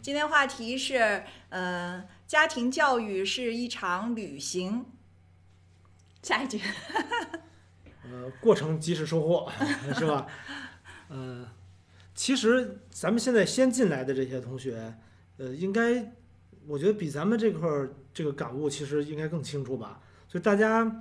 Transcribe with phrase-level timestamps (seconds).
[0.00, 4.84] 今天话题是，呃，家庭教育是一场旅行。
[6.22, 6.60] 下一句，
[8.04, 9.50] 呃，过程即是收获，
[9.98, 10.26] 是吧？
[11.10, 11.46] 嗯、
[12.14, 14.94] 其实咱们现在先进来的这些同学，
[15.38, 16.12] 呃，应该
[16.66, 20.00] 我觉得比咱们这块儿这个感悟其实应该更清楚吧。
[20.28, 21.00] 所以大家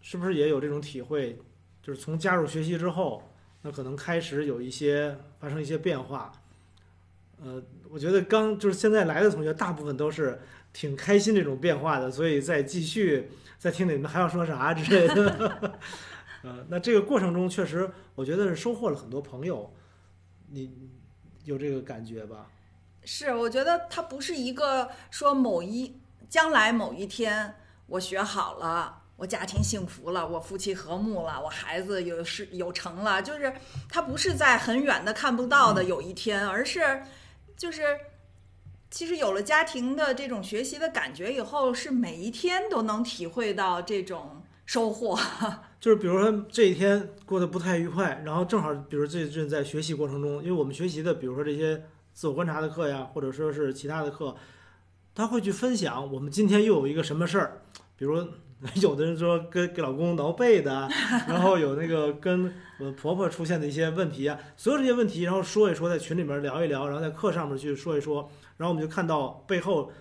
[0.00, 1.38] 是不是也有这种体会？
[1.80, 6.30] 就是从加入学习之后，那可能开始有一些发生一些变化。
[7.42, 10.40] 呃，我觉得刚就是现在来的同学，大部分都是
[10.72, 15.78] 挺开心这种变化的，所以再继续再听听你们还要说啥之类的。
[16.42, 19.72] 呃，那这个过程中确实，我觉得是收获了很多朋友，
[20.50, 20.90] 你
[21.44, 22.46] 有这个感觉吧？
[23.04, 27.54] 是我觉得它不是一个说某一将来某一天
[27.86, 29.02] 我学好了。
[29.16, 33.52] 我家庭幸福了，我夫妻和睦了，我孩子有是有成了，就是
[33.88, 37.02] 他不是在很远的看不到的有一天，而是
[37.58, 37.82] 就是
[38.90, 45.18] 其实有了家庭的这种学习的感觉以后，是每一天都能体会到这种收获。
[45.80, 54.36] 就是比如说这一天过得不太愉快，然后正好，比如最近在学习过程中，因为我们学习的，比如说这些自我观察的课呀，或者说是其他的课，
[55.14, 57.62] 他会去分享我们今天又有一个什么事儿，
[57.96, 58.26] 比如
[58.82, 60.88] 有的人说跟给老公挠背的，
[61.28, 69.92] 然后有那个跟我婆婆出现的一些问题啊，所有这些问题，然后说一说，在群里面聊一聊，然后在课上面去说一说，然后我们就看到背后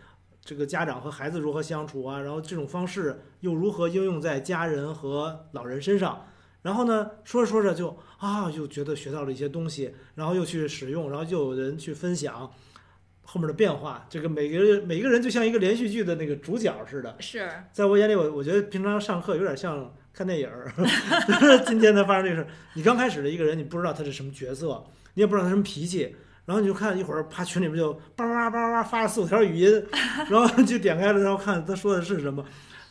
[0.43, 6.25] 这个家长和孩子如何相处啊，然后这种方式又如何应用在家人和老人身上，
[6.63, 12.51] 然后呢，说着说着就啊，又觉得学到了一些东西，然后又去使用，然后又有人去分享。
[13.29, 20.71] 后面的变化，这个每个人每个人就像一个连续剧的那个主角似的，是在我眼里，我我觉得平常上课有点像看电影儿。
[21.67, 24.81] 今天才发生这个事儿，你刚开始的一个人，你不知道他是什么角色，
[25.15, 29.85] 你也不知道他什么脾气，然后你就看一会儿，啪群里面就叭叭叭叭叭发了四五条语音，
[30.31, 32.41] 然后就点开了，然后看他说的是什么，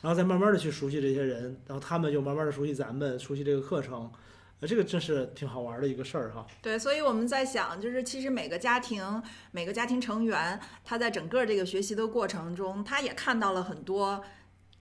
[0.03, 4.11] 然后再慢慢的去熟悉这些人，然后他们又慢慢的熟悉咱们，熟悉这个课程，
[4.61, 6.47] 呃，这个真是挺好玩的一个事儿哈。
[6.63, 14.25] 对，所以我们在想，就是其实每个家庭、每个家庭成员，他在整个这个学习的过程中，他也看到了很多，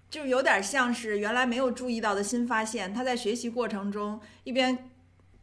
[0.10, 2.94] 就有点像是原来没有注意到的新发现。
[2.94, 4.90] 他在学习过程中，一边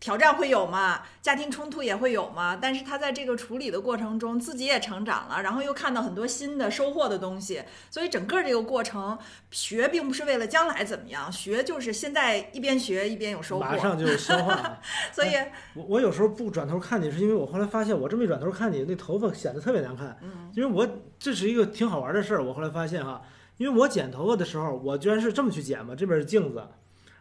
[0.02, 7.62] 挑战会有嘛，家庭冲突也会有嘛，但是他在这个处理的过程中，自己也成长了，然后又看到很多新的收获的东西。
[7.88, 9.16] 所以整个这个过程，
[9.52, 13.64] 学并不是为了将来怎么样，学就是现在一边学一边有收获。
[13.64, 14.80] 马上就消化了。
[15.14, 15.30] 所以
[15.74, 20.18] 我我有时候不转头看你，是因为我后来发现，我这么一转头看你，那头发显得特别难看。
[20.20, 20.84] 嗯，因为我
[21.16, 23.22] 这是一个挺好玩的事儿，我后来发现哈，
[23.56, 26.56] 因为我剪头发的时候，我居然是这么去剪嘛，这边是镜子，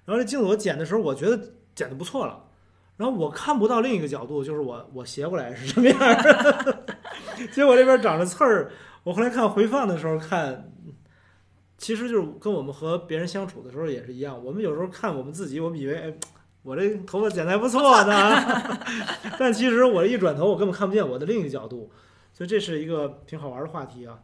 [0.06, 1.40] 然后这镜子我剪的时候，我觉得
[1.76, 2.46] 剪的不错了，
[3.02, 6.84] 然后我看不到另一个角度，就是我我斜过来是什么样儿，
[7.52, 8.72] 结果这边长着刺儿，
[9.04, 10.72] 我后来看回放的时候看，
[11.80, 16.14] 其实就是跟我们和别人相处的时候也是一样，我们有时候看我们自己，我们以为哎。
[16.64, 18.70] 我这头发剪得还不错呢，
[19.40, 21.92] 但其实我一转头，我根本看不见我的另一个角度，
[22.32, 24.20] 所以这是一个挺好玩的话题啊。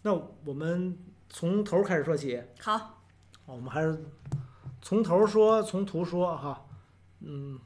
[0.00, 0.96] 那我们
[1.28, 3.02] 从头开始说起，好，
[3.44, 4.02] 我们还是
[4.80, 6.64] 从头说，从图说哈。
[7.20, 7.58] 嗯，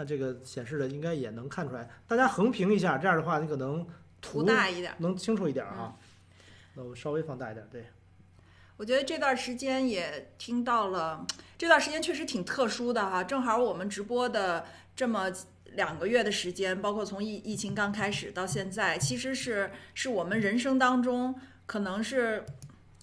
[0.00, 3.84] 看这个显示的应该也能看出来，大家横屏一下，这样的话你可能
[4.20, 4.94] 图图大一点。
[4.98, 5.94] 能清楚一点啊。
[6.74, 7.84] 那我稍微放大一点，对。
[8.78, 11.26] 我觉得这段时间也听到了，
[11.58, 14.64] 这段时间确实挺特殊的哈，正好我们直播的
[14.96, 15.30] 这么
[15.72, 22.46] 两个月的时间，包括从疫疫情刚开始到现在，其实是是我们人生当中可能是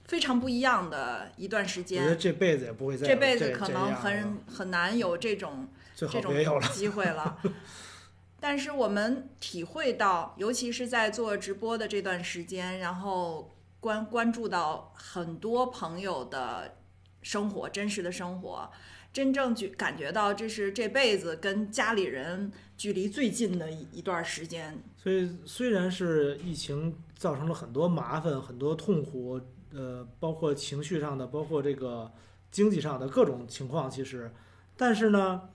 [0.08, 5.68] 非常不一样的一段时间我觉得，这辈子也不会再有这辈子可能很很难有这种
[6.06, 6.68] 这种别有了。
[6.69, 7.40] 机会了。
[8.40, 16.78] 但是我们体会到，尤其是在做直播的这段时间，然后关关注到很多朋友的
[17.24, 18.69] 生活，真实的生活，
[19.12, 24.79] 真正去感觉到这是这辈子跟家里人距离最近的一一段时间。
[24.96, 29.41] 所以虽然是疫情造成了很多麻烦、很多痛苦，
[29.73, 32.11] 呃，包括情绪上的，包括这个
[32.52, 34.32] 经济上的各种情况，其实，
[34.76, 35.49] 但是呢，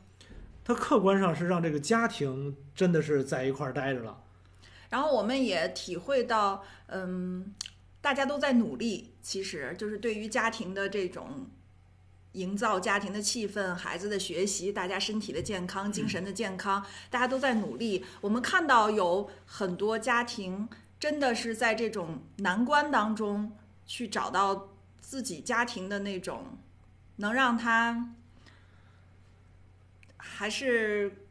[0.64, 4.22] 它客观上是让这个家庭真的是在一块儿待着了。
[4.90, 7.54] 然后我们也体会到，嗯，
[8.00, 11.46] 大家都在努力，其实就是对于家庭的这种
[12.32, 18.04] 营造家庭的气氛、孩子的学习、大家身体的健康、精神的健康，大家都在努力。
[18.20, 20.68] 我们看到有很多家庭
[21.00, 23.52] 真的是在这种难关当中
[23.86, 24.68] 去找到
[25.00, 26.58] 自己家庭的那种
[27.16, 28.14] 能让他
[30.34, 31.26] 还是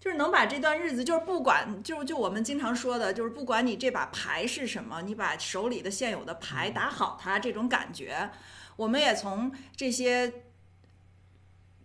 [0.00, 8.30] 就是能把这段日子，就是不管，就就我们经常说的，就是不管你这把牌是什么，你把手里的现有的牌打好它，这种感觉，
[8.76, 10.42] 我们也从这些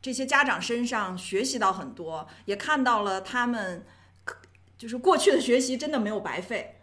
[0.01, 3.85] 这些家长身上学习到很多，也看到了他们
[4.77, 6.75] 就是过去的学习真的没有白费。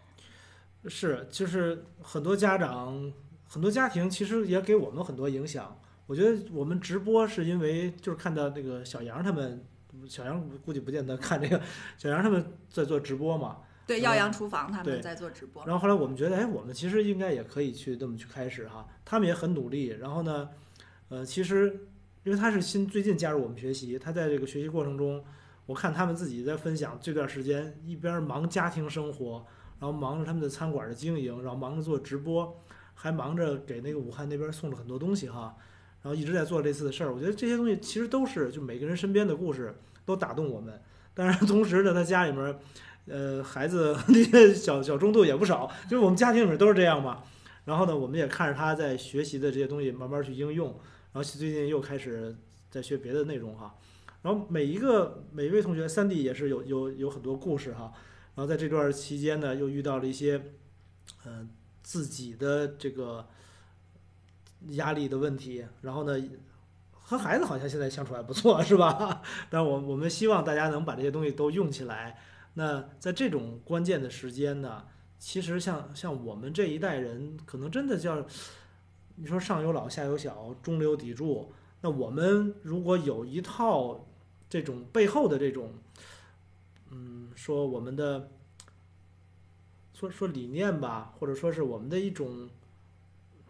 [0.87, 3.13] 是，就是很多家长、
[3.49, 5.79] 很多家庭其实也给我们很多影响。
[6.13, 9.65] 我觉得我们直播是因为就是看到那个小杨他们。
[10.09, 11.61] 小杨估计不见得看这个，
[11.97, 13.59] 小杨他们在做直播嘛？
[13.87, 15.65] 对，耀阳厨房他们在做直播。
[15.65, 18.87] 然后后来我们觉得，哎，我们其实应该也可以去这么去开始哈。
[19.05, 19.89] 他们也很努力。
[20.01, 20.49] 然后呢，
[21.09, 21.87] 呃，其实
[22.25, 25.23] 因为他是新最近加入我们学习，他在这个学习过程中，
[25.67, 29.47] 我看他们自己在分享这段时间一边忙家庭生活，
[29.79, 32.61] 然后忙着他们的餐馆的经营，然后忙着做直播，
[32.95, 35.55] 还忙着给那个武汉那边送了很多东西哈。
[36.03, 39.73] 然后一直在做类似的事儿，我觉得这些东西其实都是就每个人身边的故事
[40.05, 40.83] 都打动我们。
[41.15, 42.59] 当然， 同时呢，他家里面，
[43.07, 47.23] 呃，孩子 那些小小中度也不少，就是我们家庭里面都是这样嘛。
[47.67, 50.69] 然后呢，我们也看着他在学习的这些东西慢慢去应用，
[51.13, 52.35] 然后最近又开始
[52.69, 53.77] 在学别的内容哈。
[54.23, 57.93] 然后每一个每一位同学，三弟也是有有有很多故事哈。
[58.35, 60.43] 然后在这段期间呢，又遇到了一些，
[61.27, 61.49] 嗯，
[61.85, 63.29] 自己的这个。
[64.71, 66.17] 压力的问题，然后呢，
[66.93, 69.23] 和孩子好像现在相处还不错， 是吧？
[69.51, 72.19] 但我我们希望大家能把这些东西都用起来。
[72.55, 74.85] 那在这种关键的时间呢，
[75.19, 78.25] 其实像像我们这一代人，可能真的叫
[79.17, 81.53] 你说上有老下有小，中流砥柱。
[81.81, 84.07] 那我们如果有一套
[84.49, 85.73] 这种背后的这种，
[86.91, 88.31] 嗯，说我们的
[89.93, 92.49] 说说理念吧，或者说是我们的一种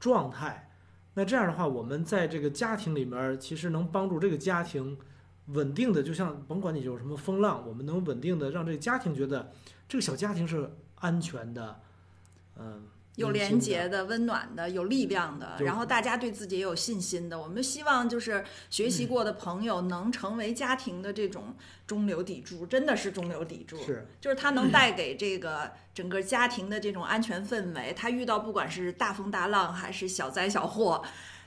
[0.01, 0.72] 状态。
[1.15, 4.97] 那这样的话，我们在这个家庭里面，其实能帮助这个家庭
[5.47, 9.53] 稳定的，就像甭管你有什么风浪，我们能稳定的让这个家庭觉得
[9.89, 11.81] 这个小家庭是安全的，
[12.59, 12.83] 嗯。
[13.17, 17.39] 有廉洁的、温暖的、有力量的，然后大家对自己也有信心的。
[17.39, 21.55] 我们希望就是学习过的朋友能成为家庭的这种
[21.87, 23.77] 中流砥柱，真的是中流砥柱。
[23.83, 27.93] 是，就是他能带给这个整个家庭的这种安全氛围。
[27.95, 31.03] 他遇到不管是大风大浪还是小灾小祸，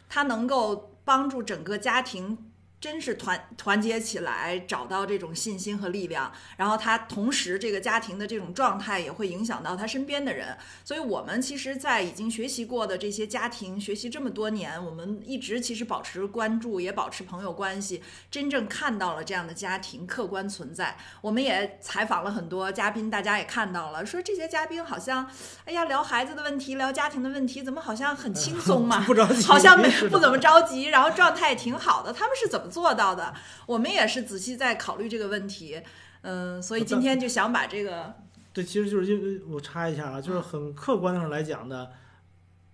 [0.07, 2.51] 他能够帮助整个家庭。
[2.85, 10.55] 真是团团结起来，找到这种信心和力量，然后他同时这个家庭的这种状态也会影响到他身边的人。
[10.83, 20.95] 所以，我们其实，在已经学习过的这些家庭，学习这么多年，我们一直其实保持关注，也保持朋友关系，真正看到了这样的家庭客观存在。
[21.21, 25.27] 我们也采访了很多嘉宾，大家也看到了，说这些嘉宾好像，
[25.65, 28.99] 哎呀，聊孩子的问题，聊家庭的问题，怎么好像很轻松嘛？
[29.09, 32.13] 不着急，好像没不怎么着急，然后状态也挺好的。
[32.13, 32.74] 他们是怎么？
[32.75, 33.33] 做到的，
[33.65, 35.81] 我们也是仔细在考虑这个问题，
[36.23, 38.13] 嗯，所以今天就想把这个，
[38.51, 41.87] 对，其实就是因为我插一下啊，就是很客观上来讲呢，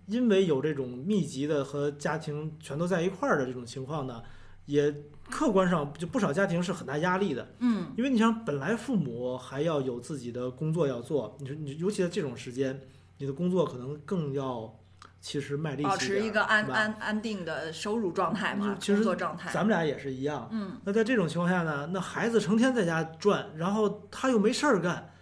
[0.07, 4.23] 因为有这种密集的和家庭全都在一块儿的这种情况呢，
[4.65, 4.91] 也
[5.29, 12.81] 客观上就不少家庭是很大压力的，嗯，因为你想本来父母还要有自己的工作要做，你说你尤其在这种时间，
[13.19, 14.80] 你的工作可能更要。
[15.21, 19.51] 其实卖力气保持一个安安安定的收入状态嘛，工作状态。
[19.53, 20.49] 咱们俩也是一样。
[20.51, 20.79] 嗯。
[20.83, 25.13] 那在这种情况下呢，那孩子成天在家转，然后他又没事儿干，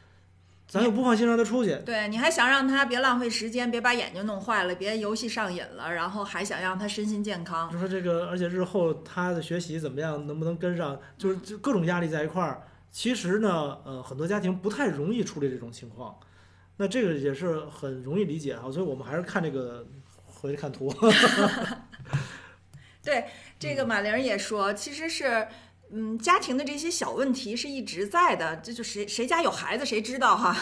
[0.69, 1.75] 咱又不放心让他出去。
[1.85, 7.69] 对，你还想让他别浪费时间，别把眼睛弄坏了，别游戏上瘾了，然后还想让他身心健康。
[7.69, 12.63] 就说这个，而且日后他的学习怎么样，能不能跟上，就是就各种压力在一块儿。
[12.89, 16.15] 其实呢，呃，很多家庭不太容易处理这种情况。
[16.79, 19.85] 那这个也是很容易理解啊，所以我们还是看这个，
[20.25, 20.89] 回去看图。
[23.03, 23.25] 对，
[23.59, 25.47] 这个马玲也说，其实是。
[25.91, 30.55] 嗯，家庭的这些小问题是一直在的，这就谁谁家有孩子谁知道哈，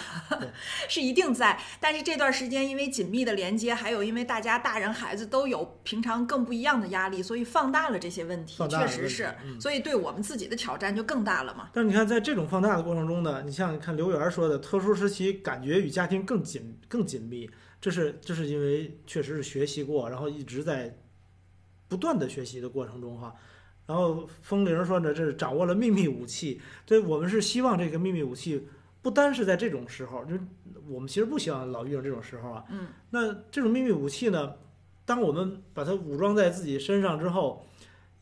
[0.88, 1.60] 是一定在。
[1.82, 9.36] 但是这段时间因为紧密的连接，还有因为大家大人孩子都有平常更不一样的压力，所以放大了这些问题，确实是。
[9.60, 11.70] 所以对我们自己的挑战就更大了嘛。
[11.74, 17.50] 但是你看，在这种放大的过程中呢，你像看刘源说的，特殊时期感觉与家庭更紧更紧密，
[17.82, 20.98] 这是这是因为确实是学习过，然后一直在
[21.90, 23.36] 不断的学习的过程中哈。
[23.88, 26.62] 然后风铃说呢，这是掌握了秘密武器。
[26.86, 28.68] 所以我们是希望这个秘密武器
[29.02, 30.36] 不单是在这种时候，就
[30.88, 32.64] 我们其实不希望老遇上这种时候啊。
[32.70, 32.88] 嗯。
[33.10, 34.54] 那这种秘密武器呢，
[35.06, 37.66] 当我们把它武装在自己身上之后，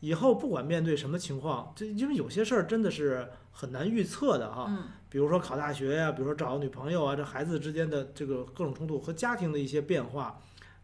[0.00, 4.66] 以后不管面对什么情况，就因为有些事儿真的是很难预测的哈。
[4.68, 4.84] 嗯。
[5.08, 10.38] 比如说考大学呀，比如说找女朋友啊，这孩子之间的这个各种冲突和家庭的一些变化，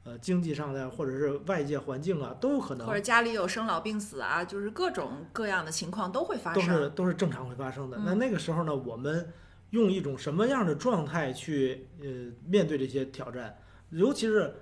[0.05, 6.89] 呃经济上的或者是外界环境啊都有可能或，者家里有生老病死啊，就是各种各样的情况都会发生都是。
[6.91, 7.97] 都是正常会发生的。
[7.99, 9.33] 嗯那那个时候呢，我们
[9.71, 12.09] 用一种什么样的状态去呃
[12.47, 13.57] 面对这些挑战？
[13.91, 14.55] 尤其是，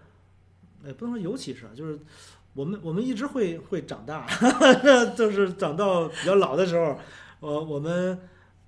[0.85, 1.99] 也不能说尤其是啊，就是
[2.53, 4.27] 我们我们一直会会长大，
[5.17, 6.99] 就是长到比较老的时候，
[7.41, 8.19] 呃，我们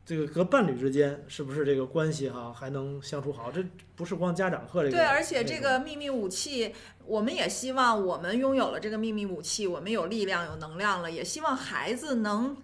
[0.05, 3.53] 这个和伴侣之间是不是这个关系哈、还能相处好？
[3.53, 6.75] 这不是光家长和这个对，而且这个秘密武器，
[7.07, 12.57] 我们也希望我们拥有了这个秘密武器，我们有力量、有能量了，也希望孩子能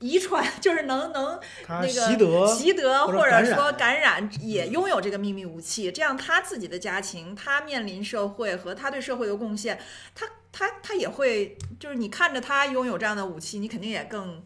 [0.00, 9.78] 遗传， 就是能能那个习得习得，或者说感染，也拥有这个秘密武器，这样他自己的家庭，他面临社会和他对社会的贡献，
[10.14, 14.42] 他他他也会，就是你看着他拥有这样的武器，你肯定也更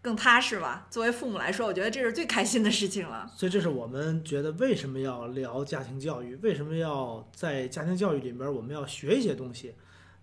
[0.00, 0.86] 更踏实吧。
[0.90, 3.30] 作为父母来说，我觉得这是最开心的事情了。
[3.36, 9.74] 所以这是我们觉得为什么要聊家庭教育，为什么要在家庭教育里面我们要学一些东西。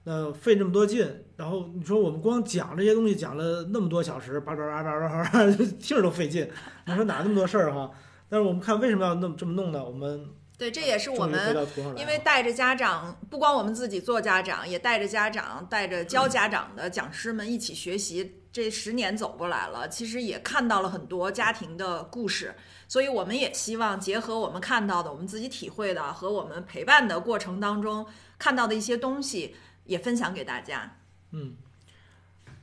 [0.07, 6.47] 那费这么多劲，然后你说我们光讲这些东西讲了那么多小时，叭叭叭叭叭叭， 听着都费劲。
[6.85, 7.89] 你说哪那么多事儿哈？
[8.29, 9.83] 但是我们看为什么要那么这么弄呢？
[9.83, 10.27] 我们
[10.57, 11.55] 对，这也是我们
[11.97, 18.43] 因为带着家长，不光我们自己做家长，也带着家长、带着教家长的讲师们一起学习。
[18.55, 22.55] 这十年走过来了，其实也看到了很多家庭的故事，
[22.87, 28.07] 所以我们也希望结合我们看到的、我们自己体会的和我们陪伴的过程当中
[28.39, 30.99] 看到的一些东西，也分享给大家。
[31.31, 31.57] 嗯，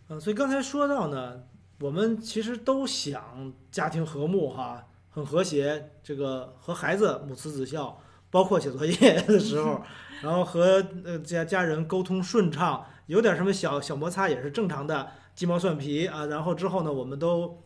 [0.08, 1.42] 呃，所以刚才说到呢，
[1.80, 9.82] 我们其实都想家庭和睦哈，很和谐，这个和孩子母慈子孝，包括写作业的时候，
[10.24, 17.62] 然后和呃家家人沟通顺畅，有点什么小小摩擦也是正常的，鸡毛蒜皮啊，然后之后呢，我们都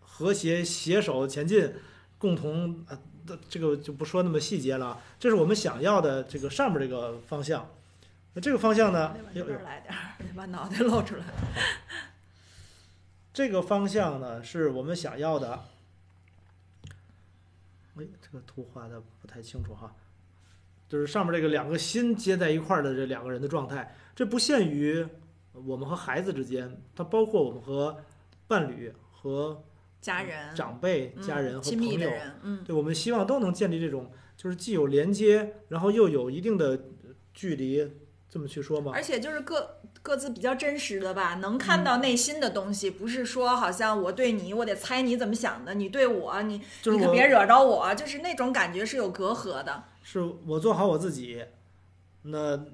[0.00, 1.72] 和谐携手前进，
[2.18, 2.98] 共同啊，
[3.48, 7.70] 这个就不说那么细节了，这是我们想要的这个上面这个方向。
[8.34, 11.24] 那这个方向呢，往这有有边来点儿，把脑袋露出来。
[13.32, 15.64] 这个方向呢，是我们想要的。
[17.96, 19.92] 哎，这个图画的不太清楚哈，
[20.88, 25.06] 就是上面这个两个心接在一块儿的这两个人的状态，这不限于
[25.66, 27.96] 我们和孩子之间，它包括我们和
[28.46, 29.62] 伴侣、和
[30.00, 36.80] 家人、长辈、嗯家人和亲朋友，密的人，嗯，对，我们希望都能建立这种，就是既有连接，然后又有一定的
[37.34, 37.92] 距离，
[38.28, 38.92] 这么去说吗？
[38.94, 49.84] 而且就是各各自比较真实的吧，能看嗯到内心的东西，不是说好像我对你，我得猜你怎么想的，你对我，你你可别惹着我，就是那种感觉是有隔阂的。
[50.02, 51.44] 是我做好我自己，
[52.22, 52.64] 那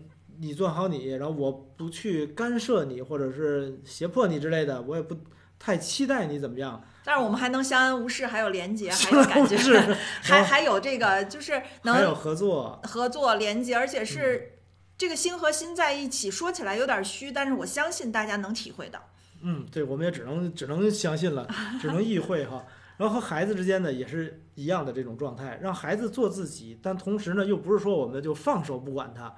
[0.40, 5.16] 你做好你，然后我不去干涉你，或者是胁迫你之类的，我也不
[5.58, 6.82] 太期待你怎么样。
[7.04, 9.78] 但是我们还能相安无事，还有连接，还有感觉，是
[10.22, 14.58] 还还有这个就是能还有合作，合作连接，而且是
[14.98, 19.00] 这个心和心在一起，说起来有点虚，但是我相信大家能体会到。
[19.42, 21.46] 嗯，对，我们也只能只能相信了，
[21.80, 22.64] 只能意会哈。
[22.96, 29.32] 然后和孩子之间呢也是一样的这种状态，让孩子做自己，但同时呢又不是说我们就放手不管他，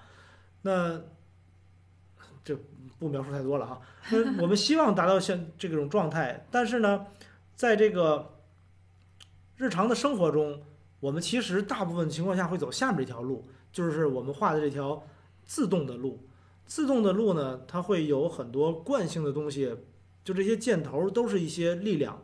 [0.62, 1.00] 那
[2.44, 2.58] 这
[2.98, 3.80] 不描述太多了哈。
[4.10, 7.06] 那我们希望达到像这种状态，但是呢，
[7.54, 8.38] 在这个
[9.56, 10.62] 日常的生活中，
[11.00, 15.02] 我们其实大部分情况下会走下面这条路，就是我们画的这条
[15.44, 16.26] 自动的路。
[16.66, 19.74] 自动的路呢，它会有很多惯性的东西，
[20.22, 22.22] 就这些箭头都是一些力量，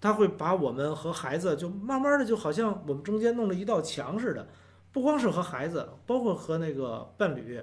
[0.00, 4.48] 它会把我们和孩子就慢慢的就好像我们中间弄了一道墙似的，
[4.92, 7.60] 不光是和孩子，包括和那个伴侣、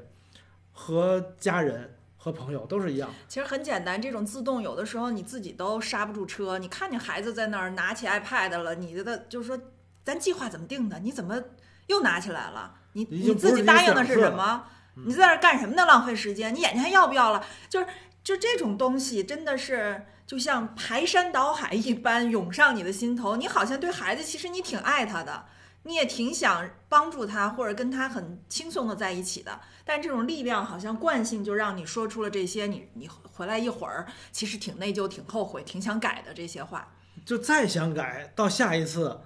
[0.72, 3.10] 和家人、和朋友都是一样。
[3.28, 6.58] 其实很简单，这种自动有的时候你自己都刹不住车。
[6.58, 9.60] 你看见孩子在那儿拿起 iPad 了，你的就是说，
[10.04, 11.00] 咱计划怎么定的？
[11.00, 11.42] 你怎么
[11.88, 12.76] 又拿起来了？
[12.94, 14.66] 你你自己答应的是什么？
[14.68, 14.74] 嗯
[15.06, 15.86] 你在那儿干什么呢？
[15.86, 16.56] 浪费时间！
[16.56, 17.46] 你眼睛还要不要了？
[17.70, 17.86] 就是
[18.24, 23.36] 就这种东西，真的是就像排山倒海一般涌上你的心头。
[23.36, 25.46] 你好像对孩子，其实你挺爱他的，
[25.88, 29.60] 你也挺想帮助他，或者跟他很轻松的在一起的。
[29.86, 36.94] 但这种力量好像惯性就让你说出了这些，你你回来一会儿，其实挺内疚、挺后悔、挺想改的这些话。
[37.25, 39.22] 就再想改，到下一次，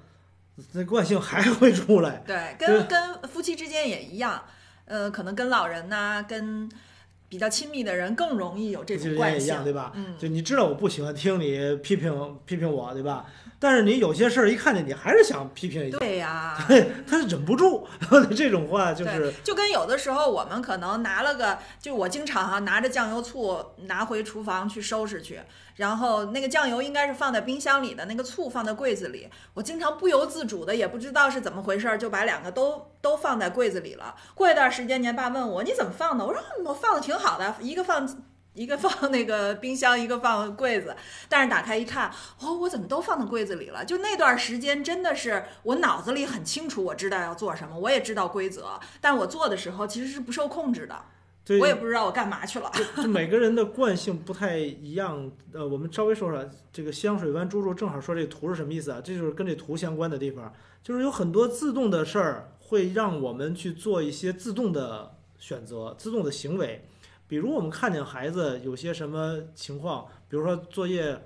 [0.73, 2.23] 那惯性还会出来。
[2.25, 4.43] 对，跟跟夫妻之间也一样，
[4.85, 6.69] 呃，可能跟老人呐、跟
[7.27, 9.91] 比较亲密的人更容易有这种惯性，对吧？
[9.95, 13.25] 嗯，就你知道我不喜欢听你批评批评我，对吧？
[13.63, 16.57] 但是你有些事儿一看见，你还是想批评一下，对呀，
[17.07, 17.87] 他忍不住
[18.35, 25.39] 这种话就是，就跟有的时候我们可能拿了个，就我经常哈、拿着酱油醋拿回厨房去收拾去，
[25.75, 34.15] 然后那个酱油应该是放在冰箱里的，那个醋放在柜子里，我经常不由自主的也不知道是怎么回事儿，就把两个都 都放在柜子里了。
[34.33, 38.09] 过一段时间，年爸问我你怎么放的，我说嗯我放的挺好的，一个放。
[38.53, 40.95] 一个放那个冰箱，一个放柜子，
[41.29, 43.85] 但是打开一看，哦，我怎么都放到柜子里了？
[43.85, 51.01] 就那段时间，真的是我脑子里很清楚，我知道要做什么，我也知道规则，但我做的时候其实是不受控制的，
[51.61, 52.69] 我也不知道我干嘛去了。
[52.97, 55.31] 就每个人的惯性不太一样。
[55.53, 58.99] 呃，我们稍微说说这个香水湾猪猪，正好说这图是什么意思啊？
[59.01, 60.53] 这就是跟这图相关的地方，
[60.83, 66.85] 就是有很多自动的事儿会让我们去做一些自动的选择、自动的行为。
[67.31, 71.17] 比如我们看见孩子有些什么情况，比如说作业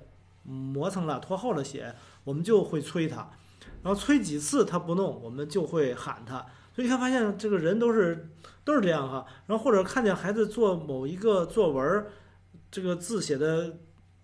[0.43, 3.27] 磨蹭了、拖后了写，我们就会催他，
[3.81, 6.45] 然后催几次他不弄，我们就会喊他。
[6.75, 8.29] 所以你看，发现这个人都是
[8.63, 9.25] 都是这样哈。
[9.47, 12.05] 然后或者看见孩子做某一个作文，
[12.69, 13.77] 这个字写的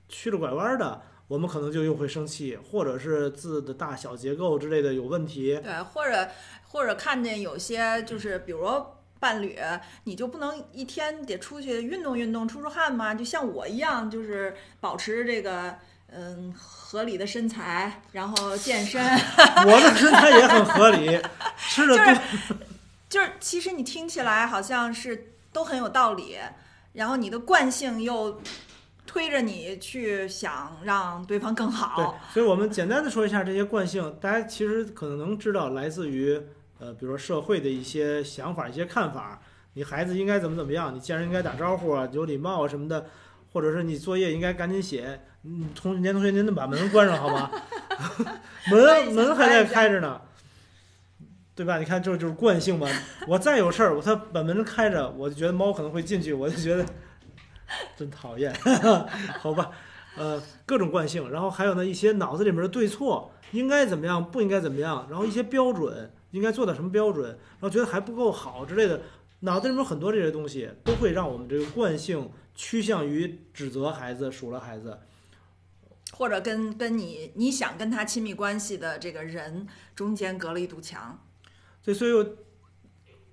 [0.08, 5.60] 曲了拐弯的，我们可能就又会生气，或者是字的大小结构之类的有问题。
[5.64, 6.30] 对，或者
[6.68, 8.70] 或者看见有些就是比如。
[9.22, 9.56] 伴侣，
[10.06, 13.14] 你就不能一天得出去运动运动、出出汗吗？
[13.14, 15.76] 就像我一样，就是保持这个
[16.12, 19.00] 嗯合理的身材，然后健身。
[19.64, 21.22] 我的身材也很合理，
[21.56, 22.20] 吃的 就是
[23.08, 26.38] 就是，其实你听起来好像是都很有道理，
[26.94, 28.42] 然后你的惯性又
[29.06, 36.42] 推着你去想让对方更对好。，所以我们简单的说一下这些惯性，大家其实可能能知道来自于
[36.82, 39.40] 呃，比如说社会的一些想法、一些看法。
[39.74, 43.06] 你孩子应该怎么怎么样，你见人应该打招呼啊，有礼貌啊什么的，
[43.54, 45.22] 或者是你作业应该赶紧写。
[45.44, 47.50] 嗯，同年同学，您能把门关上好吗？
[48.70, 50.20] 门门还在开着呢，
[51.56, 51.78] 对吧？
[51.78, 52.90] 你看，这就是惯性嘛。
[53.28, 56.84] 我再有事儿，我他把门开着，我就觉得猫可能会进去，我就觉得
[57.96, 58.54] 真讨厌，
[59.40, 59.70] 好吧？
[60.18, 69.02] 呃，各种惯性，然后还有呢一些脑子里面的对错，应该怎么样，不应该怎么样，然后一些标准，应该做到什么标准，然后觉得还不够好之类的，
[69.42, 75.00] 脑子里面很多这些东西，都会让我们这个惯性趋向于指责孩子、数落孩子。
[76.14, 81.18] 或者跟跟你你想跟他亲密关系的这个人中间隔了一堵墙。
[81.84, 82.26] 对，所以我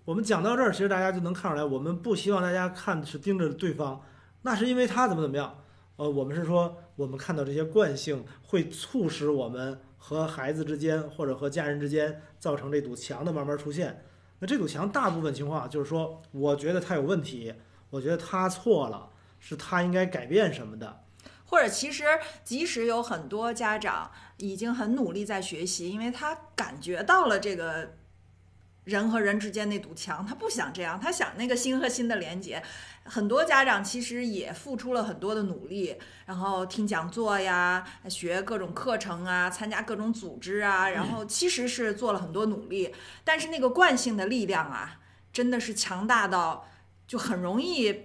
[0.04, 4.00] 我们讲到这儿，其实大家就能看出来，我们不希望大家看是盯着对方，
[4.42, 5.58] 那是因为他怎么怎么样。
[5.96, 14.02] 呃，我们是说，我们看到这些惯性会促使我们和孩子之间或者和家人之间造成这堵墙的慢慢出现。
[14.38, 17.52] 那这堵墙大部分情况就是说，我觉得他有问题，
[17.90, 21.04] 我觉得他错了，是他应该改变什么的。
[21.44, 22.04] 或者其实，
[22.44, 27.96] 即使有很多家长已经很努力在学习，因为他感觉到了这个
[28.88, 32.62] 人和人之间那堵墙，他不想这样，他想那个心和心的连接。
[33.04, 45.00] 很多家长其实也付出了很多的努力，然后听讲座呀，学各种课程啊，参加各种组织啊，然后其实是做了很多努力，但是那个惯性的力量啊，
[45.32, 46.66] 真的是强大到
[47.06, 48.04] 就很容易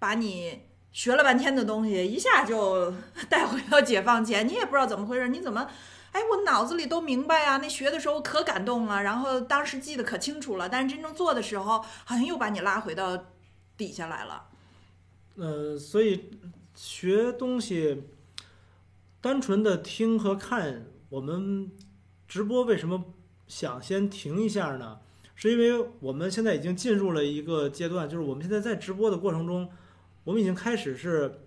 [0.00, 0.62] 把你。
[0.90, 2.92] 学了半天的东西，一下就
[3.28, 5.68] 带回到解放前，你也不知道怎么回事，你怎么，
[6.12, 13.26] 哎，我脑子里都明白呀，那学的时候可感动了，然后当时记得可清楚了，但是真正做的时候，好像又把你拉回到
[13.76, 14.48] 底下来了。
[15.36, 16.30] 呃，所以
[16.74, 18.04] 学东西，
[19.20, 21.70] 单纯的听和看，我们
[22.26, 23.04] 直播为什么
[23.46, 24.98] 想先停一下呢？
[25.36, 29.70] 是因为我们现在已经进入了一个阶段，就是我们现在在直播的过程中，
[30.24, 31.42] 我们已经开始是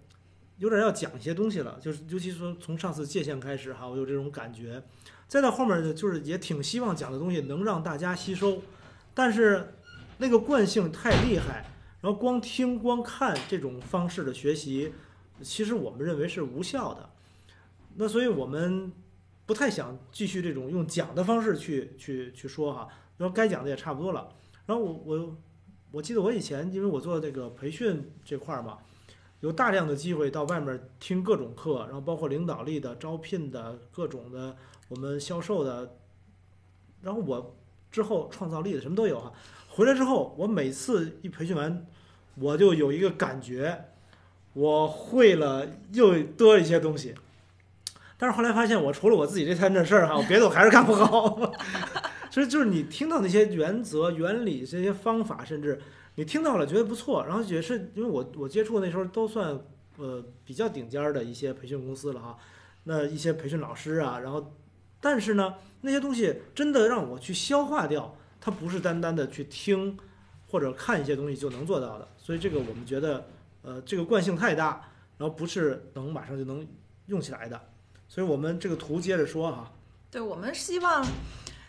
[0.62, 4.84] 有点要讲一些东西了，就是尤其说从上次界限开始哈，我有这种感觉。
[5.28, 8.62] 再到后面呢，就是也挺希望讲的东西能让大家吸收，
[9.16, 9.74] 但是
[10.20, 11.66] 那个惯性太厉害。
[12.00, 14.94] 然后光听光看这种方式的学习，
[15.42, 17.10] 其实我们认为是无效的。
[17.96, 18.92] 那所以我们
[19.48, 22.88] 不太想继续这种用讲的方式去去去说哈。
[23.18, 24.30] 然后该讲的也差不多了。
[24.68, 25.38] 然后我我
[25.92, 28.78] 我记得我以前因为我做这个培训这块儿嘛，
[29.42, 34.56] 有大量的机会到外面听各种课，然后包括领导力的、招聘的各种的，
[34.88, 35.96] 我们销售的，
[37.02, 37.56] 然后我
[37.92, 39.32] 之后创造力的什么都有哈。
[39.68, 41.86] 回来之后，我每次一培训完，
[42.36, 43.86] 我就有一个感觉，
[44.54, 47.16] 我会了又多一些东西。
[48.18, 51.52] 但是后来发现，我除了我自己这摊这事儿哈，别的我还是干不好。
[52.30, 55.82] 所以就是你听到那些原则、原理、这些方法，甚至
[56.16, 59.58] 你听到了觉得不错，然后也是因为我我接触那时候都算
[59.98, 62.38] 呃比较顶尖儿的一些培训公司了哈。
[62.84, 64.54] 那一些培训老师啊，然后，
[65.00, 69.98] 但是呢，那些东西真的让我去消化掉，它不是单单的去听
[70.48, 72.08] 或者看一些东西就能做到的。
[72.18, 73.28] 所以这个我们觉得，
[73.62, 76.68] 呃，这个惯性太大，然后不是能马上就能
[77.06, 77.62] 用起来的。
[78.08, 79.72] 所以我们这个图接着说哈，
[80.12, 81.06] 对，我们希望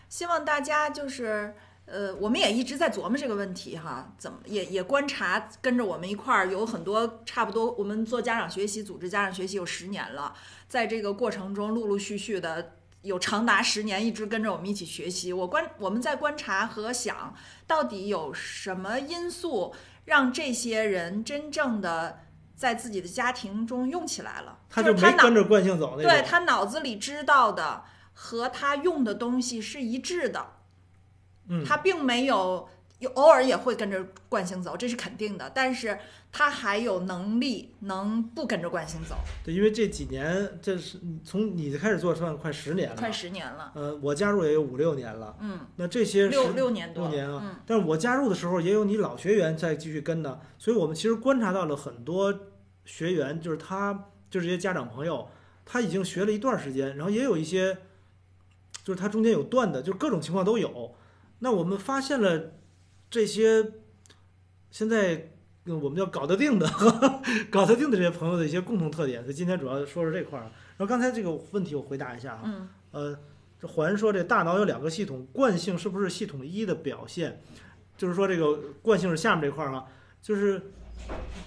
[0.09, 1.55] 希望大家就是。
[1.85, 10.33] 呃，我们也一直在琢磨这个问题哈，怎么也也观察，跟着我们一块儿有很多差不多，我们做家长学习、组织家长学习有十年了，
[10.67, 15.33] 在这个过程中陆陆续续的有长达十年一直跟着我们一起学习。
[15.33, 17.35] 我观我们在观察和想
[17.67, 22.19] 到底有什么因素让这些人真正的
[22.55, 26.01] 在自己的家庭中用起来了，他就没跟着惯性走。
[26.01, 30.62] 对他脑子里知道的和他用的东西是一致的。
[31.47, 32.67] 嗯，他并没有
[32.99, 35.51] 有偶尔也会跟着惯性走，这是肯定的。
[35.53, 35.97] 但是
[36.31, 43.71] 他还有能力能不跟着惯性走，对，因为这几年这是从你开始做算快十年了，快十年了。
[43.75, 45.35] 呃，我加入也有五六年了。
[45.41, 52.33] 嗯，那这些六十六年多，六年啊嗯，但是我加入的时候也有你老学员在继续跟的，所以我们其实观察到了很多
[52.85, 55.27] 学员，就是他就是这些家长朋友，
[55.65, 57.77] 他已经学了一段时间，然后也有一些
[58.83, 60.95] 就是他中间有断的，就各种情况都有。
[61.43, 62.53] 那我们发现了
[63.09, 63.73] 这些
[64.71, 65.33] 现在
[65.65, 66.65] 嗯我们叫搞得定的
[67.51, 70.43] 搞得定的这些朋友的一些共同特点，所以今天主要说说这块儿。
[70.77, 73.19] 然后刚才这个问题我回答一下啊，嗯呃，
[73.59, 77.41] 这环说这大脑有两个系统，惯性是不是系统一的表现？
[77.97, 79.85] 就是说这个惯性是下面这块儿啊，
[80.21, 80.71] 就是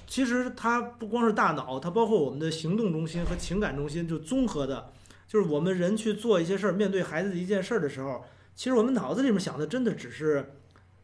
[0.06, 4.92] 其实它不光是大脑，它包括我们的行动中心和情感中心，就综合的，
[5.26, 8.24] 就是我们人去做一些事儿，面对孩子的一件事儿的时候，
[8.56, 10.56] 其实我们脑子里面想的真的只是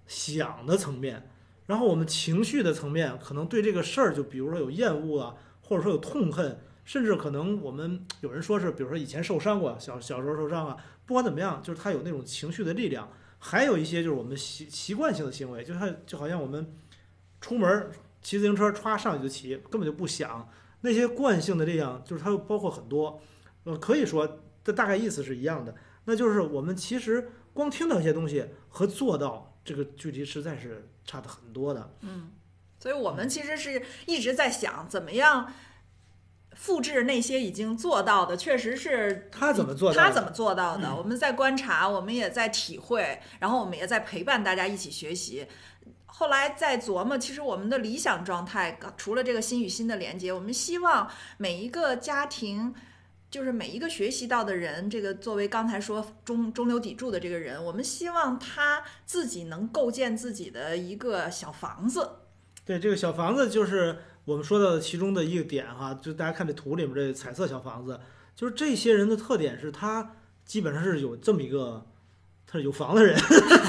[0.08, 1.30] 想的层面，
[1.66, 6.58] 然后我们情绪的层面可能对这个事儿，就比如说有厌恶啊，或者说有痛恨。
[6.84, 13.08] 甚至可能我们有人说是，比如说以前受伤过，小小时候受伤啊，不管怎么样，就是他有那种情绪的力量。
[13.38, 16.74] 还有一些就是我们习习惯性的行为，就他就好像我们
[17.40, 17.88] 出门
[18.20, 20.48] 骑自行车歘上去就骑，根本就不想
[20.80, 23.20] 那些惯性的力量，就是它又包括很多，
[23.62, 25.72] 呃，可以说这大概意思是一样的。
[26.04, 31.94] 那就是我们其实光听到一些东西和做到这个距离实在是差的很多的。
[32.00, 32.30] 嗯，
[32.78, 35.52] 所以我们其实是一直在想怎么样。
[36.54, 40.02] 复制那些已经做到的，确实是他怎么做到的？
[40.02, 40.94] 他怎么做到的？
[40.94, 45.46] 我们在观察，我们也在体会，然后我们也在陪伴大家一起学习。
[46.04, 52.74] 后来在琢磨，其实我们的理想状态，除了这个心与心的连接，我们希望每一个家庭，
[53.32, 62.08] 就是每一个学习到的人，这个作为刚才说中中流砥柱的这个人，我们希望他自己能构建自己的一个小房子。
[62.64, 63.98] 对，这个小房子就是。
[64.24, 67.98] 我们说到的其中的一个点哈，就大家看这图里面这彩色小房子，
[68.36, 70.14] 就是这些人的特点是他
[70.44, 71.84] 基本上是有这么一个，
[72.46, 73.18] 他是有房的人，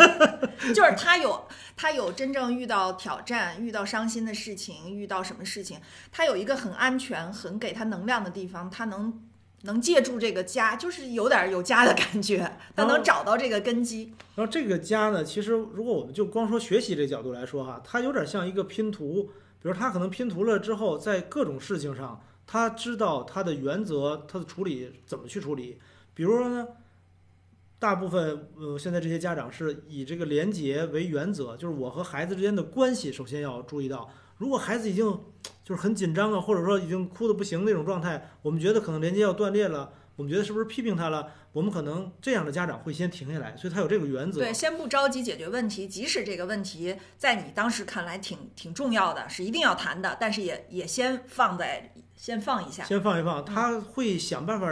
[0.76, 5.80] 就是他有他有真正遇到挑战、遇到伤心的事情、遇到什么事情，
[6.12, 9.19] 他有一个很安全、很给他能量的地方，他能
[9.63, 14.13] 能借助这个家，就是有点有家的感觉，他能找到这个根基。
[14.36, 19.30] 然后这个家呢，其实如果我们就光说学习这角度来说哈，它有点像一个拼图。
[19.62, 25.80] 比如他可能拼图了之后，在各种事情上，他知道他的原则，他的处理怎么去处理。
[26.13, 26.67] 比如说呢，
[27.80, 35.17] 大部分呃现在这些家长是以这个廉洁为原则，就是我和孩子之间的关系，首先要注意到，如果孩子已经
[35.63, 41.32] 就是很紧张啊，或者说已经哭得不行那种状态，我们觉得可能连接要断裂了，我们觉得是不是批评他了？
[41.54, 44.39] 我们可能这样的家长会先停下来，所以他有这个原则。
[44.39, 53.45] 对，先不着急解决问题，即使这个问题在你当时看来挺挺重要的，是一定要谈的，但是也也先放在先放一下，先放一放。
[53.45, 54.67] 他会想办法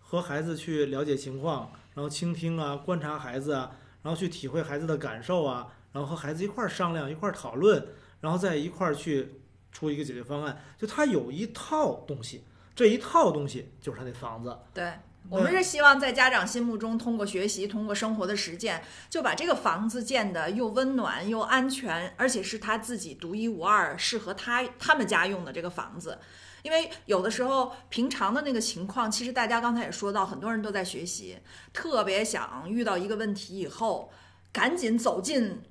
[0.00, 3.70] 和孩子去了解情况，然后倾听啊，观察孩子啊，
[4.02, 7.86] 然后去体会孩子的感受啊，然后和孩子一块儿商量，一块儿讨论，
[8.20, 9.40] 然后再一块儿去
[9.74, 10.58] 出一个解决方案。
[10.78, 14.56] 就他有一套东西，这一套东西就是他那房子。
[14.72, 14.90] 对。
[15.30, 26.18] 我们是希望在家长心目中，通过学习，通过生活的实践，就把这个房子建得又温暖又安全，而且是他自己独一无二、适合他他们家用的这个房子。
[26.62, 31.38] 因为有的时候平常的那个情况，其实大家刚才也说到，很多人都在学习，
[31.72, 34.12] 特别想遇到一个问题以后，
[34.52, 35.62] 赶紧走进。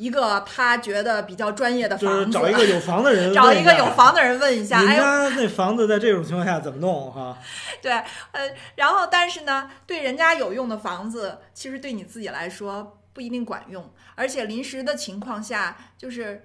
[0.00, 7.36] 一个他觉得比较专业的房子，找一个有房的人， 找一个有房的人问一下，哎家那房子在这种情况下怎么弄哈？
[7.82, 7.92] 对，
[8.32, 16.42] 呃，然后但是呢，对人家有用的房子，其实对你自己来说不一定管用，而且临时的情况下，就是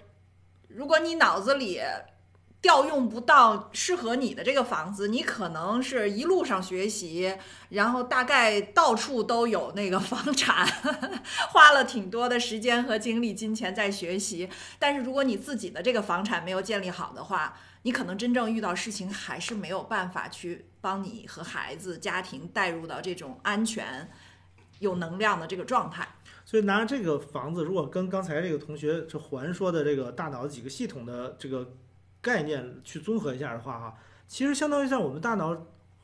[0.68, 1.80] 如果你脑子里
[2.66, 7.38] 调用不到适合你的这个房子，你可能是一路上学习，
[7.70, 10.66] 然后大概到处都有那个房产，
[11.54, 14.50] 花了挺多的时间和精力、金钱在学习。
[14.80, 24.10] 但是如果你自己的这个房产没有建立好的话，你可能真正遇到事情还是没有办法去帮你和孩子、家庭带入到这种安全、
[24.80, 26.08] 有能量的这个状态。
[26.44, 31.76] 所以拿这个房子，如果跟刚才这个同学这环说的这个大脑几个系统的这个
[32.26, 33.96] 概念去综合一下的话，哈，
[34.28, 35.54] 其实相当于像我们大脑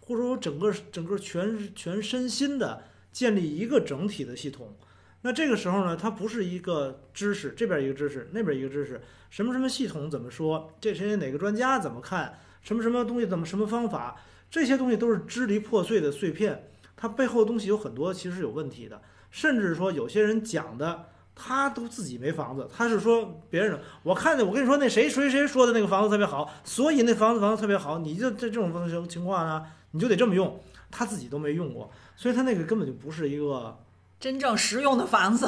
[0.02, 4.78] 或者说整个整个全全身心的建立一个整体的系统。
[5.24, 19.02] 那这个时候呢，它不是一个知识，这边一个知识，那边一个知识，什么什么系统怎么说，这谁哪个专家怎么看，什么什么东西怎么什么方法，这些东西都是支离破碎的碎片，它背后的东西有很多其实有问题的。
[19.32, 23.82] 甚至说有些人讲的，他都自己没房子，他是说别人的。
[24.04, 30.60] 我看见我跟你说那谁谁谁说的那个房子特别好，所以那房子房子特别好，你就这这种情情况呢，你就得这么用。
[30.94, 33.80] 他自己都没用过，所以他那个根本就不是一个
[34.20, 35.48] 真正实用的房子，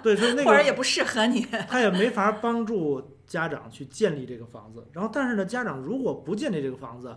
[0.00, 1.40] 对，所以那个或者也不适合你。
[1.68, 4.86] 他也没法帮助家长去建立这个房子。
[4.92, 7.16] 然后，但是呢，家长如果不建立这个房子，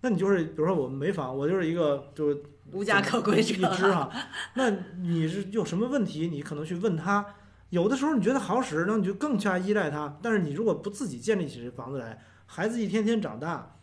[0.00, 2.42] 那你就是比如说我们没房，我就是一个就是。
[2.72, 4.10] 无家可归者，一只哈，
[4.54, 4.70] 那
[5.02, 6.28] 你是有什么问题？
[6.28, 7.24] 你可能去问他。
[7.74, 10.16] 有的时候你觉得好使，那你就更加依赖他。
[10.22, 13.74] 但是你如果不自己建立起这房子来，孩子一天天长大，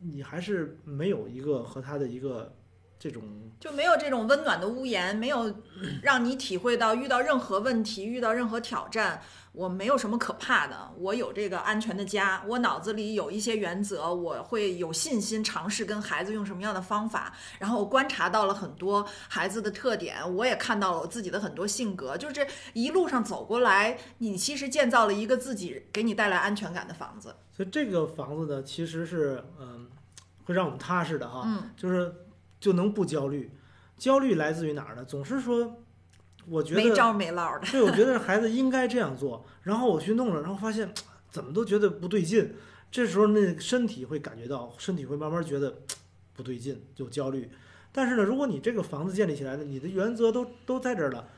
[0.00, 2.52] 你还是没有一个和他的一个。
[3.00, 3.22] 这种
[3.58, 5.50] 就没有这种温暖的屋檐，没有
[6.02, 9.18] 让你体会到遇到任何问题、遇到任何挑战，
[9.52, 10.76] 我没有什么可怕的。
[10.98, 17.32] 我有这个安全的家，我脑子里有一些原则，我会有信心尝试跟孩子用什么样的方法。
[17.58, 22.18] 然后我观察到了很多孩子的特点，我也看到了我自己的很多性格。
[22.18, 27.34] 就是这一路上走过来，你其实建造了一个自己给你带来安全感的房子。
[27.50, 29.88] 所以这个房子呢，其实是嗯，
[30.44, 31.44] 会让我们踏实的哈。
[31.46, 32.14] 嗯，就是。
[32.60, 33.50] 就能不焦虑，
[33.96, 35.04] 焦虑来自于哪儿呢？
[35.04, 35.82] 总是说，
[36.46, 37.66] 我觉得没招没落的。
[37.70, 40.92] 对，我觉得孩子应该这样做，然后我去弄了，然后发现
[41.30, 42.54] 怎么都觉得不对劲。
[42.90, 45.78] 这时候那身体会感觉到，身体会慢慢觉得
[46.34, 47.50] 不对劲，就焦虑。
[47.92, 51.28] 但是呢，如果你这个房子建立起来了，你的原则都都在这儿了，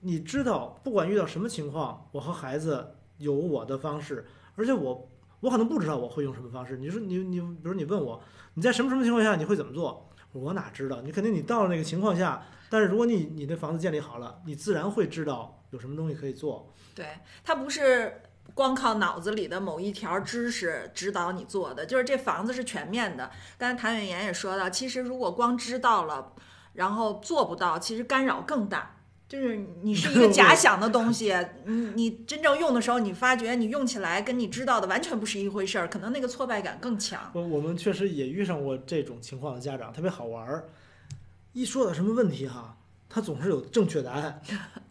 [0.00, 5.08] 你知道不管遇到什么情况，我和孩子有我的方式，而且我
[5.40, 6.76] 我可能不知道我会用什么方式。
[6.76, 8.22] 你说你你，比如你问我，
[8.54, 10.08] 你在什么什么情况下你会怎么做？
[10.32, 11.00] 我哪知道？
[11.02, 16.72] 你肯定你到了那个情况下，但是如果你你的房子建立好了，你自然会知道有什么东西可以做。
[16.94, 17.06] 对，
[17.44, 18.22] 它不是
[18.54, 23.30] 光靠脑子里的某一条知识指导你做的，就是这房子是全面的。
[23.58, 26.32] 刚才谭远岩也说到，其实如果光知道了，
[26.72, 28.96] 然后做不到，其实干扰更大。
[29.32, 37.30] 就是你是一个 假想的东西，你你真正用的时候，你发觉你用起来跟你知道的完全不是一回事儿，可能那个挫败感更强。
[37.32, 40.68] 我我们确实也遇上过这种情况的家长，特别好玩儿。
[41.54, 42.76] 一说到什么问题哈，
[43.08, 44.42] 他总是有正确答案。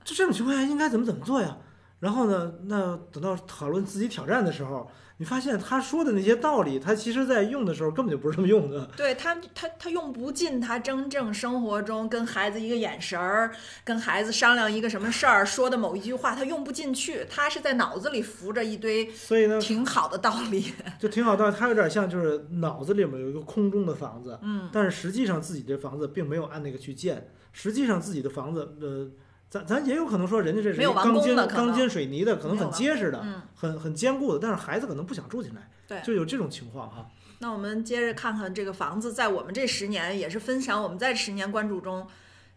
[0.04, 1.56] 就这种情况下应该怎么怎么做呀？
[2.00, 4.90] 然后呢，那等到讨论自己挑战的时候。
[5.22, 8.90] 你发现他说的那些道理，他其实在用的时候根本就不是这么用的。
[8.98, 13.52] 对他，他他用不进他真正生活中跟孩子一个眼神儿，
[13.84, 17.24] 跟孩子商量一个什么事儿说的某一句话，他用不进去。
[17.30, 21.56] 他是在脑子里浮着一堆，所以呢，挺好的道理， 就挺好道理。
[21.56, 29.12] 他有点像就是脑子里面有一个空中的房子，嗯，但是实际上自己这房子并没有按那个去建，实际上自己的房子，呃。
[29.52, 33.22] 咱咱也有可能说，人家这是钢筋钢筋水泥的，可能很结实的，
[33.54, 37.12] 很很坚固的，但是孩子可能不想住进来，对，就有这种情况哈。
[37.40, 42.08] 那我们接着看看这个房子，在我们这十年也是分享我们在十年关注中，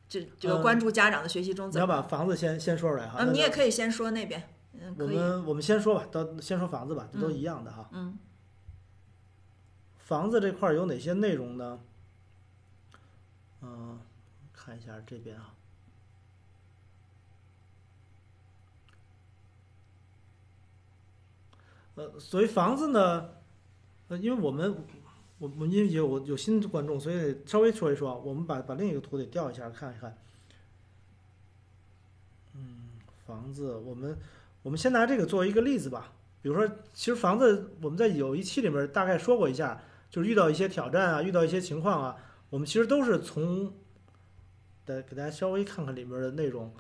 [0.08, 3.16] 这这个关注家长的学习中，你要把房子先先说出来哈。
[3.18, 4.48] 嗯，你也可以先说那边，
[4.80, 7.88] 嗯，我们我们先说吧，到先说房子吧，这都一样的哈。
[7.90, 8.16] 嗯。
[9.98, 11.80] 房子这块有哪些内容呢？
[13.62, 13.98] 嗯，
[14.52, 15.54] 看一下这边啊。
[21.96, 23.30] 呃，所以房子呢，
[24.08, 24.74] 呃，因为我们，
[25.38, 28.20] 我我因为有有新观众，所以稍微说一说。
[28.20, 30.16] 我们把把另一个图得调一下看一看。
[32.54, 32.90] 嗯，
[33.26, 34.18] 房子，我们
[34.62, 36.12] 我们先拿这个作为一个例子吧。
[36.42, 39.80] 比如说，其实房子我们在有一期里面大概说过一下，
[40.10, 42.16] 就是遇到一些挑战啊，遇到一些情况啊，
[42.50, 43.72] 我们其实都是从，
[44.86, 46.72] 来给大家稍微看看里面的内容。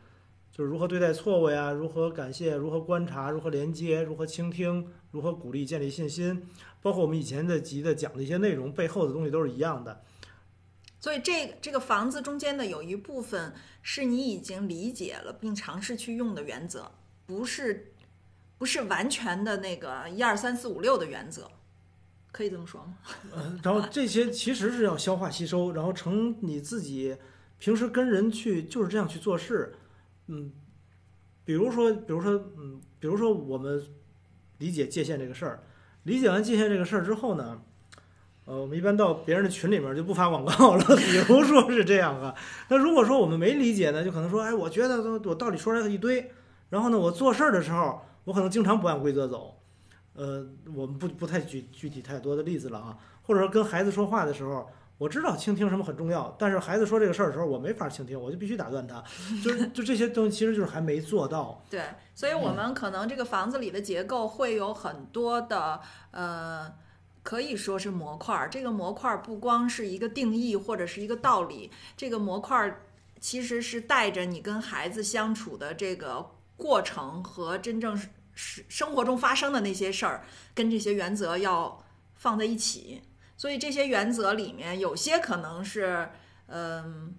[0.52, 1.72] 就是如何对待错误呀？
[1.72, 2.54] 如何感谢？
[2.54, 3.30] 如何观察？
[3.30, 4.02] 如何连接？
[4.02, 4.86] 如何倾听？
[5.14, 5.64] 如何鼓励？
[5.64, 6.44] 建立信心？
[6.82, 10.02] 包括我们以前的集的讲的一些内容，背后的东西都是一样的。
[10.98, 16.90] 所以这这个房子中间的有一部分是你已经理解了并尝试去用的原则，
[17.26, 17.92] 不是
[18.58, 21.48] 不是完全的那个一二三四五六的原则。
[22.32, 22.98] 可以这么说吗？
[23.30, 27.16] 呃，然后这些其实是要消化吸收，然后成你自己
[27.60, 29.76] 平时跟人去就是这样去做事，
[30.26, 30.52] 嗯，
[31.44, 33.80] 比如说，比如说，嗯，比如说我们
[34.64, 35.60] 理解界限这个事儿，
[36.04, 37.60] 理解完界限这个事儿之后呢，
[38.46, 42.34] 呃，我们一般到别人的群里面就不发广告了， 比如说是这样啊。
[42.70, 46.30] 那如果说我们没理解呢，就可能说，哎，我觉得我道理说了一堆，
[46.70, 49.54] 然后呢，我做事儿的时候，我可能经常不按规则走。
[50.14, 54.66] 呃，我们不不太举具体太多的例子了啊，或者说跟孩子说话的时候，
[54.98, 59.02] 我知道倾听什么很重要，但是孩子说这个事儿的时候，我没法倾听，我就必须打断他，
[59.42, 61.62] 就是就这些东西其实就是还没做到。
[61.68, 61.82] 对，
[62.14, 65.80] 所以我们可能这个房子里的结构会有很多的
[66.12, 66.72] 呃，
[67.22, 68.48] 可以说是模块儿。
[68.48, 72.82] 这个模块儿不光是一个定义或者是一个道理，这个模块儿
[73.20, 78.00] 其实是带着你跟孩子相处的这个过程和真正。
[78.36, 80.24] 是生活中发生的那些事儿，
[80.56, 81.80] 跟这些原则要
[82.16, 83.00] 放在一起。
[83.36, 86.08] 所以这些原则里面有些可能是，
[86.46, 87.14] 嗯，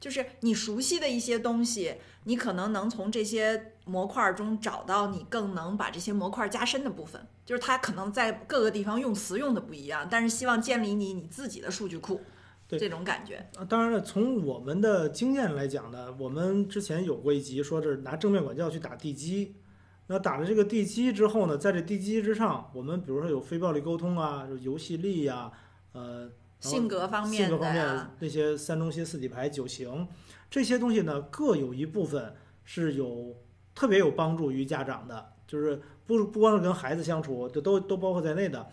[0.00, 7.26] 就是你熟悉的一些东西，你可能能从这些模块中找到你更能把这些模块加深的部分。
[7.44, 12.22] 就是它可能在各个地方用词用的不一样，但是希望建立你你自己的数据库。
[12.66, 19.54] 这种感觉啊，当然了，从我们的经验来讲呢，我们之前有过一集，说是拿正面管教去打地基。
[20.06, 25.50] 那打了这个地基之后呢，在这地基之上，我们比如说有非暴力沟通啊，游戏力呀，
[25.92, 30.06] 呃，性格方面、性格方面那些三中心、四底牌、九型
[30.50, 33.34] 这些东西呢，各有一部分是有
[33.74, 38.66] 特别有帮助于家长的，就是不不光是跟孩子相处，就都都包括在内的。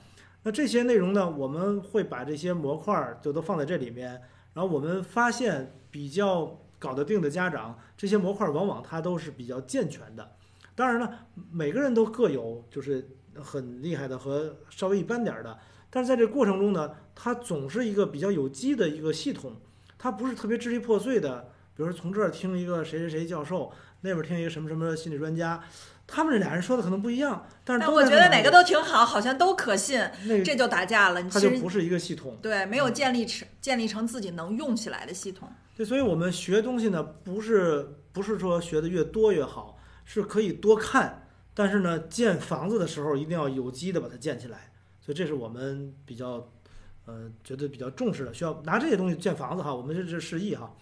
[0.43, 4.21] 那这些内容呢，我们会把这些模块儿就都放在这里面。
[4.53, 10.31] 然后我们发现，比较搞得定的家长，这些模块儿往往它都是比较健全的。
[10.75, 13.09] 当然了，每个人都各有就是
[13.41, 15.57] 很厉害的和稍微一般点儿的。
[15.89, 19.55] 但是在这过程中呢，它总是一个比较有机的一个系统，
[19.97, 21.49] 它不是特别支离破碎的。
[21.75, 25.61] 比如说从这儿听一个谁谁谁教授，那边听一个什么什么心理专家。
[26.07, 30.05] 他们这俩人说的可能不一样，但是我觉得哪个都挺好，好像都可信，
[30.43, 31.23] 这就打架了。
[31.23, 35.47] 它就不是一个系统，对，没有建立成建立成自己能用起来的系统。
[35.77, 39.77] 对，所以我们学东西呢，不是不是说学的越多越好，
[40.13, 44.73] 是可以多看，但是呢，建房子的时候一定要有机的把它建起来。
[44.99, 46.51] 所以这是我们比较
[47.05, 49.73] 呃觉得比较重视的，需要拿这些东西建房子哈。
[49.73, 50.75] 我们这是示意哈。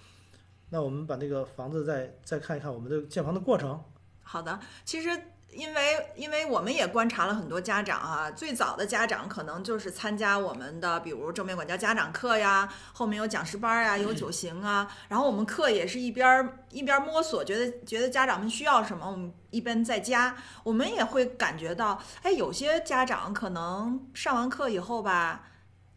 [0.71, 3.79] 那我们把那个房子再再看一看我们的建房的过程。
[4.23, 5.09] 好的，其实
[5.51, 25.45] 因为因为我们也观察了很多家长啊，最早的家长可能就是参加我们的，比如正面管教家长课呀，后面有讲师班呀，有九行啊，然后我们课也是一边一边摸索，觉得觉得家长们需要什么，我们一边在加，我们也会感觉到，哎，有些家长可能上完课以后吧。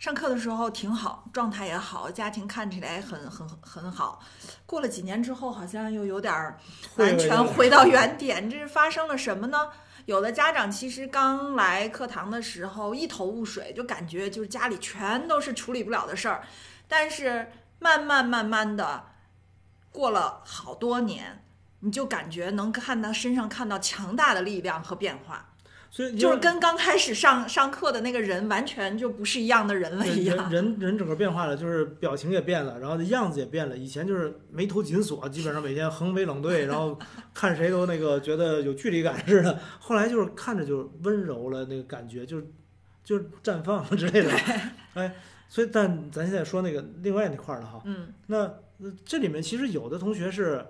[0.03, 4.21] 上课的时候挺好，状态也好，家庭看起来很很很好。
[4.67, 6.59] 过了几年之后，好像又有点儿
[6.97, 8.51] 完全回到原点。
[8.51, 9.69] 这是发生了什么呢？
[10.07, 16.43] 有的家长其实刚来课堂的时候一头雾水，就感觉就是家里全都是处理不了的事儿。
[16.89, 19.05] 但是慢慢慢慢的
[19.93, 21.45] 过了好多年，
[21.79, 25.52] 你就感觉能看到身上看到强大的力量和变化。
[25.93, 30.51] 所以就是跟刚开始上上课的那个人完全就不是一样的人了一样。
[30.51, 33.77] 人人整个变化了，就是表情也变了，然后样子也变了。
[33.77, 36.99] 以前就是眉头紧锁，基本上每天横眉冷对，然后
[37.35, 39.61] 看谁都那个觉得有距离感似的。
[39.79, 42.41] 后来就是看着就温柔了，那个感觉就
[43.05, 44.31] 就绽放之类的。
[44.95, 45.15] 哎，
[45.47, 47.83] 所以但咱现在说那个另外那块儿了哈。
[47.85, 48.15] 嗯。
[48.29, 48.51] 那
[49.05, 50.65] 这里面其实有的同学是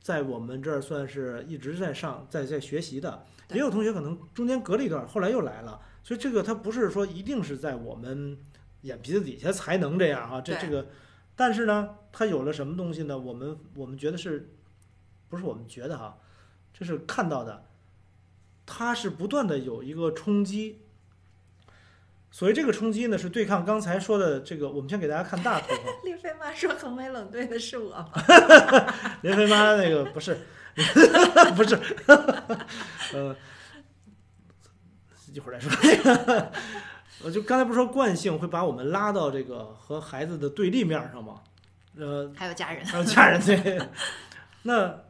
[0.00, 3.26] 在我们这儿算是一直在上在在学习的。
[3.50, 8.38] 也有同学可能中间隔了一段，后来又来了，所以这个他不是说一定是在我们
[8.82, 10.86] 眼皮子底下才能这样啊，这这个，
[11.34, 13.18] 但是呢，他有了什么东西呢？
[13.18, 14.50] 我们我们觉得是，
[15.28, 16.18] 不是我们觉得哈，
[16.74, 17.64] 这是看到的，
[18.66, 20.82] 他是不断的有一个冲击，
[22.30, 24.70] 所以这个冲击呢，是对抗刚才说的这个。
[24.70, 25.68] 我们先给大家看大图。
[26.04, 28.10] 林飞妈说横眉冷对的是我吗？
[29.22, 30.36] 林飞妈那个不是。
[31.56, 31.74] 不是，
[33.12, 33.34] 呃，
[35.32, 36.52] 一会儿再说。
[37.24, 41.42] 我 就刚才不是说惯性会把我们拉到这个和孩子的对立面上吗？
[41.96, 43.80] 呃，还有家人，还有家人对，
[44.62, 45.00] 那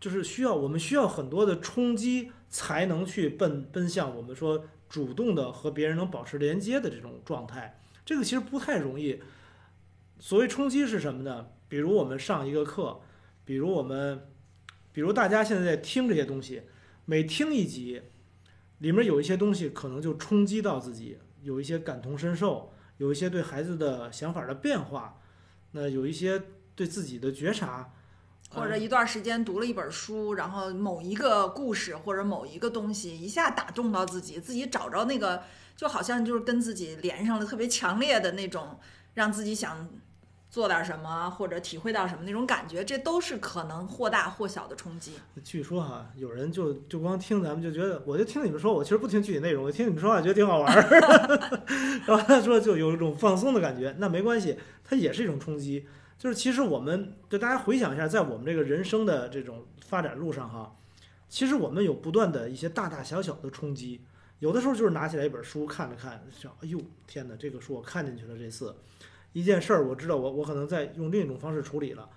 [0.00, 7.82] 就是需要我们需要很多的冲击，才能去奔奔向我们说主动的和别人能保持连接的这种状态。
[8.06, 9.22] 这个其实不太容易。
[10.18, 11.48] 所谓冲击是什么呢？
[11.68, 13.02] 比如我们上一个课。
[13.50, 14.28] 比如我们，
[14.92, 16.62] 比如大家现在在听这些东西，
[17.04, 18.00] 每听一集，
[18.78, 25.20] 里面有一些东西可能就冲击到自己，有一些感同身受，有一些对孩子的想法的变化，
[25.72, 26.40] 那有一些
[26.76, 27.92] 对自己的觉察，
[28.50, 35.42] 或者一段时间读了一本书，然后某一个故事或者某一个东西一下打动到自己，自己找着那个，
[35.74, 38.78] 就好像就是跟自己连上了特别强烈的那种，
[39.14, 39.88] 让自己想
[40.50, 45.12] 做点什么或者体会到什么那种感觉，这都是可能或大或小的冲击。
[45.44, 51.62] 据说哈，有人就就光听咱们就觉得，我就听你们说，我其实不听具体内容，我听你们说话觉得挺好玩儿，
[52.04, 55.86] 然后他说就有一种放松的感觉，那没关系，它也是一种冲击。
[56.18, 60.76] 就是其实我们就大家回想一下，在我们这个人生的这种发展路上哈，
[61.28, 64.02] 其实我们有不断的一些大大小小的冲击，
[64.40, 68.74] 有的时候就是拿起来一本书看了看，想哎呦天哪，这个书我看进去了，这次
[69.32, 72.08] 一件事儿我知道我我可能在用另一种方式处理了，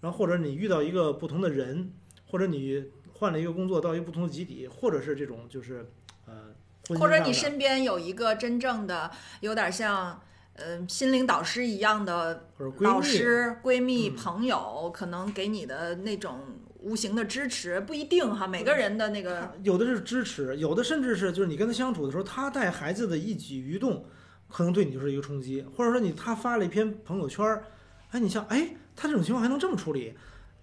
[0.00, 1.92] 然后或者你遇到一个不同的人，
[2.26, 5.90] 或者你换了一个工作到一个不同的集体，或者是这种就是
[6.26, 6.54] 呃，
[6.98, 9.10] 或者你身边有一个真正的
[9.40, 10.20] 有点像，
[10.54, 12.48] 呃，心灵导师一样的
[12.78, 14.14] 老师、闺蜜、嗯。
[14.14, 16.40] 朋友，可能给你的那种
[16.78, 24.04] 无形的支持，不一定哈，每个人的那个有的是支持，有的甚至是就是你跟他相处的时候，他带孩子的一举一动，
[24.50, 27.64] 可能对你就是一个冲击，或者说你他发了一篇朋友圈儿，
[28.10, 30.14] 哎，你像哎，他这种情况还能这么处理，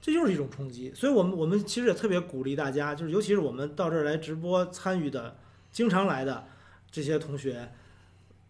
[0.02, 0.94] 这就是一种冲击。
[0.94, 5.38] 所以我们我们其实也特别鼓励大家，就是尤其是我们到这儿来直播参与的，
[5.72, 6.46] 经常来的
[6.92, 7.72] 这些同学，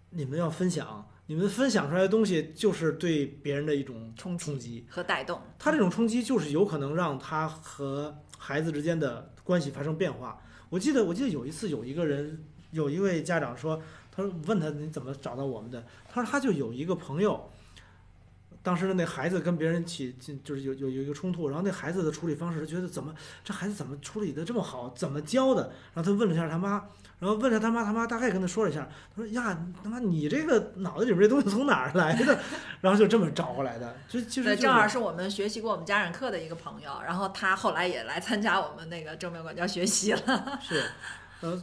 [0.09, 4.85] 你们要分享，你们分享出来的东西就是对别人的一种冲冲击。
[4.89, 5.41] 和带动。
[5.59, 10.41] 他这种冲击就是有可能让他和孩子之间的关系发生变化。
[10.69, 13.81] 我记得，我记得有一次有一个人，有一位家长说，
[14.17, 15.85] 他说问他你怎么找到我们的？
[16.11, 17.51] 他说他就有一个朋友，
[18.63, 23.13] 当时的那孩子跟别人起进就是有有有一个冲突，然后那孩子的处理方式，他觉得怎么
[23.43, 25.71] 这孩子怎么处理的这么好，怎么教的？
[25.93, 26.83] 然后他问了一下他妈，
[27.19, 32.39] 然后问了他妈，他妈大概跟他说了一下，他说呀，他妈你这个脑子里面这东西从哪儿来的？
[32.81, 40.59] 然后就这么找过来的，就其实，就是正好是我们学习过我们家长课的一个朋友，然后他后来也来参加我们那个正面管教学习了。
[40.61, 40.83] 是，
[41.41, 41.61] 呃，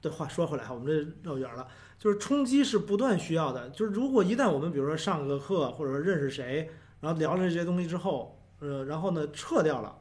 [0.00, 0.86] 对，话说回来哈，我们
[1.22, 1.68] 这绕远了。
[2.02, 6.68] 就是冲击是不断需要的，就是如果一旦我们比如说上个课，或者说认识谁，
[7.00, 9.94] 然后聊了这些东西之后，呃，然后呢撤掉了，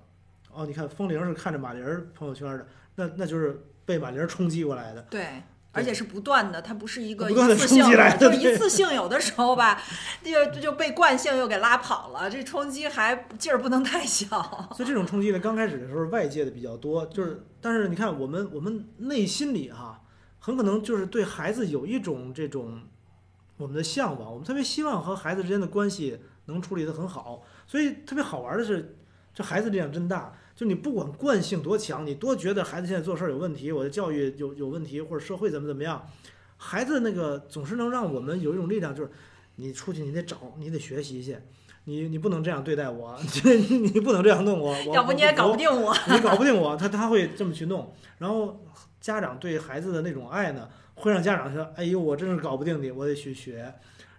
[0.52, 5.04] 哦，你看风铃是看着马玲儿朋友圈的，那那就是被马玲儿冲击过来的。
[5.12, 5.44] 对，
[5.74, 9.80] 而且是不断的，它不是一个一次性的就是一次性，有的时候吧，
[10.24, 14.26] 就就被惯性又给拉跑了，这冲击还劲儿不能太小。
[14.76, 20.01] 所以这种冲击呢，刚开始的时候外界的比较多，就是但是你看我们我们内心里哈，
[20.42, 22.82] 很可能就是对孩子有一种这种
[23.58, 27.44] 我们的向往，我们特别希望和孩子之间的关系能处理得很好。
[27.66, 28.98] 所以特别好玩的是，
[29.34, 30.36] 这孩子力量真大。
[30.56, 36.06] 就你不管惯性多强，你多觉得孩子现在做事儿有问题，我的教育有有问题，或者社会怎么怎么样，
[36.58, 39.10] 孩子那个总是能让我们有一种力量，就是
[39.56, 41.38] 你出去你得找，你得学习去。
[41.86, 45.68] 你你不能这样对待我，你你不能这样弄我，我要不你也搞不定。
[45.68, 45.96] 定我。
[46.12, 47.92] 你搞不定我，他他会这么去弄。
[48.20, 48.64] 然后
[49.02, 53.74] 家长对孩子的那种爱呢，会让家长说：“哎呦，我真是搞不定你，我得去学。”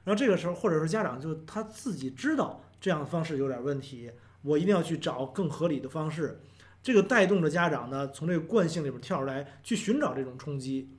[0.04, 4.10] 然后这个时候，或者说家长就他自己知道这样的方式有点问题，
[4.42, 6.40] 我一定要去找更合理的方式。
[6.82, 10.90] 这个带动着家长呢，从这个惯性里边跳出来，去寻找这种冲击。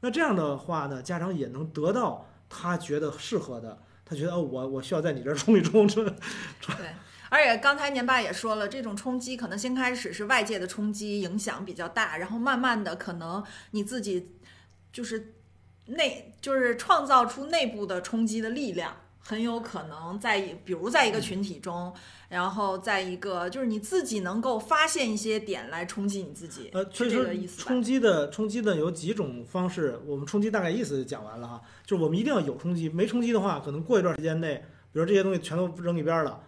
[0.00, 6.14] 那这样的话呢，家长也能得到他觉得适合的，他觉得哦，我我需要在你这儿冲一冲，这对，
[7.28, 14.32] 而且刚才年爸也说了，这种冲击可能先开始是外界的冲击影响比较大，然后慢慢的可能你自己
[14.92, 15.34] 就是
[15.86, 21.92] 内就是创造出内部的冲击的力量，很有可能在一比如在一个群体中，
[22.28, 27.64] 然后在一个就是你自己能够发现一些点来冲击你自己，呃，所是这以说个意思吧？
[27.68, 36.40] 冲击的冲击的有几种方式，我们冲击大概意思就讲完了哈，就是我们一定要有冲击，没冲击的话，可能过一段时间内，比如这些东西全都扔一边了，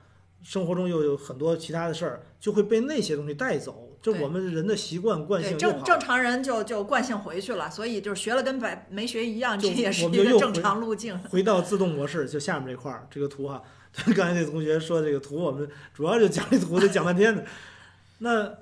[0.42, 11.18] 生活中又有很多其他的事儿，就会被那些东西带走，就我们人的习惯惯性正正常人就就惯性回去了，所以就是学了跟白没学一样，这也是一个正常路径。
[11.28, 13.62] 回到自动模式，就下面这块儿这个图哈，
[14.16, 17.44] 刚才那同学说这个图，我们主要就讲这图，得讲半天的。
[18.20, 18.54] 那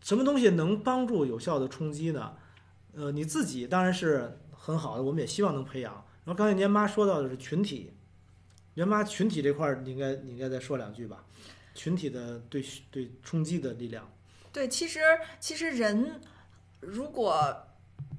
[0.00, 2.32] 什么东西能帮助有效的冲击呢？
[2.96, 5.92] 呃，你自己当然是很好的，我们也希望能培养。
[6.24, 7.92] 然后刚才您妈说到的是群体，
[8.78, 11.24] 年妈群体这块儿，你应该你应该再说两句吧？
[11.74, 14.08] 群体的对对冲击的力量，
[14.52, 15.00] 对，其实
[15.40, 16.20] 其实人
[16.80, 17.66] 如果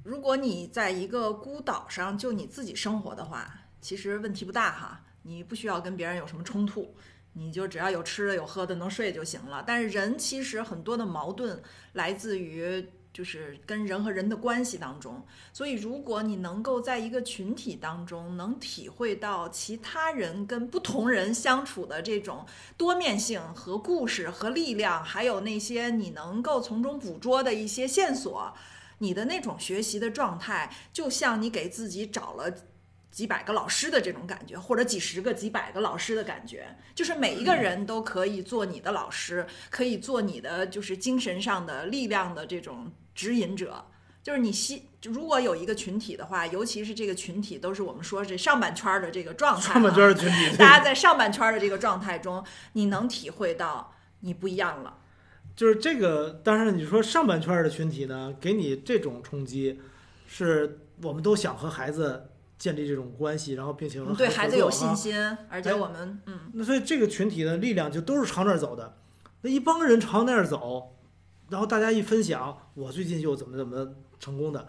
[0.04, 6.94] 如果你在一个孤岛上就你自己生活的话，其实问题不大哈，你不需要跟别人有什么冲突，
[7.32, 9.64] 你就只要有吃的有喝的能睡就行了。
[9.66, 11.62] 但是人其实很多的矛盾
[11.94, 15.24] 来自于就是跟人和人的关系当中。
[15.52, 22.46] 所以，如果你能够在一个群体当中，能体会到其他人跟不同人相处的这种
[22.76, 28.54] 多面性和故事和力量，还有那些你能够从中捕捉的一些线索，
[28.98, 32.52] 你的那种学习的状态，就像你给自己找了。
[33.10, 43.84] 几百个老师的这种感觉，或者几十个、几百个老师的感觉，就是每一个人都可以做你的老师，可以做你的就是精神上的力量的这种指引者。
[44.22, 52.44] 就是你希如果有一个群体的话，尤其是这个群体都是我们说这上半圈的这个状态，上半圈的群体， 大家 在上半圈的这个状态中，
[52.74, 54.98] 你能体会到你不一样了。
[55.56, 59.80] 就是这个，当然你说上半圈的群体呢，给你这种冲击，
[60.26, 62.26] 是我们都想和孩子。
[62.60, 65.16] 建立这种关系，然后并且对孩子有信心，
[65.48, 68.98] 而且我们嗯，那所以这个群体的力量就都是朝那儿走的。
[69.40, 70.96] 那一帮人朝那儿走，
[71.48, 74.68] 然后大家一分享，我最近就怎么怎么成功的，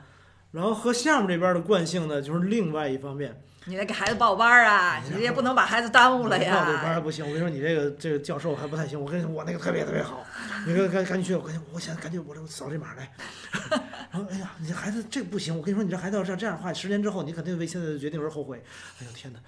[0.52, 3.42] 然后和下面这边的惯性呢，就是另外一方面。
[3.66, 6.66] 你得给孩子报班儿啊，你也不能把孩子耽误了呀。
[6.66, 9.00] 报这班还不行，我跟你说，你这个这个教授还不太行。
[9.00, 10.26] 我跟你说，我那个特别特别好，
[10.66, 13.12] 你赶赶赶紧去，我赶紧，我想赶紧我这扫这码来。
[14.12, 18.64] 然后哎呀，你孩子这不行，我跟你说，你这孩子要是这样的话，十年之后你肯定为现在的决定而后悔。
[19.00, 19.40] 哎呦天哪，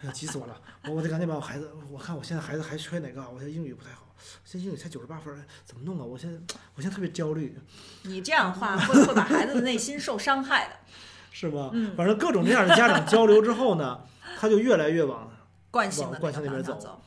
[0.00, 3.22] 哎呀急死我了，我我得赶紧把我孩子，我看我现在孩子还缺哪个？
[3.30, 3.99] 我这英语不太好，
[4.44, 6.04] 现在英语才九十八分，怎么弄啊？
[6.04, 6.38] 我现在
[6.74, 7.56] 我现在特别焦虑。
[8.02, 10.74] 你这样的话会会把孩子的内心受伤害的。
[11.32, 11.70] 是吧？
[11.96, 14.00] 反正各种这样的家长交流之后呢，
[14.36, 15.30] 他就越来越往
[15.70, 17.00] 惯性惯性那边走。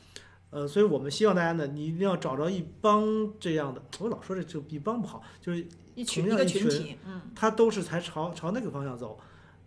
[0.48, 3.04] 呃，所以我们希望大家呢，你一定要找着一帮
[3.38, 3.82] 这样的。
[3.98, 9.20] 我老说这就一帮不好，就是一群一个群体，嗯，他都是才朝朝那个方向走。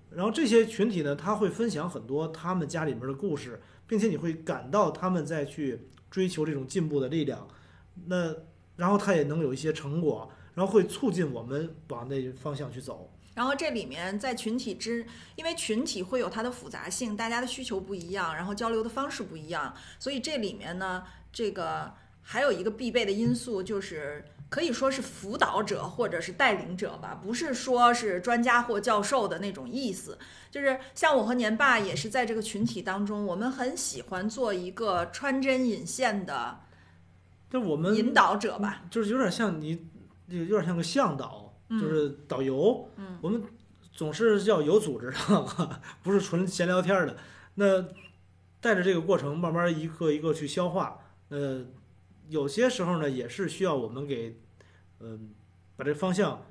[0.10, 7.48] 然后这些群体呢，他会分享很多他们家里面的故事，并且你会感到他们在去追求这种进步的力量。
[8.06, 8.36] 那
[8.76, 13.10] 然后他也能有一些成果，然后会促进我们往那方向去走。
[13.34, 15.06] 然后这里面在群体之，
[15.36, 21.94] 因为群体会有它的复杂性，大家的需求不一样，然后交流的方式不一样，所以这里面呢，这个
[22.24, 30.18] 还有一个必备的因素，就是可以说是辅导者或者是带领者吧，不是说是专家或教授的那种意思。
[30.50, 36.60] 就是像我和年爸也是在这个群体当中，我们很喜欢做一个穿针引线的，
[37.50, 39.88] 就我们引导者吧，就是有点像你，
[40.28, 41.46] 有点像个向导。
[41.70, 42.90] 就是导游，
[43.20, 43.44] 我们
[43.92, 47.18] 总是要有组织的， 不是纯闲聊天的。
[47.56, 47.82] 那
[48.62, 50.98] 带着这个过程，慢慢一个一个去消化。
[51.28, 51.66] 呃，
[52.30, 54.40] 有些时候呢，也是需要我们给，
[55.00, 55.34] 嗯，
[55.76, 56.46] 把这方向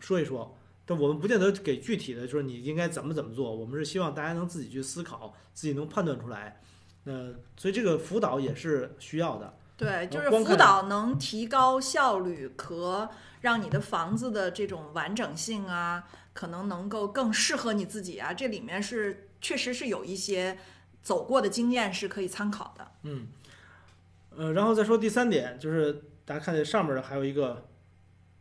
[0.00, 0.56] 说一说。
[0.84, 3.54] 但我们不见得给具体的，就是你应该怎么怎么做。
[3.54, 6.60] 我们是希望大家能自己去思考，自己能判断出来。
[7.04, 9.54] 那，所以这个辅导也是需要的。
[9.76, 13.10] 对，就是辅导能提高效率和。
[13.42, 18.32] 让你的房子的这种完整性啊，可能能够更适合你自己啊。
[18.32, 20.56] 这里面是确实是有一些
[21.02, 22.92] 走过的经验是可以参考的。
[23.02, 23.26] 嗯，
[24.36, 27.68] 呃，然后再说第三点，就是大家看见上面的还有一个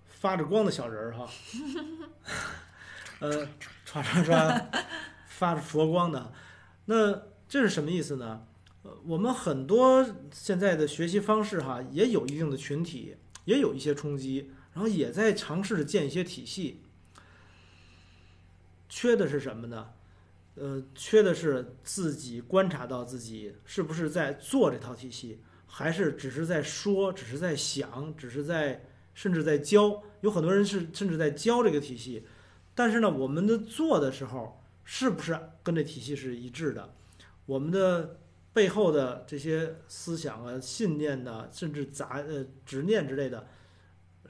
[0.07, 1.29] 发着光的小人儿哈，
[3.19, 3.47] 呃，
[3.85, 4.69] 刷刷刷
[5.27, 6.31] 发着佛光的，
[6.85, 8.45] 那这是什么意思呢？
[8.83, 14.51] 呃，我们很多现在的学习方式哈，也有一定的群体，也有一些冲击。
[14.73, 16.81] 然后也在尝试着建一些体系，
[18.87, 19.89] 缺的是什么呢？
[20.55, 25.41] 呃，缺的是自己观察到自己是不是在做这套体系，
[25.71, 30.03] 还是只是在说，只是在想，只是在甚至在教。
[30.19, 32.27] 有很多人是甚至在教这个体系，
[32.75, 36.93] 但是呢，我们的做的时候是不是跟这体系是一致的？
[37.45, 38.19] 我们的
[38.53, 43.47] 背后的这些思想啊、信念呢，甚至杂呃执念之类的。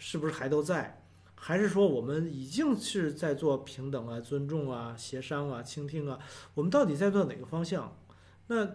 [0.04, 1.04] 是不是还都在？
[1.36, 6.18] 还是说我们已经是在做平等啊、尊重啊、协商啊、倾听啊？
[6.56, 7.96] 我们到底在做哪个方向？
[8.48, 8.68] 那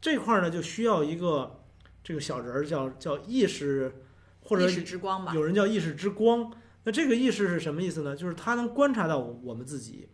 [0.00, 1.61] 这块呢，就需要一个
[2.02, 3.92] 这个小人儿，叫叫意识，
[4.40, 5.32] 或者意识之光吧。
[5.34, 6.52] 有人叫意识之光。
[6.84, 8.16] 那这个意识是什么意思呢？
[8.16, 10.08] 就是他能观察到我们自己。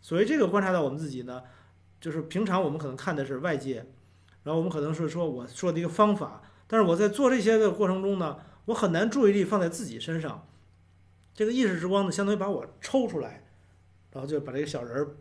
[0.00, 1.42] 所谓这个观察到我们自己呢，
[2.00, 3.86] 就是平常我们可能看的是外界，
[4.42, 8.38] 然后我们可能是说我说的一个方法，但是我在做这些的过程中呢。
[8.66, 10.48] 我很难注意力放在自己身上，
[11.34, 13.44] 这个意识之光呢，相当于把我抽出来，
[14.12, 15.16] 然后就把这个小人儿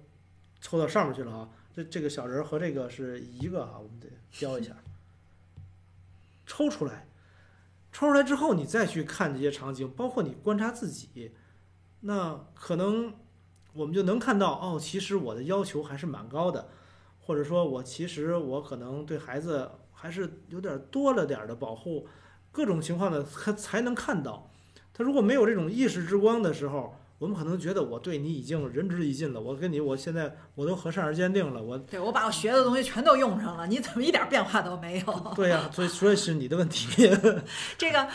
[0.62, 1.50] 抽到上面去了啊。
[1.76, 4.08] 这这个小人儿和这个是一个啊，我们得
[4.40, 4.72] 标一下。
[6.46, 7.08] 抽出来，
[7.92, 11.34] 抽出来之后，你再去看这些场景，包括你观察自己，
[12.02, 13.14] 那可能
[13.74, 16.70] 我们就能看到哦，其实我的要求还是蛮高的，
[17.20, 22.08] 或者说我其实我可能对孩子还是有点多了点的保护。
[22.52, 24.52] 各种情况的，才才能看到。
[24.94, 35.14] 他如果没有这种意识之光的时候，我们可能觉得我对你已经仁至义尽了，我跟你我现在我都和善而坚定了，我对我把我学的东西全都用上了，你怎么一点变化都没有？
[35.34, 37.10] 对呀、所以所以是你的问题。
[37.80, 38.06] 这个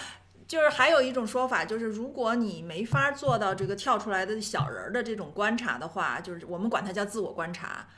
[0.46, 7.88] 就是还有一种说法，就是如果你没法做到这个跳出来的小人儿的这种观察的话，就是我们管它叫自我观察。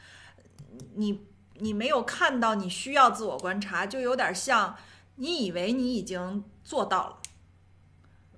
[0.94, 4.76] 你你没有看到你需要自我观察，就有点像
[5.16, 7.16] 你以为你已经做到了。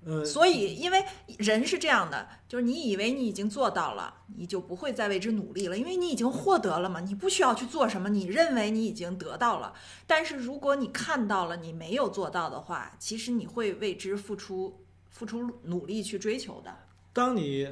[0.05, 1.03] 呃，所以，因为
[1.37, 9.73] 人是这样的，就是你以为你已经做到了，你就不会再为之努力了，因为你已经获得了嘛，你不需要去做什么，你认为你已经得到了。
[10.05, 16.75] 但是如果你看到了你没有做到的话，其实你会为之付出付出努力去追求的。
[17.13, 17.69] 当你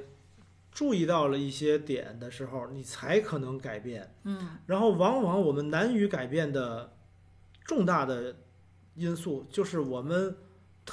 [0.72, 4.14] 注意到了一些点的时候，你才可能改变。
[4.24, 6.94] 嗯，然后，往往我们难于改变的
[7.66, 8.38] 重大的
[8.96, 10.38] 因素，就是我们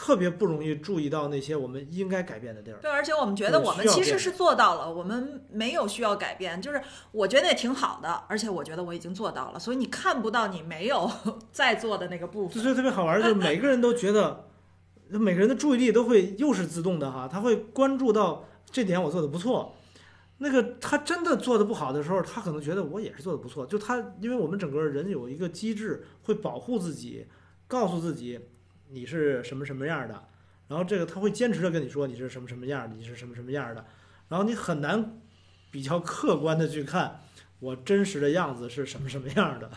[0.00, 2.78] 特别不容易注意到那些我们应该改变的地儿。
[2.80, 6.80] 对，而且我们觉得我们其实是做到了，我们没有需要改变，就是
[7.10, 11.10] 我觉得也挺好的，而且我觉得我已经做到了，所以你看不到你没有
[11.50, 12.54] 在做的那个部分。
[12.56, 14.46] 就所以特别好玩，就是每个人都觉得，
[15.10, 19.74] 每个人的注意力都会又是自动的哈，他会关注到这点我做的不错。
[20.38, 23.66] 那个他真的做的不好的时候，他可能觉得我也是做的不错。
[23.66, 27.26] 就他，因为我们整个人有一个机制会保护自己，
[27.66, 28.38] 告诉自己
[28.90, 30.28] 你是什么什么样的，
[30.68, 33.84] 然后这个他会坚持的跟你说你是什么什么样，你是什么什么样的，
[34.28, 35.20] 然后你很难
[35.70, 37.20] 比较客观的去看
[37.60, 39.70] 我真实的样子是什么什么样的。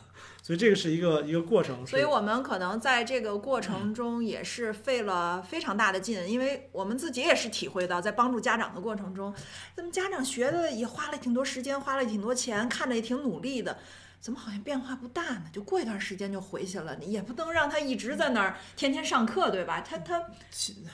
[0.43, 1.85] 所以这个是一个一个过程。
[1.85, 9.33] 所以我们可能在这个过程中也是费了非常大的劲，因为我们自己也是体会到，在帮助家长的过程中，
[9.75, 13.77] 咱们家长学的也花了挺多时间，花了挺多钱，看着也挺努力的。
[14.21, 15.45] 怎么好像变化不大呢？
[15.51, 19.81] 就过一段时间就回去了，你也不能让他一直在那儿天天上课，对吧？
[19.81, 20.23] 他他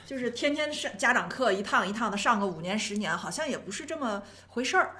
[0.06, 4.96] 就是天天上家长课一趟一趟的上个五年十年，好像也不是这么回事儿。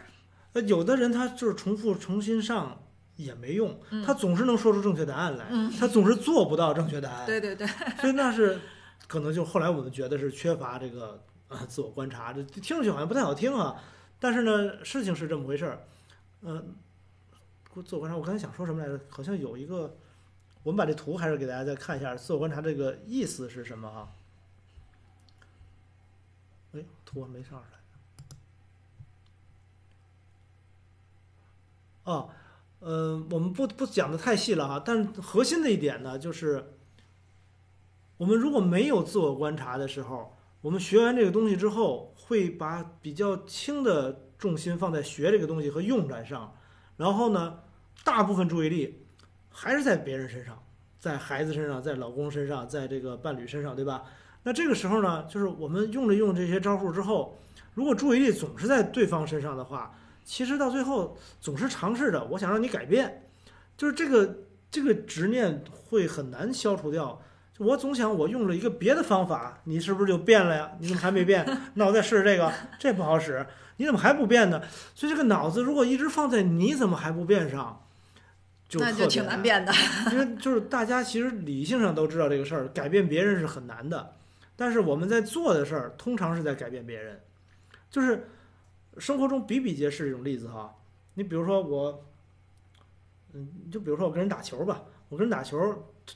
[0.53, 2.83] 呃，有的人他就是重复重新上
[3.17, 7.67] 也没用，嗯他总是能说出正确答案来，嗯他总是做不到正确答案， 对对对，
[8.01, 8.61] 所以那是
[9.07, 13.77] 可能就后来我们觉得是缺乏这个啊自我观察，这听上去好像不太好听啊，
[14.21, 15.81] 但是呢，事情是这么回事儿，
[16.43, 16.75] 嗯、
[17.83, 19.01] 自我观察，我刚才想说什么来着？
[19.09, 19.97] 好像有一个，
[20.63, 24.13] 我们把这图还是给大家再看一下，自我观察这个意思是什么哈？
[26.73, 27.67] 哎，图还没上来。
[32.05, 32.31] 哦，
[32.81, 36.73] 呃，我们不不讲的太细了哈，但核心的一点呢，就是
[38.17, 46.57] 我们如果没有自我观察的时候，我们学完这个东西之后，会把比较轻的重心放在学这个东西和用来上，
[46.99, 47.61] 然后呢，
[48.05, 49.07] 大部分注意力
[49.49, 50.63] 还是在别人身上，
[50.99, 54.03] 在孩子身上，在老公身上，在这个伴侣身上，对吧？
[54.43, 57.39] 那这个时候呢，就是我们用了用这些招数之后，
[57.73, 59.95] 如果注意力总是在对方身上的话，
[60.25, 63.25] 其实到最后总是尝试着我想让你改变，
[63.77, 64.39] 就是这个
[64.71, 67.21] 这个执念会很难消除掉。
[67.59, 70.73] 我总想我用了一个别的方法，你是不是就变了呀？
[70.79, 71.45] 你怎么还没变？
[71.75, 73.45] 那我再试试这个，这不好使，
[73.79, 74.63] 你怎么还不变呢？
[74.95, 77.85] 所以这个脑子如果一直放在你怎么还不变上，
[78.69, 79.73] 就那就挺难变的。
[80.13, 84.17] 因为就是大家其实理性上都知道这个事儿，改变别人是很难的，
[84.57, 87.21] 但是我们在做的事儿通常是在改变别人，
[87.91, 88.29] 就是
[88.99, 90.75] 生活中比比皆是这种例子哈。
[91.15, 92.05] 你比如说我，
[93.33, 95.57] 嗯，就比如说我跟人打球吧，我跟人打球，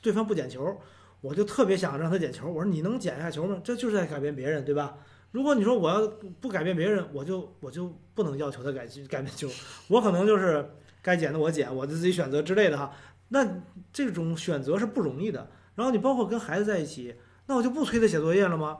[0.01, 0.79] 对方不捡球，
[1.21, 3.61] 我就特别想让他捡球，我说你能捡下球吗？
[3.63, 4.97] 这就是在改变别人，对吧？
[5.33, 6.07] 如果你说我要
[6.39, 9.49] 不改变别人，我就我就不能要求他改改变就，
[9.89, 10.69] 我可能就是
[11.01, 12.93] 该减的我减，我就自己选择之类的哈。
[13.29, 13.43] 那
[13.91, 15.49] 这种选择是不容易的。
[15.73, 17.15] 然后你包括跟孩子在一起，
[17.47, 18.77] 那我就不催他写作业了吗？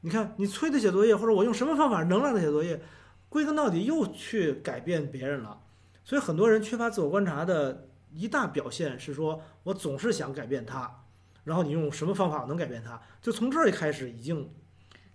[0.00, 2.80] 你看，你催他写作业，或者我用什么方法能让他写作业，
[3.28, 5.60] 归根到底又去改变别人了。
[6.02, 11.04] 所以很多人缺乏自我观察的一大表现是说，我总是想改变他，
[11.44, 12.98] 然后你用什么方法能改变他？
[13.20, 14.50] 就从这儿一开始已经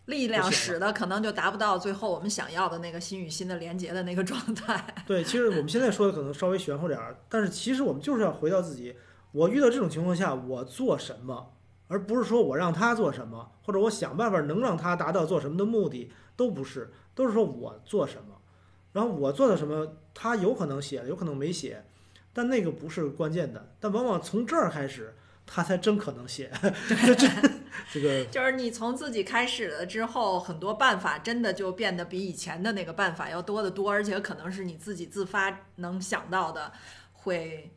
[0.05, 4.85] 力量使的可能就达不到最后我们想要的那个心与心的连接的那个状态。
[5.07, 5.23] 对。
[5.23, 8.95] 其实我们现在说的可能稍微玄乎点儿，但是其实我们就是要回到自己，
[9.31, 11.53] 我遇到这种情况下我做什么，
[11.87, 18.35] 而不是说我让他做什么，或者我想办法能让他达到做什么的目的，都不是，都是说我做什么，
[18.93, 21.83] 然后我做的什么，他有可能写了，有可能没写，
[22.31, 25.15] 但那个不是关键的，但往往从这儿开始，
[25.45, 26.51] 他才真可能写。
[26.89, 27.27] 这这
[27.91, 36.71] 这个 就是你从自己开始了之后，很多办法真的就变得比以前的那个办法要多得多，而且可能是你自己自发能想到的，
[37.13, 37.71] 会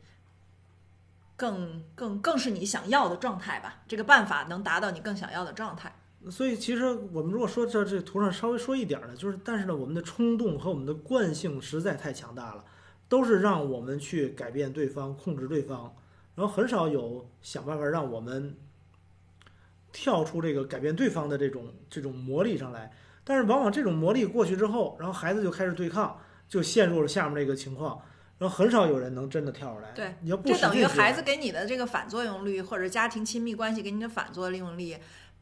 [1.35, 3.81] 更更更是你想要的状态吧。
[3.87, 5.93] 这个办法能达到你更想要的状态。
[6.29, 12.65] 所以其实我们如果说这这图上稍微说一点儿呢，就是但是呢，我们的冲动和我们的惯性实在太强大了，
[13.07, 15.95] 都是让我们去改变对方、控制对方，
[16.39, 18.55] 然后很少有想办法让我们
[19.91, 22.93] 跳出这个改变对方的这种这种魔力上来。
[23.25, 26.17] 但是往往这种魔力过去之后，然后孩子就开始对抗，
[26.47, 28.01] 就陷入了下面这个情况，
[28.37, 29.91] 然后很少有人能真的跳出来。
[29.91, 34.95] 对，你要不这等于孩子给你的这个反作用力，或者家庭亲密关系给你的反作用力，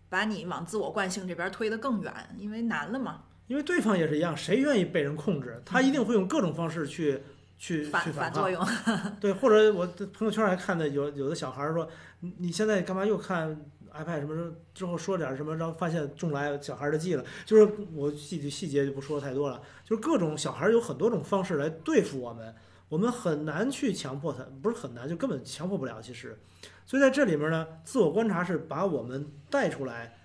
[0.09, 5.61] 把你往自我惯性这边推得更远，因为难了嘛，因为对方也是一样，谁愿意被人控制？
[5.63, 7.21] 他一定会用各种方式去
[7.57, 8.49] 去反反作。
[8.49, 8.65] 用。
[9.19, 11.89] 对，或者我的朋友圈还看的有有的小孩儿说，
[12.19, 13.59] 你你现在干嘛又看
[13.93, 14.53] iPad 什么的？
[14.73, 17.25] 之后说点什么，然后发现中来小孩儿的计了。
[17.45, 22.53] 就是我具体细节就不说太多了，就是各种小孩儿有很多种方式来对付我们，
[22.89, 25.99] 我们很难去强迫他，不是很难，就根本强迫不了。
[25.99, 26.37] 其实，
[26.85, 30.17] 所以在这里面呢，自我观察是把我们带出来，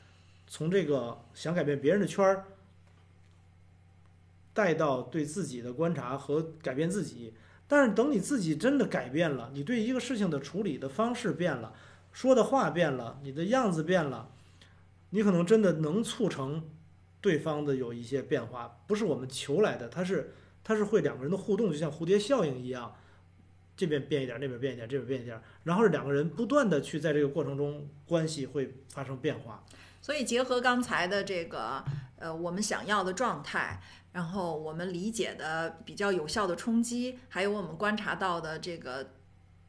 [0.46, 2.44] 从这个想改变别人的圈儿。
[4.54, 7.34] 带到对自己的观察和改变自己，
[7.66, 11.72] 但是等你自己真的改变了，你对一个事情的处理的方式变了，
[12.12, 14.30] 说的话变了，你的样子变了，
[15.10, 16.68] 你可能真的能促成
[17.20, 22.94] 对方的有一些变化，不是我们求来的，它是它是会两个人的互动，就像蝴蝶效应一样，
[23.74, 29.64] 这边变一点，那边变一点，这边变一点，然后两个人不断的去在这个过程中关系会发生变化。
[30.02, 31.84] 所以结合刚才的这个
[32.16, 33.80] 呃我们想要的状态，
[34.12, 39.10] 然后我们理解的比较有效的冲击，还有我们观察到的这个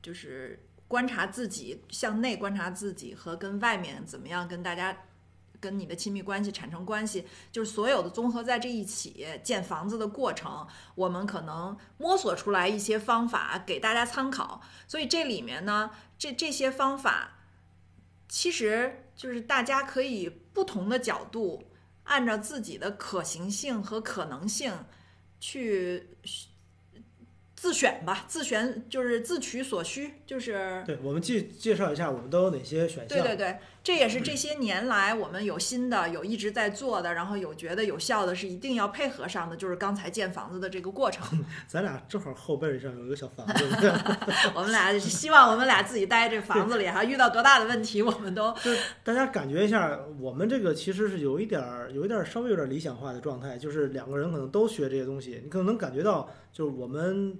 [0.02, 4.96] 就是观察自己向内观察自己和跟外面怎么样跟大家。
[5.60, 14.62] 跟你的亲密关系产生关系，就是所有的综合在这一起建房子的过程，我们可能摸索出来一些方法给大家参考。
[14.89, 17.38] 所以这里面呢，这这些方法
[18.28, 21.64] 其实就是大家可以不同的角度，
[22.04, 24.74] 按照自己的可行性和可能性
[25.39, 26.08] 去
[27.56, 33.08] 自选吧，自选就是自取所需，就是对，我们介介绍一下我们都有哪些选项。
[33.08, 41.44] 对对对，这也是这些年来我们有新的、有一直在做的，然后有觉得有效的，是一定要配合上的，就是刚才建房子的这个过程。
[41.68, 43.66] 咱俩正好后背上有一个小房子，
[44.56, 48.72] 我们俩希望我们俩自己待这房子里哈， 遇到多大的问题，我们都就
[49.04, 57.38] 大家感觉一下，我们这个其实是有一点儿、有一点儿稍微有点儿理想化的状态，就是两个人可能都学这些东西，你可能能感觉到，就是我们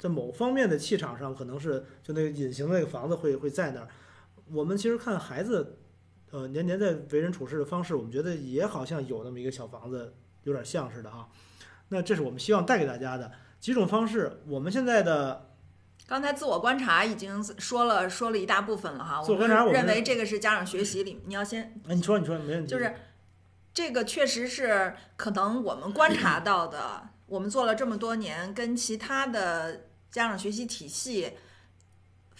[0.00, 3.86] 在某方面的气场上，可能是就那个隐形的那个房子会会在那儿。
[4.52, 5.78] 我们其实看孩子，
[6.30, 11.28] 呃，年年在为人处事的方式，我们觉得也好像有那么一个小房子，有点像似的哈。
[11.88, 14.42] 那这是我们希望带给大家的几种方式。
[14.46, 15.54] 我们现在的
[16.06, 19.22] 刚才自我观察已经说了说了一大部分了哈。
[19.22, 22.94] 自我认为这个是家长学习里，你要先哎，你说你说没问题，就是
[23.72, 31.32] 这个确实是可能我们观察到的，我们做了这么多年，跟其他的家长学习体系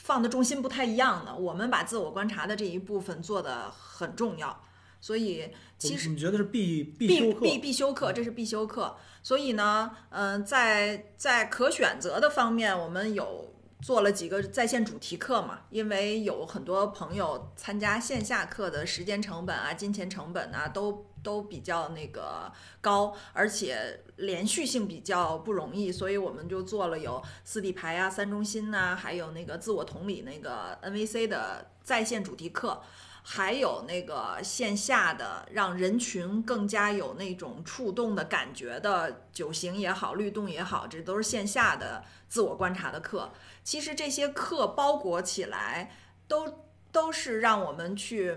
[0.08, 1.36] 放的重心不太一样的。
[1.36, 4.58] 我们把自我观察的这一部分做的很重要，
[5.02, 7.34] 所以其实你觉得是必必？
[7.34, 8.96] 必必修课，这是必修课。
[9.22, 32.82] 所以呢，嗯、在在可选择的方面，我们有做了几个在线主题课嘛，因为有很多朋友参加线下课的时间成本啊、金钱成本啊，都都比较那个高，而且连续性比较不容易，所以我们就做了有四底牌啊、三中心呐、还有那个自我同理那个 NVC 的在线主题课。
[33.30, 43.30] 还有那个线下的，让人群更加有那种触动的感觉的九行也好，律动也好，这都是线下的自我观察的课。
[43.62, 45.94] 其实这些课包裹起来，
[46.26, 48.34] 都都是让我们去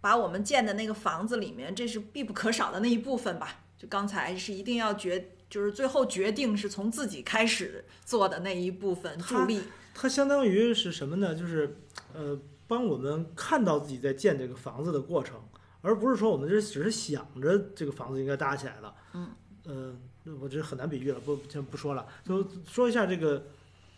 [0.00, 3.60] 把我们建的那个房子里面，这是必不可少的那一部分吧。
[3.78, 9.62] 就刚才是一定要决，就是最后决定是从自己开始做的那一部分助力。
[9.94, 11.32] 它相当于是什么呢？
[11.32, 11.76] 就是
[12.12, 12.36] 呃，
[12.68, 15.40] 帮我们看到自己在建这个房子的过程，
[15.80, 18.94] 而不是说我们这只是想着这个房子应该搭起来了。
[19.14, 19.30] 嗯，
[19.64, 19.96] 呃，
[20.40, 23.46] 我这很难比喻了，不先不说了，就说一下这个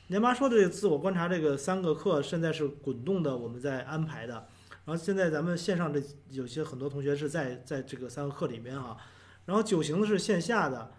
[0.06, 4.46] 年妈说的这个自我观察这个三个课，现在是滚动的，我们在安排的。
[4.86, 8.96] 然后现在咱们线上这有些很多同学是在在这个三个课里面啊，
[9.44, 10.92] 然后九型的是线下的，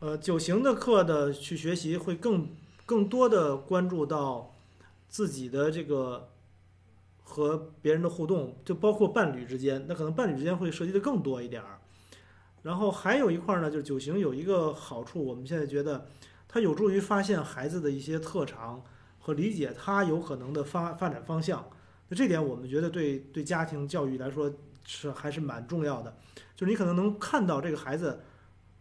[0.00, 2.48] 呃，九型的课的去学习会更
[2.86, 4.56] 更多的关注到
[5.08, 6.30] 自己的这个
[7.30, 11.78] 和别人的互动，就包括伴侣之间，那可能伴侣之间会涉及的更多一点儿。
[12.62, 16.08] 然后还有一块儿呢，就是九型有一个好处，我们现在觉得
[16.48, 18.82] 它有助于发现孩子的一些特长
[19.20, 21.64] 和理解他有可能的发发展方向。
[22.08, 24.52] 那这点我们觉得对对家庭教育来说
[24.84, 26.18] 是还是蛮重要的。
[26.56, 28.20] 就是你可能能看到这个孩子，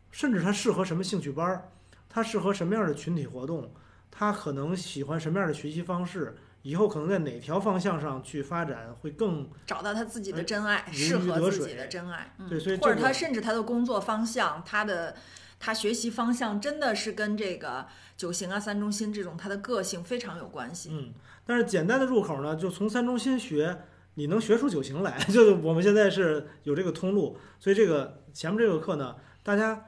[0.09, 1.69] 甚至他适合什么兴趣班儿，
[2.09, 3.71] 他适合什么样的群体活动，
[4.09, 12.33] 他可能喜欢什么样的学习方式，以后可能在哪条方向上去发展会更找到他自己的真爱，适合自己的真爱。
[12.37, 15.15] 嗯、对所以或者他甚至他的工作方向，他的
[15.59, 17.87] 他学习方向真的是跟这个
[18.17, 20.89] 九型啊、三中心这种他的个性非常有关系。
[20.91, 21.13] 嗯。
[21.45, 23.83] 但是简单的入口呢，就从三中心学，
[24.15, 29.85] 你能学出九型来， 就是我们现在是有这个通路，所以这个前面这个课呢，大家。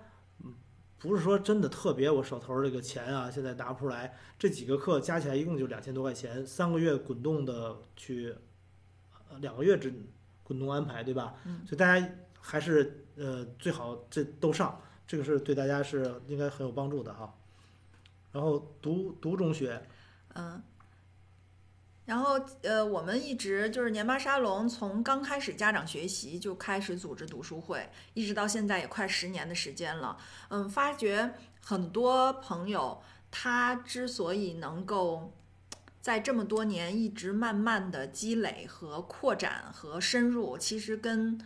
[1.03, 4.15] 嗯不是说真的特别，我手头这个钱啊，现在拿不出来。
[4.37, 8.35] 这几个课加起来一共就两千多块钱，三个月滚动的去，
[9.29, 9.93] 呃，两个月之
[10.43, 11.35] 滚动安排，对吧？
[11.45, 17.33] 嗯所以大家还是呃最好这都上，这个是对大家是应该很有帮助的哈。
[18.31, 19.81] 然后读读中学，
[20.35, 20.61] 嗯，
[22.11, 30.17] 然后呃，我们一直就是年巴沙龙，从刚开始家长学习就开始组织读书会，一直到现在也快十年的时间了。
[30.49, 31.33] 嗯，发觉
[31.63, 33.01] 很多朋友
[33.31, 35.31] 他之所以能够
[36.01, 41.39] 在这么多年一直慢慢的积累和扩展和深入，其实跟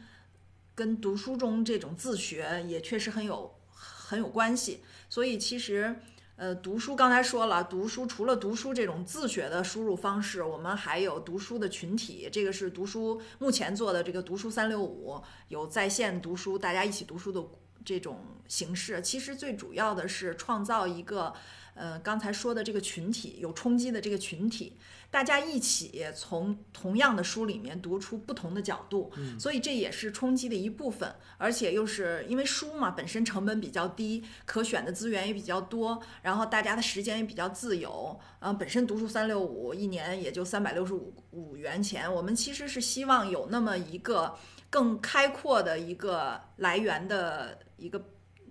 [0.74, 4.84] 跟读书中这种自学也确实很有很有关系。
[5.10, 5.96] 所以其实。
[6.38, 17.42] 呃，读书刚才说了，读书除了读书这种自学的输入方式，我们还有读书的群体，这个是读书目前做的这个读书三六五，有在线读书，大家一起读书的
[17.86, 19.02] 这种形式。
[19.02, 21.34] 其实最主要的是创造一个，
[21.76, 24.74] 呃，刚才说的这个群体有冲击的这个群体，
[25.12, 31.14] 大家一起从同样的书里面读出不同的角度，嗯所以这也是冲击的一部分。
[31.38, 38.18] 而且又是因为书嘛，本身成本比较低，可选的资源也比较多，然后大家的时间也比较自由。
[38.40, 44.34] 呃，本身读书三六五一年也就三百六十五五元钱，我们其实是希望有那么一个
[44.76, 48.02] 更开阔的一个来源的一个。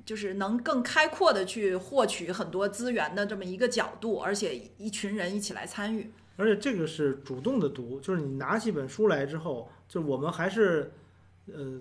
[0.05, 6.13] 就是能更开阔的去获取很多资源的这么一个角度，而且一群人一起来参与。
[6.37, 10.93] 而且这个是主动的读，就是你拿起本书来之后，就是我们还是，
[11.47, 11.81] 呃，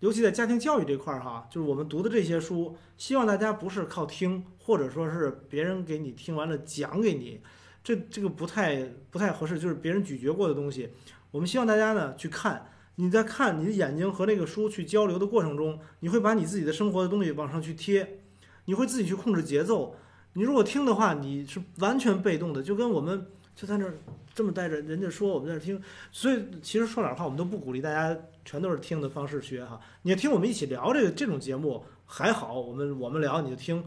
[0.00, 7.40] 尤其在家庭教育这块儿哈，就是我们读的这些书，希望大家不是靠听，或者说是别人给你听完了讲给你，
[7.84, 10.90] 这这个不太不太合适，就是别人咀嚼过的东西，
[11.30, 12.72] 我们希望大家呢去看。
[12.96, 18.20] 你在看你的眼睛和那个书去交流的过程中，你会把你自己的生活的东西往上去贴，
[18.64, 19.94] 你会自己去控制节奏。
[20.32, 23.94] 你如果听的话，你是完全被动的，就跟我们就在那儿
[24.34, 25.80] 这么待着，人家说我们在那儿听。
[26.10, 29.80] 所以其实说点话，我们都不鼓励大家全都是听的方式学哈。
[30.02, 33.84] 你要听我们一起聊这个这种节目还好，我们我们聊你就听。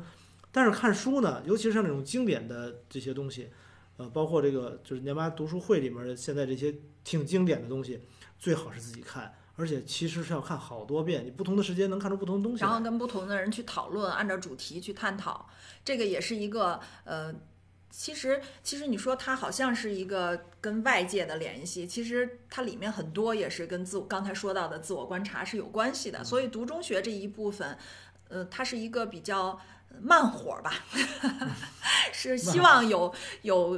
[0.52, 3.50] 但是看书呢，尤其是像这种经典的这些东西，
[3.98, 8.02] 呃，包括这个就是年妈读书会里面的现在这些挺经典的东西。
[8.40, 12.64] 最好是自己看，而且其实是要看好多遍，你不同的时间能看出不同的东西。
[12.64, 15.50] 然后跟不同的人去讨论，按照主题去探讨，
[15.84, 17.36] 这个也是一个呃，
[17.90, 26.24] 其实其实你说它好像是一个跟外界的联系，其实它里面很多也是跟自我刚才说到的自我观察是有关系的。
[26.24, 27.78] 所以读中学这一部分，
[28.30, 29.60] 呃，它是一个比较
[30.02, 30.74] 慢火吧，
[32.14, 33.78] 是希望有有。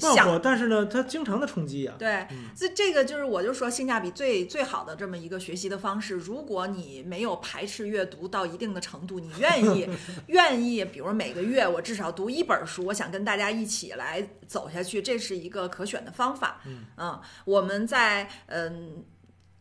[0.00, 1.98] 慢火，但是呢，它经常的冲击呀、啊。
[1.98, 2.26] 对，
[2.56, 6.14] 这、嗯、这个就是我就说性价比最最好的这么一个学习的方式。
[6.14, 9.88] 如果你没有排斥阅读到一定的程度，你愿意
[10.28, 16.60] 愿意，比如每个月我至少读一本书，我想跟大家一起来走下去，这是一个可选的方法。
[16.66, 19.04] 嗯，嗯我们在嗯。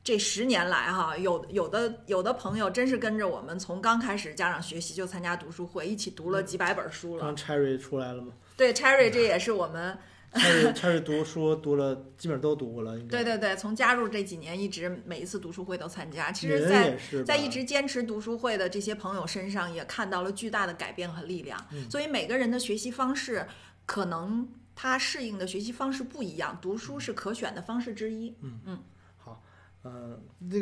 [0.03, 7.21] 这十年来，哈，有有的有的朋友真是跟着我们从刚开始家长学习就参加读书会，一起读了几百本书了。
[7.21, 8.31] 刚 Cherry 出来了吗？
[8.55, 9.97] 对，Cherry 这也是我们
[10.33, 12.97] Cherry Cherry 读书读了，基本上都读过了。
[12.99, 16.31] 对对对，从加入这几年，一直每一次读书会都参加。
[16.31, 21.59] 其实在，在在一直坚持读书会的这些朋友身上，也看到了巨大的改变和力量。
[21.71, 23.47] 嗯、所以每个人的学习方式，
[23.85, 28.35] 可能他适应的学习方式不一样，读书是可选的方式之一。
[28.41, 28.79] 嗯嗯。
[29.17, 29.41] 好
[29.83, 30.57] 呃，那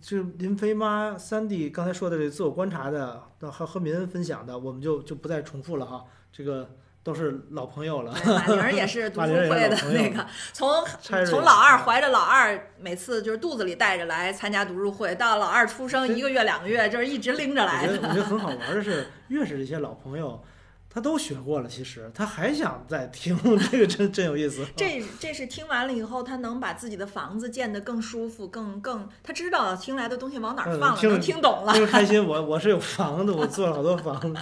[0.00, 6.04] 就林飞妈三弟刚才说的这自我观察的，和和民恩分享的，我们就就不再重复了哈。
[6.30, 8.12] 这个都是老朋友了。
[8.24, 17.92] 马玲也是 读书会的那个， 从从老老二怀着老二，每次就是肚子里带着来参加读书会，到老二出生一个月两个月，就是一直拎着来的。
[17.92, 20.42] 我觉得我觉得很好玩的是，越是这些老朋友。
[20.88, 23.36] 他都学过了，其实他还想再听，
[23.68, 24.64] 这个真真有意思。
[24.76, 31.72] 这这是听完了以后，他能把自己的房子建得更舒服，更更他知道听来的东西往哪儿放了，嗯、能听懂了。
[31.72, 34.40] 特别开心，我我是有房子，我做了好多房子，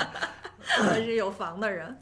[0.81, 1.99] 我是有房的人。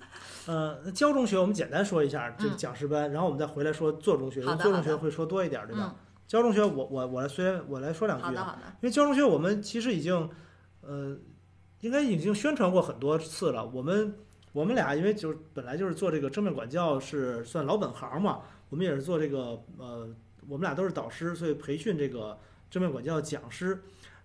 [0.50, 5.94] 呃，教中学我们简单说一下这个嗯讲师班，然后我们再回来说做中学，因为做中学会说多一点，对吧？
[5.94, 5.96] 嗯，
[6.26, 10.28] 教中学我我我来虽然我来说两句啊，好的好的，因为教中学我们其实已经，
[10.80, 11.16] 呃，
[11.82, 13.64] 应该已经宣传过很多次了。
[13.64, 14.12] 我们
[14.50, 18.40] 我们俩因为就是本来就是做这个正面管教是算老本行嘛，
[18.70, 20.08] 我们也是做这个呃，
[20.48, 22.36] 我们俩都是导师，所以培训这个
[22.68, 23.80] 正面管教讲师。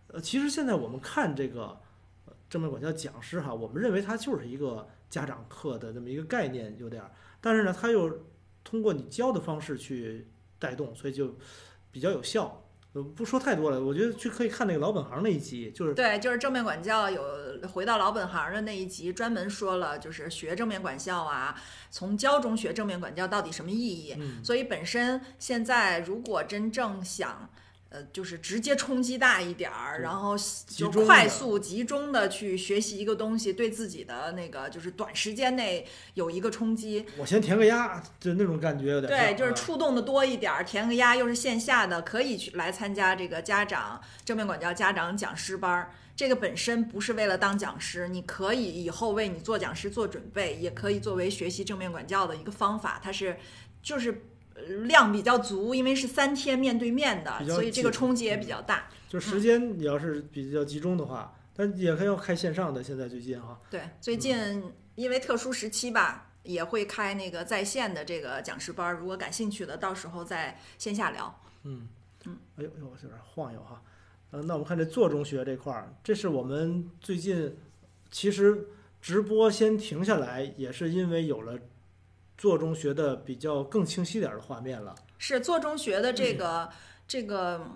[0.07, 1.77] 呃，其实现在我们看这个
[2.25, 7.09] 呃正面管教讲师哈，我们认为他就是一个家长课的这么一个概念有点儿，
[7.39, 8.25] 但是呢，他又
[8.65, 10.27] 通过你教的方式去
[10.59, 11.37] 带动，所以就
[11.89, 12.61] 比较有效。
[12.91, 17.23] 呃，不说太多了，我觉得去可以看那个老本行那一集，就是对，就是正面管教有
[17.73, 21.55] 回到老本行的那一集，专门说了就是学正面管教啊，
[21.89, 24.15] 从教中学正面管教到底什么意义。
[24.17, 27.49] 嗯，所以本身现在如果真正想，
[27.89, 30.35] 呃，就是直接冲击大一点儿，然后
[30.67, 45.91] 就快速集中的去学习一个东西，对自己的那个就是短时间内有一个冲击，我先填个鸭，就那种感觉有点对，就是触动的多一点儿，填个鸭又是线下的，可以去来参加这个家长正面管教家长讲师班儿。
[46.17, 53.01] 这个本身不是为了当讲师，你可以以后为你做讲师做准备，也可以作为学习正面管教的一个方法。
[53.03, 53.37] 它是
[53.83, 54.17] 就是呃
[54.85, 58.87] 量比较足，因为是三天面对面的所以这个冲击也比较大。
[59.09, 62.83] 就时间你要是比较集中的话，但也可以要开线上的。
[62.83, 64.63] 现在最近哈，对，最近
[64.95, 71.41] 因为特殊时期吧，也会开那个在线的这个讲师班儿，如果感兴趣的，到时候在线下聊。
[71.63, 71.87] 嗯
[72.25, 73.81] 嗯，哎呦呦，有点晃悠哈。
[74.31, 77.55] 嗯，那我们看这做中学这块儿，这是我们最近
[78.11, 78.67] 其实
[79.01, 81.57] 直播先停下来，也是因为有了
[82.37, 84.95] 做中学的比较更清晰点儿的画面了。
[85.17, 86.69] 是做中学的这个、
[87.07, 87.67] 这个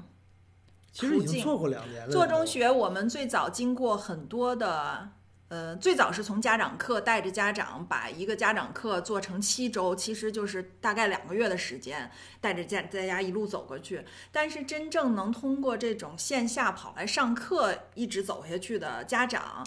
[0.92, 2.12] 其实已经做过两年了。
[2.12, 5.10] 做中学，我们最早经过很多的。
[5.50, 14.06] 呃，最早是从家长课带着家长把一个家长课做成七周，其实就是大概两个月的时间，带着家大家一路走过去。
[14.32, 19.66] 但是真正能通过这种线下跑来上课一直走下去的家长，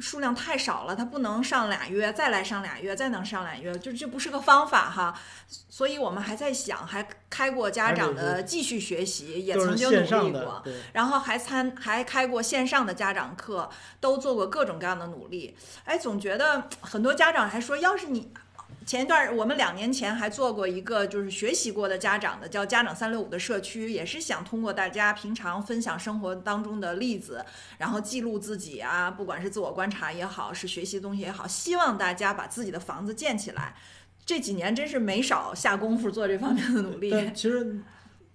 [0.00, 5.14] 数量太少了，他不能上俩月，再来上俩月，再能上俩月，就这不是个方法哈。
[5.68, 13.68] 所以我们还在想，还开过家长的继续学习，也曾经努力过然后还参还开过线上的家长课，
[14.00, 15.56] 都做过各种各样的努力。
[15.84, 18.32] 哎，总觉得很多家长还说，要是你
[18.90, 27.44] 前一段儿我们两年前还做过一个就是学习过的家长的叫家长三六五的社区，也是想通过大家平常分享生活当中的例子，
[27.78, 33.76] 然后记录自己啊，不管是自我观察也好，是学习东西也好，希望大家把自己的房子建起来。
[34.26, 37.12] 这几年真是没少下功夫做这方面的努力。
[37.12, 37.80] 但 其实，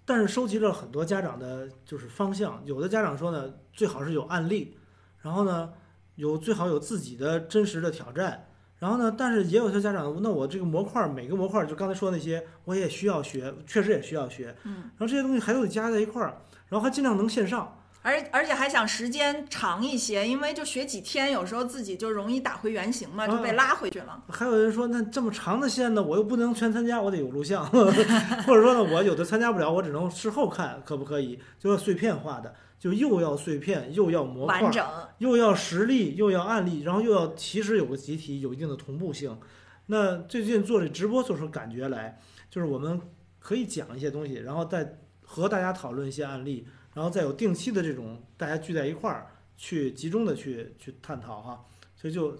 [0.05, 2.61] 但是收集了很多家长的就是方向。
[2.63, 4.77] 有的家长说呢，最好是有案例，
[5.21, 5.73] 然后呢，
[6.15, 8.47] 有最好有自己的真实的挑战。
[8.77, 14.55] 然后呢，但是也有些家长，那我这个模块儿每个模块儿，就刚才说那些，我也需要学，确实也需要学。
[14.63, 17.79] 嗯，然后这些东西还都得加在一块儿，然后还尽量能线上。
[18.01, 24.21] 而而且还想时间长一些，因为就学几天，有时候自己就容易打回原形嘛，就被拉回去了。
[24.29, 27.65] 还有人说，那这么长的线呢，我又不能全参加，我得有录像，
[28.45, 31.39] 或者说呢，我有的参加不了，我只能事后看，可不可以？
[31.59, 34.85] 就是碎片化的，就又要碎片，又要模块儿，完整，
[35.17, 39.39] 又要实例，又要案例，然后又要其实有个集体，有一定的同步性。
[39.87, 42.19] 那最近做这直播做出感觉来，
[42.49, 42.99] 就是我们
[43.39, 51.65] 可以讲一些东西，然后再和大家讨论一些案例，然后再有定期的这种大家聚在一块儿去集中的去去探讨哈。
[51.95, 52.37] 所以就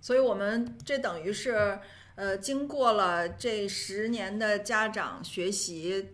[0.00, 1.78] 所以我们这等于是
[2.14, 6.08] 呃，经过了这十年的家长学习，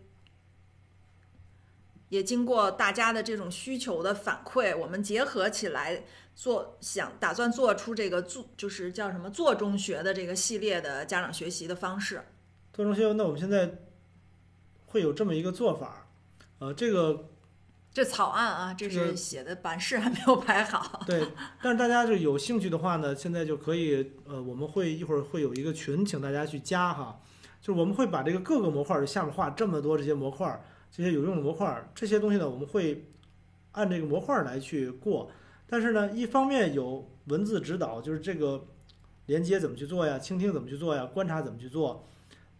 [2.14, 6.04] 也经过大家的这种需求的反馈，我们结合起来
[6.36, 12.22] 做，想打算做出这个做就是叫什么做中学的这个系列的家长学习的方式。
[12.72, 13.68] 做中学，那我们现在
[14.86, 16.06] 会有这么一个做法，
[16.60, 17.30] 呃，这个
[17.92, 21.02] 这草案啊，这这个是写的版式还没有排好。
[21.06, 21.26] 对，
[21.60, 27.20] 但是大家就有兴趣的话呢，现在就可以，呃，我们会一会儿会有一个群，请大家去加哈，
[27.60, 30.62] 就是我们会把这个各个模块儿下面画这么多这些模块儿，
[30.96, 33.04] 这些有用的模块，这些东西呢，我们会
[33.72, 35.28] 按这个模块来去过，
[35.66, 38.64] 但是呢，一方面有文字指导，就是这个
[39.26, 42.06] 连接怎么去做呀，倾听怎么去做呀，观察怎么去做，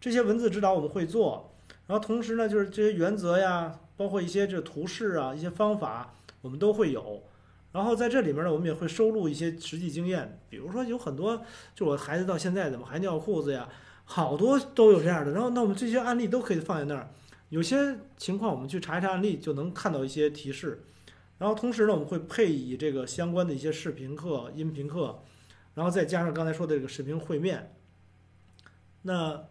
[0.01, 1.55] 这些文字指导我们会做，
[1.87, 7.23] 然后同时呢，就是这些原则呀，包括一些这图示啊，一些方法，我们都会有。
[7.71, 11.41] 然后在这里面呢，我们也会收录一些实际经验，比如说有很多，
[11.73, 13.69] 就我孩子到现在怎么还尿裤子呀，
[14.03, 15.31] 好多都有这样的。
[15.31, 17.09] 然后那我们这些案例都可以放在那儿，
[17.49, 20.83] 有些情况我们去查一查案例就能看到一些提示。
[21.37, 25.21] 然后同时呢，我们会配以这个相关的一些视频课、音频课，
[25.73, 27.75] 然后再加上刚才说的这个视频会面，
[29.01, 29.45] 那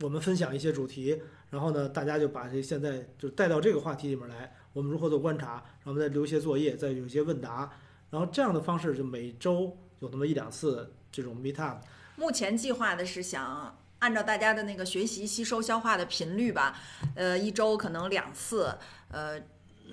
[0.00, 7.72] 我们分享一些主题，然后呢，大家就把这现在就带到这个话题里面来，我们如何做观察，然后我们再留一些作业，再有一些问答，
[8.10, 11.84] 然后这样的方式就每周有那么一两次这种 meet up。
[12.16, 16.78] 目前计划的是想按照大家的那个学习、吸收、消化的频率吧，
[17.16, 18.78] 呃，一周可能两次，
[19.10, 19.40] 呃。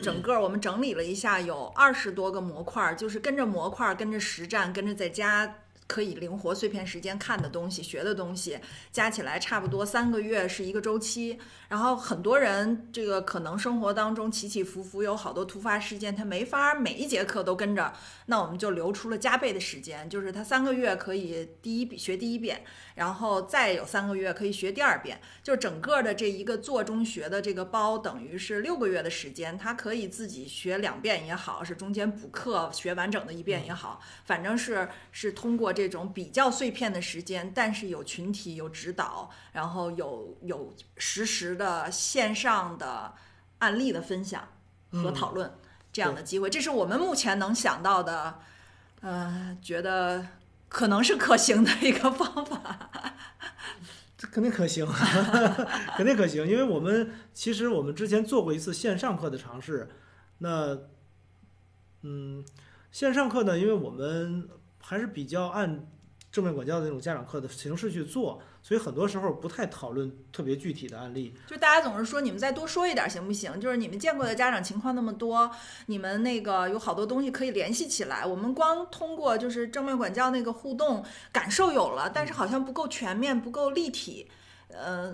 [0.02, 8.60] 整个我们整理了一下，有二十多个模块，就是跟着模块、跟着实战、跟着在家可以灵活碎片时间看的东西、学的东西，
[8.92, 11.40] 加起来差不多三个月是一个周期。
[11.70, 17.92] 然后很多人这个可能生活当中起起伏伏，有好多突发事件，他没法每一节课都跟着。
[18.28, 22.64] 那我们就留出了加倍的时间，就是他三个月可以第一学第一遍，
[22.96, 25.20] 然后再有三个月可以学第二遍。
[25.42, 41.92] 就整个的这一个做中学的这个包，等于是六个月的时间，他可以自己学两遍也好，是中间补课学完整的一遍也好，反正是是通过这种比较碎片的时间，但是有群体有指导，然后有有实时的。
[41.92, 43.14] 线上的
[43.60, 44.48] 案例的分享
[44.92, 45.52] 和讨论
[45.92, 48.40] 这样的机会，这是我们目前能想到的，
[49.02, 50.28] 呃，觉得
[50.68, 52.92] 可能是可行的一个方法。
[54.18, 54.86] 这肯定可行，
[55.96, 59.90] 肯定可行，因为我们其实我们之前做过一次线上课的尝试。
[60.40, 60.78] 那，
[62.02, 62.44] 嗯，
[62.92, 64.50] 线上课呢，因为我们
[64.86, 65.88] 还是比较按
[66.32, 68.42] 正面管教的那种家长课的形式去做。
[68.62, 73.60] 所以很多时候不太讨论特别具体的案例，就大家总是说你们再多说一点行不行？
[73.60, 75.52] 就是你们见过的家长情况那么多，
[75.88, 78.26] 你们那个有好多东西可以联系起来。
[78.26, 81.04] 我们光通过就是正面管教那个互动
[81.34, 84.30] 感受有了，但是好像不够全面，不够立体。
[84.70, 85.14] 呃，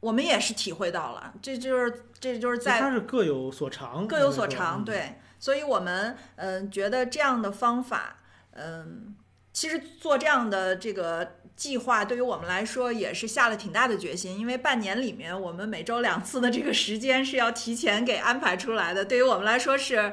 [0.00, 4.84] 我们也是体会到了，这就是这就是在它是各有所长，各有所长。
[4.84, 8.18] 对，所以我们嗯觉得这样的方法，
[8.58, 9.14] 嗯，
[9.52, 11.36] 其实做这样的这个。
[11.58, 20.12] 计划对于我们来说也是下了挺大的决心，因为半年里面我们每周两次的这个时间是要提前给安排出来的，对于我们来说是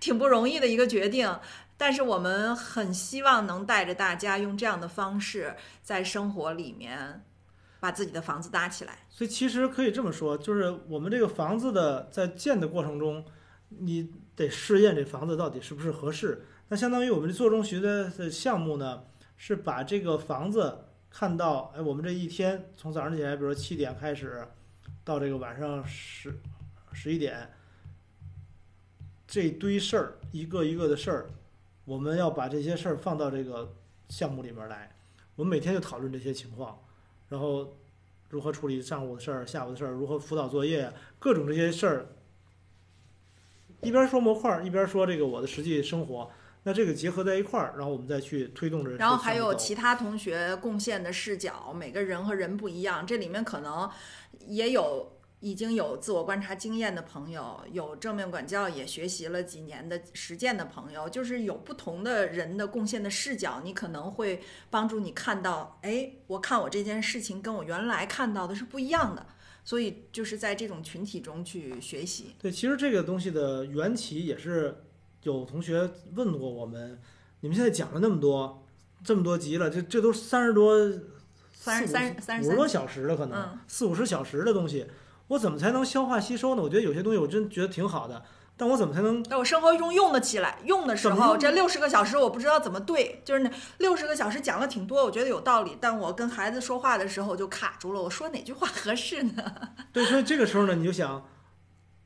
[0.00, 1.34] 挺不容易的一个决定。
[1.78, 7.24] 但是我们很希望能带着大家用这样的方式在生活里面
[7.80, 8.98] 把自己的房子搭起来。
[9.08, 13.24] 所以其实可以这么说，就是我们这个房子的在建的过程中，
[13.70, 16.44] 你得试验这房子到底是不是合适。
[16.72, 19.04] 那相当于我们做中学的项目呢？
[19.36, 24.42] 是把这个房子看到，哎，我们这一天从早上起来，比如说七点开始，
[25.04, 26.32] 到这个晚上十
[26.94, 27.52] 十一点，
[29.26, 31.30] 这堆事儿一个一个的事儿，
[31.84, 33.74] 我们要把这些事儿放到这个
[34.08, 34.96] 项目里面来。
[35.36, 36.82] 我们每天就讨论这些情况，
[37.28, 37.76] 然后
[38.30, 42.06] 如何处理上午的事儿、下午的事儿，如何辅导作业，各种这些事儿，
[43.82, 46.30] 一边说模块，一边说这个我的实际生活。
[46.64, 48.96] 那这个结合在一块儿，然后我们再去推动这。
[48.96, 53.90] 然后还有其他同学贡献的视角，每个人和人不一样，这里面可能
[54.46, 55.10] 也有
[55.40, 64.40] 已经有自我观察经验的朋友，有正面管教也学习了几年的实践的朋友，就是有不同的人的贡献的视角，你可能会
[64.70, 69.26] 帮助你看到，哎，我看我这件事情跟我原来看到的是不一样的，
[69.64, 72.36] 所以就是在这种群体中去学习。
[72.40, 74.76] 对，其实这个东西的缘起也是。
[75.22, 76.98] 有同学问过我们，
[77.40, 78.62] 你们现在讲了那么多，
[79.04, 80.76] 这么多集了，这这都三十多、
[81.52, 84.86] 三三三五十多小时了，可能四五十小时的东西，
[85.28, 86.62] 我怎么才能消化吸收呢？
[86.62, 88.24] 我觉得有些东西我真觉得挺好的，
[88.56, 90.58] 但我怎么才能在我生活中用得起来？
[90.64, 99.52] 用的时候，这六十个小时我不知道怎么对，就是那六十个小时讲了挺多，我觉得有道理，但我跟孩子说话的时候就卡住了，我说哪句话合适呢？
[99.92, 101.26] 对，所以这个时候呢，你就想，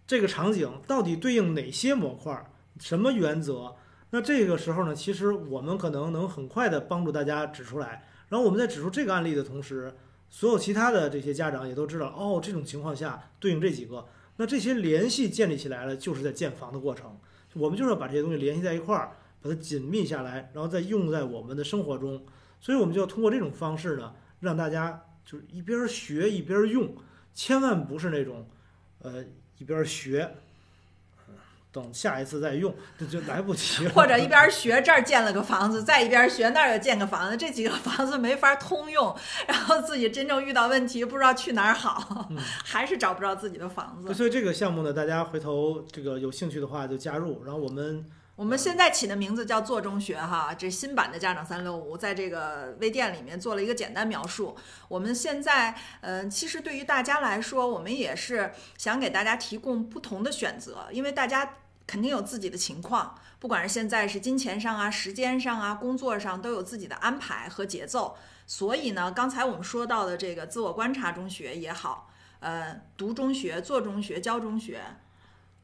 [0.06, 2.50] 这个场景到底对应哪些模块？
[2.78, 3.74] 什么原则？
[4.10, 8.04] 那这个时候呢，其实我们可能能很快的帮助大家指出来。
[8.28, 9.94] 然后我们在指出这个案例的同时，
[10.30, 14.06] 所有其他的这些家长也都知道，哦，这种情况下对应这几个，
[14.36, 17.18] 那这些联系建立起来了，就是在建房的过程。
[17.54, 22.24] 我们就是要把这些东西联系在一块儿，把它紧密下来，然后再用在我们的生活中。
[22.60, 26.94] 所以我们就要通过这种方式呢，让大家就是一边学一边用，
[27.32, 28.48] 千万不是那种，
[29.00, 29.24] 呃，
[29.58, 30.36] 一边学。
[31.76, 33.90] 等下一次再用，这就来不及了。
[33.92, 39.14] 或者一边学这儿建了个房子，再一边学那儿又建个房子，这几个房子没法通用，
[39.46, 42.30] 然后自己真正遇到问题不知道去哪儿好，
[42.64, 44.14] 还是找不着自己的房子。
[44.14, 48.06] 所以这个项目呢，大家回头这个有兴趣的话就加入，然后我们。
[48.36, 54.54] 我们现在起的名字叫做中学哈，这新版的家长三六五在这个微店里面做了一个简单描述。
[54.88, 61.50] 我们现在，嗯，其实对于大家来说，我们也是想给大家提供不同的选择，因为大家
[61.86, 68.16] 肯定有自己的情况，不管是现在是金钱上啊、时间上啊、工作上，都有自己的安排和节奏。
[68.46, 72.10] 所以呢，刚才我们说到的这个自我观察中学也好，
[72.40, 74.80] 呃，读中学、做中学、教中学，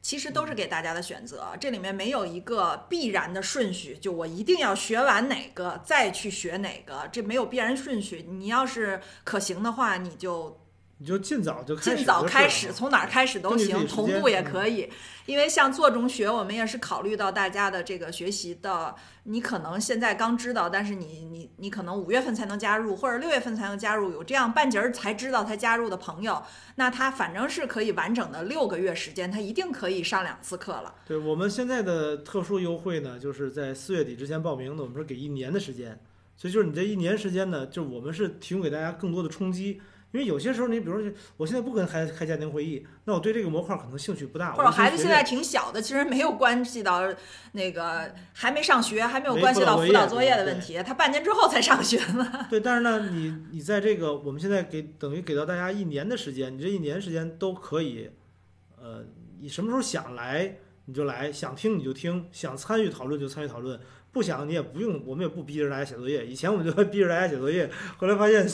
[0.01, 1.57] 其实都是给大家的选择。
[1.61, 8.27] 这里面没有一个必然的顺序，就我一定要学完哪个再去学哪个，这没有必然顺序。
[8.28, 10.61] 你要是可行的话，你就。
[11.03, 14.89] 你就尽早就开尽早开始，从哪儿开始都行，同步也可以。
[15.27, 26.41] 因为像做中学，我们也是考虑到大家的这个学习的，你可能现在刚知道，但是你你你可能五月份才能加入，或者六月份才能加入，有这样半截儿才知道才加入的朋友，
[26.77, 30.95] 那他反正是可以完整的六个月时间，他一定可以上两次课了。
[31.05, 35.99] 对我们现在的特殊优惠呢，就是在四月底之前报名的，我们是给一年的时间，
[36.37, 39.83] 所以就是你这一年时间呢，就我们是提供给大家更多的冲击。
[40.12, 44.52] 因为有些时候，你比如说，我现在不跟孩子开家庭会议，那我对这个模块可能兴趣不大。
[44.52, 47.02] 或者孩子现在挺小的，其实没有关系到
[47.52, 50.80] 那个还没上学，还没有关系到辅导作业的问题。
[50.82, 52.47] 他半年之后才上学呢。
[52.51, 58.10] 对，但是呢，你你在这个我们现在给等于给到大家一年的时间，你这一年时间都可以，
[58.78, 59.06] 呃，
[59.40, 63.80] 你什么时候想来你就来，想听你就听，想参与讨论就参与讨论。
[64.12, 66.26] 不想你也不用，我们也不逼着大家写作业。
[66.26, 68.47] 以前我们就会逼着大家写作业，后来发现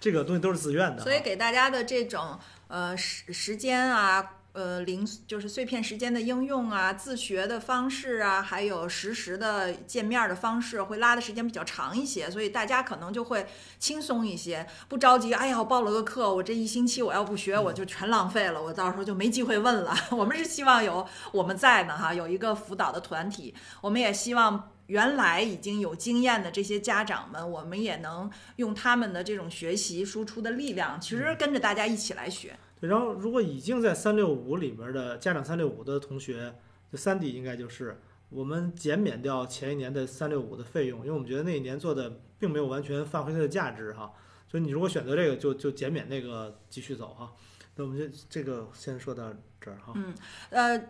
[0.00, 1.02] 这个东西都是自愿的。
[1.02, 13.46] 所以给大家的这种呃时时间啊，呃零就是碎片时间的应用啊，自学的方式啊，还有实时的见面的方式，会拉的时间比较长一些，所以大家可能就会
[13.78, 15.32] 轻松一些，不着急。
[15.32, 19.94] 哎呀，我报了个课，我这一星期我要不学，我就全浪费了，我到时候就没机会问了。
[20.10, 24.72] 我们是希望有我们在呢，哈，有一个辅导的团体，我们也希望。
[24.86, 32.56] 原来已经有经验的这些家长们，我们也能用他们的这种学习输出的力量，其实跟着大家一起来学。
[32.80, 36.54] 对，然后如果已经在三六五里面的家长三六五的同学，
[36.92, 44.12] 就三底应该就是我们减免掉前一年的三六五的费用，因为我们觉得那一年做的并没有完全发挥它的价值哈。
[44.48, 47.32] 所以你如果选择这个，就就减免那个继续走哈。
[47.74, 49.92] 那我们就这个先说到这儿哈。
[49.96, 50.14] 嗯，
[50.50, 50.88] 呃。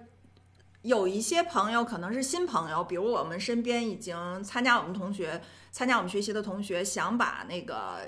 [0.87, 5.43] 有一些朋友可能是新朋友，比如我们身边已经参加我们同学、
[5.73, 8.07] 参加我们学习的同学，想把那个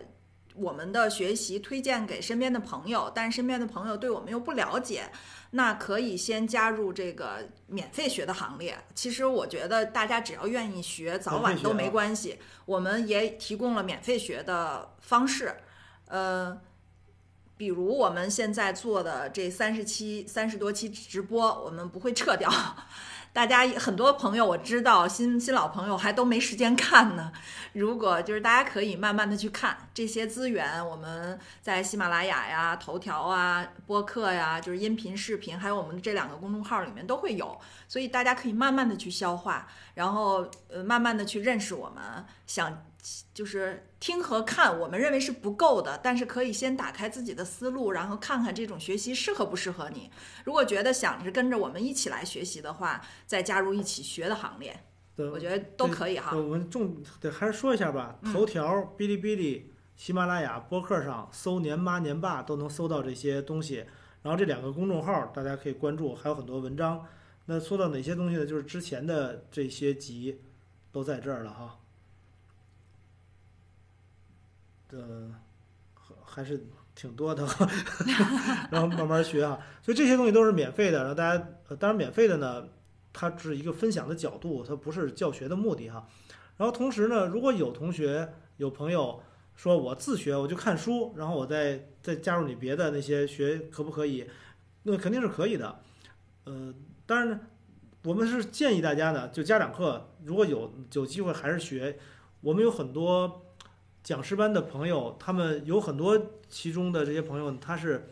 [0.55, 5.11] 我们的学习推荐给身边的朋友，但身边的朋友对我们又不了解，
[5.51, 8.79] 那可以先加入这个免费学的行列。
[8.95, 12.39] 其实我觉得大家只要愿意学，早晚都没关系。
[12.65, 15.53] 我们也提供了免费学的方式，
[16.07, 16.57] 呃。
[17.59, 22.51] 比如我们现在做的这三十期、三十多期直播，我们不会撤掉。
[23.31, 27.31] 大家很多朋友我知道，新新老朋友还都没时间看呢。
[27.75, 42.85] 如果就是大家可以慢慢的去看这些资源，我们在喜马拉雅呀、头条啊、播客呀，就是音频、视频，还有我们这两个公众号里面都会有，所以大家可以慢慢的去消化，然后呃慢慢的去认识我们，想。
[43.33, 50.11] 就是听和看，我们认为是不够的，但是可以先打开自己的思路，然后看看这种学习适合不适合你。
[50.45, 54.85] 如果觉得想着跟着我们一起来学习的话，再加入一起学的行列，
[55.17, 56.37] 我觉得都可以哈。
[56.37, 63.85] 我们重得还是说一下吧，头条、哔哩哔哩、喜马拉雅、播客上搜“年妈年爸”都能搜到这些东西。
[64.23, 67.05] 然后这两个公众号大家可以关注，还有很多文章。
[67.47, 68.47] 那说到哪些东西呢？
[68.47, 70.41] 就是之前的这些集
[70.93, 71.79] 都在这儿了哈。
[74.93, 75.31] 呃，
[76.25, 77.47] 还是挺多的，
[78.73, 79.59] 然后慢慢学啊。
[79.83, 81.49] 所以这些东西都是免费的，然后大家
[81.79, 82.69] 当然免费的呢，
[83.13, 86.09] 它是一个分享的角度，它不是教学的目的哈。
[86.57, 89.23] 然后同时呢，如果有同学有朋友
[89.55, 94.29] 说我自学，我就看书，然后我再再加入你别的那些学，可不可以？
[94.85, 95.81] 那肯定是可以的。
[96.45, 96.75] 呃，
[97.07, 97.41] 当然呢，
[98.05, 101.99] 我们是建议大家呢，就家长课如果有有机会还是学，
[102.41, 103.45] 我们有很多。
[104.09, 106.19] 讲师班的朋友，他们有很多，
[106.49, 108.09] 其中的这些朋友，他是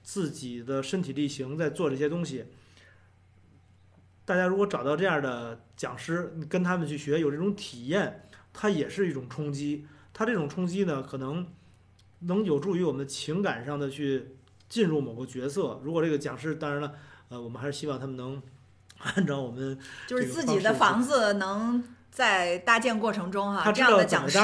[0.00, 2.44] 自己的身体力行在做这些东西。
[4.24, 9.88] 大家如果找到这样的讲师，你跟他们去学，有这种体验，它也是一种冲击。
[10.14, 11.44] 它这种冲击呢，可能
[12.20, 14.36] 能有助于我们情感上的去
[14.68, 15.80] 进入某个角色。
[15.82, 16.94] 如果这个讲师，当然了，
[17.30, 18.40] 呃，我们还是希望他们能
[18.98, 19.76] 按照我们
[20.06, 21.82] 就是自己的房子能。
[22.18, 24.36] 在搭建过程中哈，这样的讲师，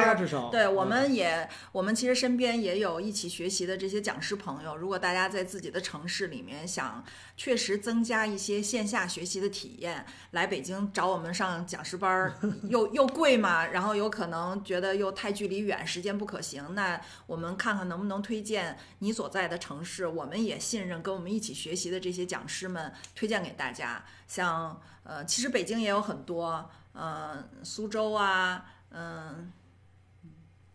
[0.53, 4.77] 对，我嗯们也，我们其实身边也有一起学习的这些讲师朋友。
[4.77, 7.05] 如果大家在自己的城市里面想
[7.37, 12.33] 确实增加一些线下学习的体验，来北京找我们上讲师班儿，
[12.71, 16.77] 又又贵嘛，然后有可能觉得又太距离远，时间不可行。
[16.77, 24.05] 那我们看看能不能推荐你所在的城市，我们也信任跟我们一起学习的这些讲师们推荐给大家。
[24.29, 29.53] 像呃，其实北京也有很多，呃，苏州啊，嗯、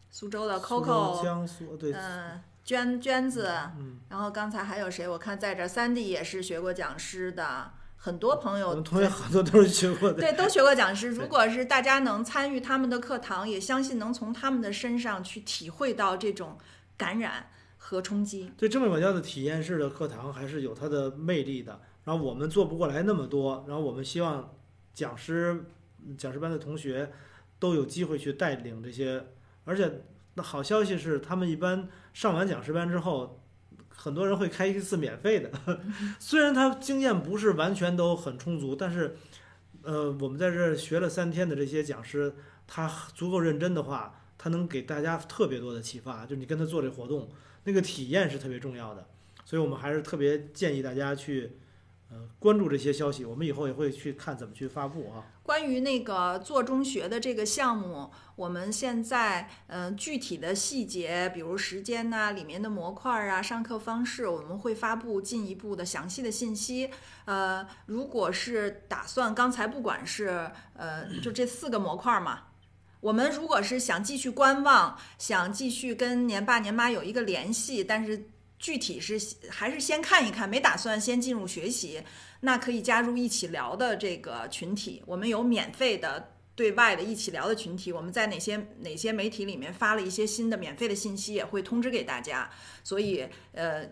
[0.10, 5.08] 苏州的 Coco，江苏对，嗯，娟娟子，嗯，然后刚才还有谁？
[5.08, 11.08] 我看在这，三弟也是学过讲师的，很多朋友同学很多都是学过的，对都学过讲师。
[11.10, 16.58] 如果是大家能参与他们的课堂，也相信能从他们的身上去体会到这种
[16.98, 17.48] 感染
[17.78, 18.52] 和冲击。
[18.58, 21.80] 对正面管教的体验式的课堂还是有它的魅力的。
[22.04, 24.56] 然后我们做不过来那么多，然后我们希望
[24.94, 25.66] 讲师、
[26.18, 27.12] 讲师班的同学
[27.60, 29.26] 都有机会去带领这些。
[29.66, 30.02] 而且
[30.34, 33.42] 那好消息是，他们一般上完讲师班之后，
[33.90, 35.52] 很多人会开一次免费的。
[36.20, 39.16] 虽然他经验不是完全都很充足，但是
[39.84, 42.34] 呃，我们在这儿学了三天的这些讲师，
[42.66, 46.24] 他足够认真的话，他能给大家特别多的启发。
[46.24, 47.30] 就是你跟他做这活动，
[47.66, 49.06] 那个体验是特别重要的，
[49.46, 51.52] 所以我们还是特别建议大家去
[52.12, 53.26] 呃关注这些消息。
[53.26, 55.26] 我们以后也会去看怎么去发布啊。
[55.44, 66.90] 关于那个做中学的这个项目，我们现在嗯、呃具体的细节，比如时间呐、里面的模块啊、上课方式，我们会发布进一步的详细的信息。
[67.26, 72.44] 呃，如果是打算刚才不管是呃就这四个模块嘛。
[73.02, 78.26] 我们如果是想继续观望，想继续跟年爸年妈有一个联系，但是
[78.60, 79.18] 具体是
[79.50, 82.04] 还是先看一看，没打算先进入学习，
[82.42, 85.02] 那可以加入一起聊的这个群体。
[85.06, 92.50] 我们有免费的对外的一起聊的群体，我们在哪些哪些媒体里面发了一些新的免费的信息，也会通知给大家。
[92.84, 93.90] 所以呃，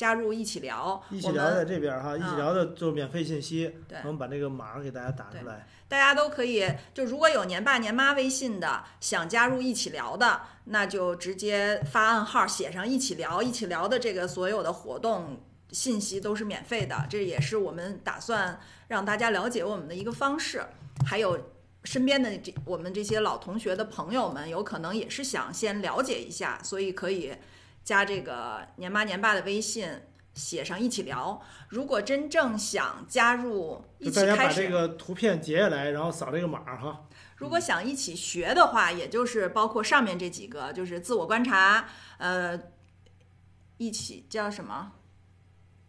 [0.00, 5.68] 加入一起聊，一起聊在这边哈，一起嗯聊的就是免费信息，对我们把这个码给大家打出来。
[5.88, 18.58] 大家都可以，就如果有年爸年妈微信的，想加入一起聊的，那就直接发暗号写上一起聊，一起聊的这个所有的活动信息都是免费的，这也是我们打算
[18.88, 20.64] 让大家了解我们的一个方式。
[21.04, 21.38] 还有
[21.84, 27.34] 身边的这我们这些老同学的朋友们，有可能也是想先了解一下，所以可以
[27.84, 29.88] 加这个年妈年爸的微信。
[30.32, 31.42] 写上一起聊。
[31.68, 37.04] 如果真正想加入一起开始，把这个图片截下来，然后扫这个码哈。
[37.36, 41.88] 如果想一起学的话，也就是包括上面这几个，就是自我观察，
[42.18, 42.58] 呃，
[43.78, 44.92] 一起叫什么？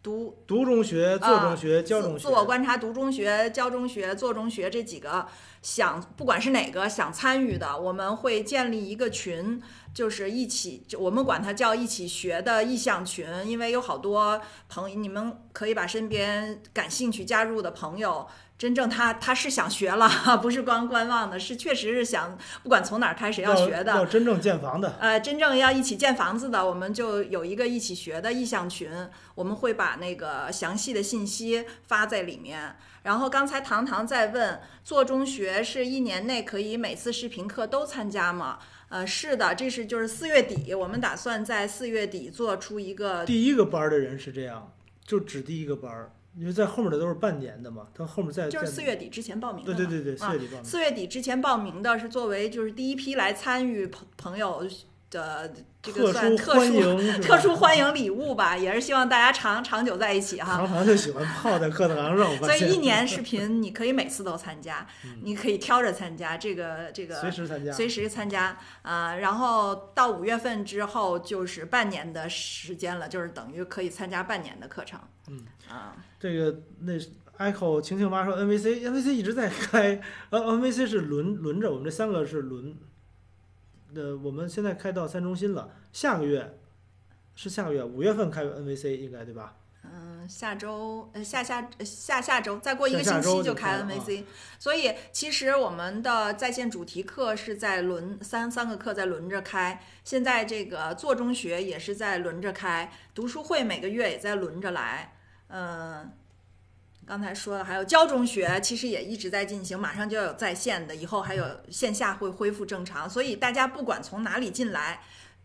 [0.02, 5.28] 读读中学、做中学、教中学，自我观察、读中学、教中学、做中学这几个
[5.62, 9.62] 想，不管是哪个想参与的，我们会建立一个群，
[9.94, 18.26] 就是一起，就我们管它叫一起学的意向群，因为有好多朋友，你们可以把身边感兴趣加入的朋友。
[18.58, 20.08] 真正他他是想学了，
[20.40, 24.94] 不是光观望的，是确实是想，不管从哪儿开始要学的，要真正建房的。
[25.00, 28.88] 呃，真正要一起建房子的，我们就有一个一起学的意向群，
[29.34, 32.76] 我们会把那个详细的信息发在里面。
[33.02, 38.60] 然后刚才糖糖在问，做中学是一年内可以每次视频课都参加吗？
[38.92, 44.70] 呃，是的，这是就是四月底，我们打算在四月底做出一个第一个班儿的人是这样，
[45.02, 49.72] 就只第一个班儿，因为在后面的都是半年的嘛，他后面再就是四月底之前报名的。
[49.72, 50.64] 对对对对，啊四月底报名。
[50.64, 54.62] 四月底之前报名的是作为就是第一批来参与朋朋友
[55.12, 55.52] 的
[55.82, 60.56] 这个特殊算特殊欢迎，特殊欢迎礼物吧，也是希望大家长长久在一起哈。
[60.56, 67.72] 常常就喜欢泡在课堂上，所以一 年视频你可以每次都参加，嗯你可以挑着参加，这个这个随时参加。
[67.72, 74.98] 随时参加啊、呃然后到五月份之后就是半年的时间了，就是等于可以参加半年的课程。
[75.28, 76.92] 嗯啊、这个那
[77.38, 82.74] Echo 晴晴妈说 NVC NVC 一直在开，呃 NVC 是轮轮着，我们这三个是轮。
[83.94, 86.58] 呃，我们现在开到三中心了，下个月
[87.34, 89.56] 是下个月五月份开 NVC 应该对吧？
[89.84, 94.24] 嗯，下周呃下下呃下下周再过一个星期就开 NVC，
[94.58, 105.14] 所以其实我们的在线主题课是在轮三三个课在轮着开，现在这个做中学也是在轮着开，读书会每个月也在轮着来，
[105.48, 106.12] 嗯。
[107.12, 114.98] 刚才说的还有教中学，其实也一直在进行，马上就要有在线的，以后还有线下会恢复正常，所以大家不管从哪里进来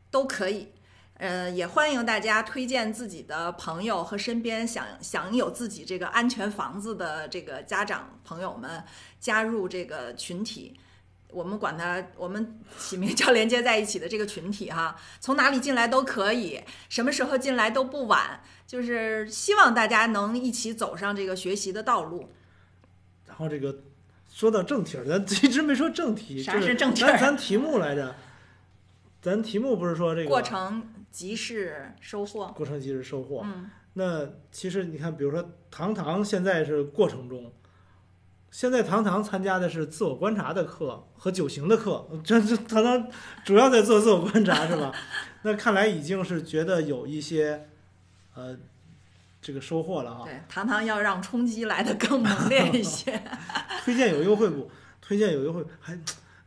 [0.10, 0.70] 都可以。
[1.16, 8.82] 呃，也欢迎大家推荐自己的朋友和身边想想有自己这个安全房子的这个家长朋友们
[9.20, 10.80] 加入这个群体。
[11.32, 22.30] 我们管它，我们起名叫连接在一起的这个群体哈， 从哪里进来都可以，什么时候进来都不晚，就是希望大家能一起走上这个学习的道路。
[23.26, 23.84] 然后这个
[24.32, 28.16] 说到正题儿，咱一直没说正题，啥是正题儿咱咱题目来着，
[29.22, 32.48] 咱题目不是说这个过程即是收获。
[32.56, 33.42] 过程即是收获。
[33.44, 37.52] 嗯，那其实你看，比如说糖糖现在是过程中，
[38.52, 43.08] 现在糖糖参加的是自我观察的课和九型的课， 这这糖糖
[43.46, 44.92] 主要在做自我观察是吧？
[45.44, 47.68] 那看来已经是觉得有一些
[48.34, 48.58] 呃
[49.42, 50.22] 这个收获了啊。
[50.26, 53.22] 对，糖糖要让冲击来的更猛烈一些。
[53.86, 54.70] 推荐有优惠不？
[55.02, 55.98] 推荐有优惠还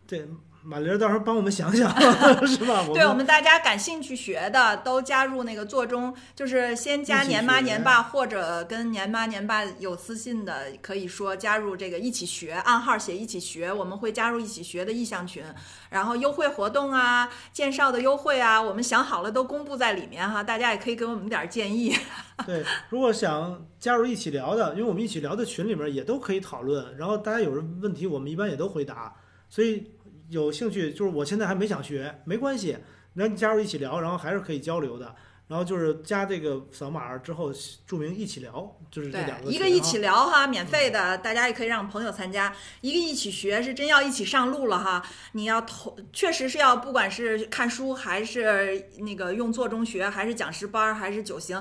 [0.07, 0.27] 对
[0.63, 1.91] 马玲儿到时候帮我们想想
[2.47, 2.85] 是吧？
[2.87, 15.43] 我对我们们大家感兴趣学的，都加入那个座中，就是先加年妈年爸，或者跟年妈年爸有私信的，可以说加入这个一起学，暗号写一起学，我们会加入一起学的意向群，
[15.89, 21.95] 然后优惠活动啊，介绍的优惠啊，我们想好了都公布在里面哈，大家也可以给我们点儿建议。
[22.47, 29.15] 对，如果想加入一起聊的，因为我们一起聊的群里面也都可以讨论，然后大家有什么问题，我们一般也都回答，
[29.49, 29.91] 所以
[30.31, 32.79] 有兴趣就是我现在还没想学，没关系，
[33.13, 35.15] 那你加入一起聊，然后还是可以交流的。
[35.49, 37.53] 然后就是加这个扫码之后
[37.85, 42.55] 注明一起聊，就是这两，个一个一起聊哈，免费的，大家也可以让朋友参加。
[42.83, 51.61] 一个一起学是真要一起上路了哈，你要投，确实是要不管是看书还是那个用做中学，还是讲师班，还是九型。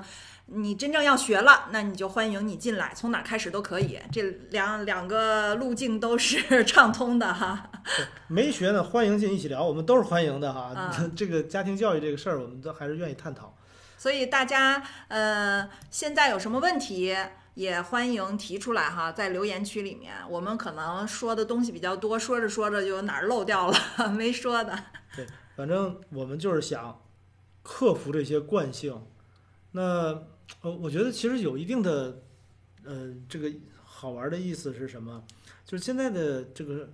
[0.51, 3.99] 你真正要学了，那你就欢迎你进来，从哪儿开始都可以。
[4.11, 7.69] 这两两个路径都是 畅通的哈。
[8.27, 10.73] 没学呢，欢迎进一起聊，我们都是欢迎的哈。
[10.75, 13.55] 嗯 这个家庭教育这个事儿，我们都还是愿意探讨。
[13.97, 17.15] 所以大家呃，现在有什么问题
[17.53, 24.77] 也欢迎提出来哈，在留言区里面，我们可能说的东西比较多，说着说着就哪儿漏掉了没说的。
[25.15, 27.01] 对反正我们就是想
[27.61, 29.05] 克服这些惯性。
[29.73, 30.23] 那
[30.61, 32.21] 呃，我觉得其实有一定的
[32.83, 33.51] 呃这个
[33.83, 35.23] 好玩的意思是什么？
[35.65, 36.89] 就是现在的这个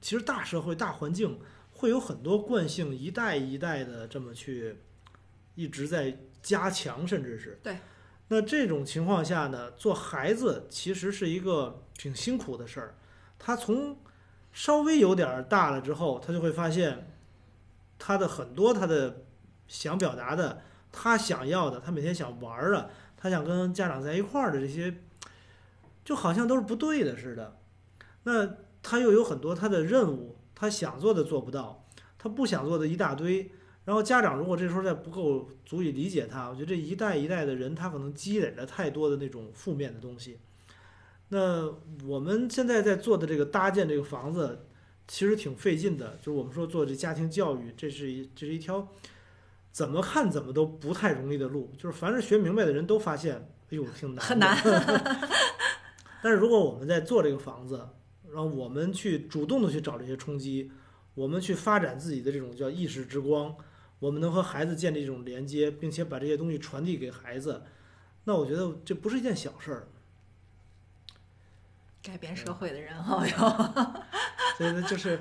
[0.00, 1.38] 其实大社会大环境
[1.72, 4.76] 会有很多惯性一代一代的这么去
[5.54, 7.76] 一直在加强，甚至是对。
[8.28, 12.94] 那这种情况下呢，做孩子其实是一个挺辛苦的事儿。
[13.38, 13.96] 他从
[14.52, 17.10] 稍微有点儿大了之后，他就会发现
[17.98, 19.24] 他的很多他的
[19.68, 20.62] 想表达的，
[20.92, 24.94] 他想要的，他每天想玩儿的，他想跟家长在一块儿的这些，
[26.04, 27.56] 就好像都是不对的似的。
[28.24, 28.48] 那
[28.82, 31.84] 他又有很多他的任务，他想做的做不到，
[32.18, 33.50] 他不想做的一大堆。
[33.84, 40.38] 然后家长如果这时候再不够足以理解他，我觉得这一代一代的人，他可能积累了太多的那种负面的东西。
[41.30, 41.68] 那
[42.06, 44.66] 我们现在在做的这个搭建这个房子，
[45.08, 46.16] 其实挺费劲的。
[46.18, 48.86] 就是我们说做这家庭教育，这是一这是一条
[49.72, 51.72] 怎么看怎么都不太容易的路。
[51.76, 53.34] 就是凡是学明白的人都发现，
[53.70, 55.28] 哎呦挺难的，很难。
[56.22, 57.88] 但是如果我们在做这个房子，
[58.28, 60.70] 然后我们去主动的去找这些冲击，
[61.14, 63.56] 我们去发展自己的这种叫意识之光，
[63.98, 67.64] 我们能和孩子建立这种连接，并且把这些东西传递给孩子，
[68.24, 69.88] 那我觉得这不是一件小事儿。
[72.02, 73.38] 改变社会的人好像，
[74.56, 75.20] 所以呢，就是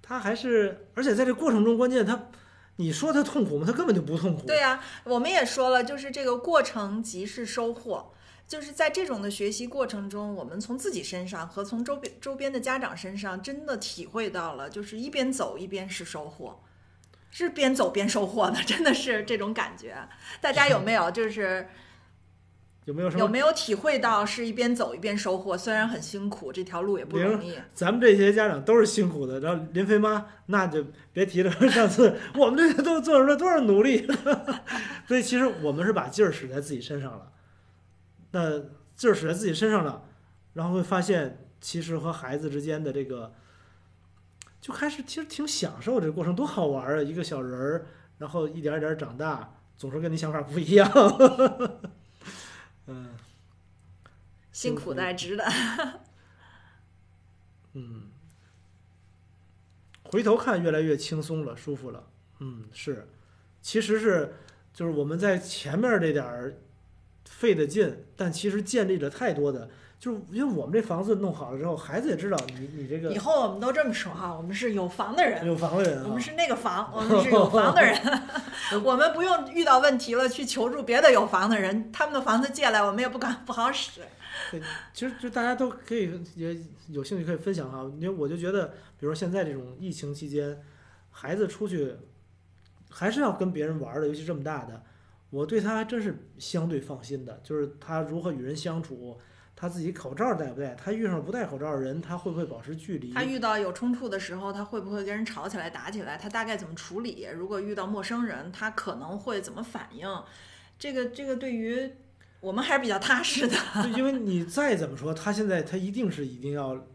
[0.00, 2.28] 他还是，而且在这过程中，关键他，
[2.76, 3.64] 你说他痛苦吗？
[3.66, 4.46] 他根本就不痛苦。
[4.46, 8.12] 对呀、我们也说了，就是这个过程即是收获。
[8.46, 16.60] 就是在这种的学习过程中，我们从自己身上和从周边周边的家长身上，真的体会到了，就是一边走一边是收获，
[17.30, 19.96] 是边走边收获的，真的是这种感觉。
[20.42, 21.66] 大家有没有就是
[22.84, 23.20] 有没有什么？
[23.20, 25.56] 有没有体会到是一边走一边收获？
[25.56, 27.54] 虽然很辛苦，这条路也不容易。
[27.72, 31.50] 咱们这些家长都是辛苦的，然后林飞妈那就别提了。
[31.70, 34.06] 上次我们这些都做出了多少努力，
[35.08, 37.32] 所以其实我们是把劲儿使在自己身上了。
[38.32, 38.58] 那
[38.94, 40.02] 劲儿使在自己身上了，
[40.52, 43.32] 然后会发现，其实和孩子之间的这个，
[44.60, 47.02] 就开始其实挺享受这个过程，多好玩啊！
[47.02, 47.86] 一个小人儿，
[48.18, 50.86] 然后一点儿一点儿长大，总是跟你想法不一样。
[52.86, 53.08] 嗯
[54.52, 55.44] 辛苦的值的。
[57.74, 58.02] 嗯，
[60.04, 62.08] 回头看越来越轻松了，舒服了。
[62.38, 63.08] 嗯，是，
[63.60, 64.34] 其实是
[64.72, 66.56] 就是我们在前面这点儿
[67.24, 69.70] 费的劲，但其实建立了太多的，
[70.04, 75.46] 就是因为我们这房子弄好了之后，孩子也知道你你这个以后我们都这么说哈，我们是有房的人。
[75.46, 77.98] 有房的人啊我们，是那个房，我们是有房的人，
[78.84, 84.02] 我们不用遇到问题了去求助别的有房的人，他们的房子借来，我们也不敢不好使。
[84.50, 84.60] 对，
[84.92, 86.54] 其实就大家都可以也
[86.88, 88.66] 有兴趣可以分享哈，因为我就觉得，
[88.98, 90.60] 比如说现在这种疫情期间，
[91.10, 91.94] 孩子出去
[92.90, 94.82] 还是要跟别人玩的，尤其这么大的，
[95.30, 99.18] 我对他还真是相对放心的，就是他如何与人相处，
[99.64, 103.14] 他自己口罩戴不戴，他遇上不戴口罩的人，他会不会保持距离？
[103.14, 106.18] 他遇到有冲突的时候，他会不会跟人吵起来、打起来？
[106.18, 107.26] 他大概怎么处理？
[107.34, 110.06] 如果遇到陌生人，他可能会怎么反应？
[110.78, 111.90] 这个这个对于
[112.40, 113.56] 我们还是比较踏实的。
[113.82, 116.86] 就因为你再怎么说，他现在他一定是一定要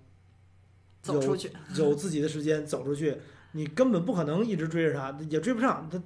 [1.02, 3.18] 走出去，有自己的时间走出去，
[3.54, 6.00] 你根本不可能一直追着他，也追不上他。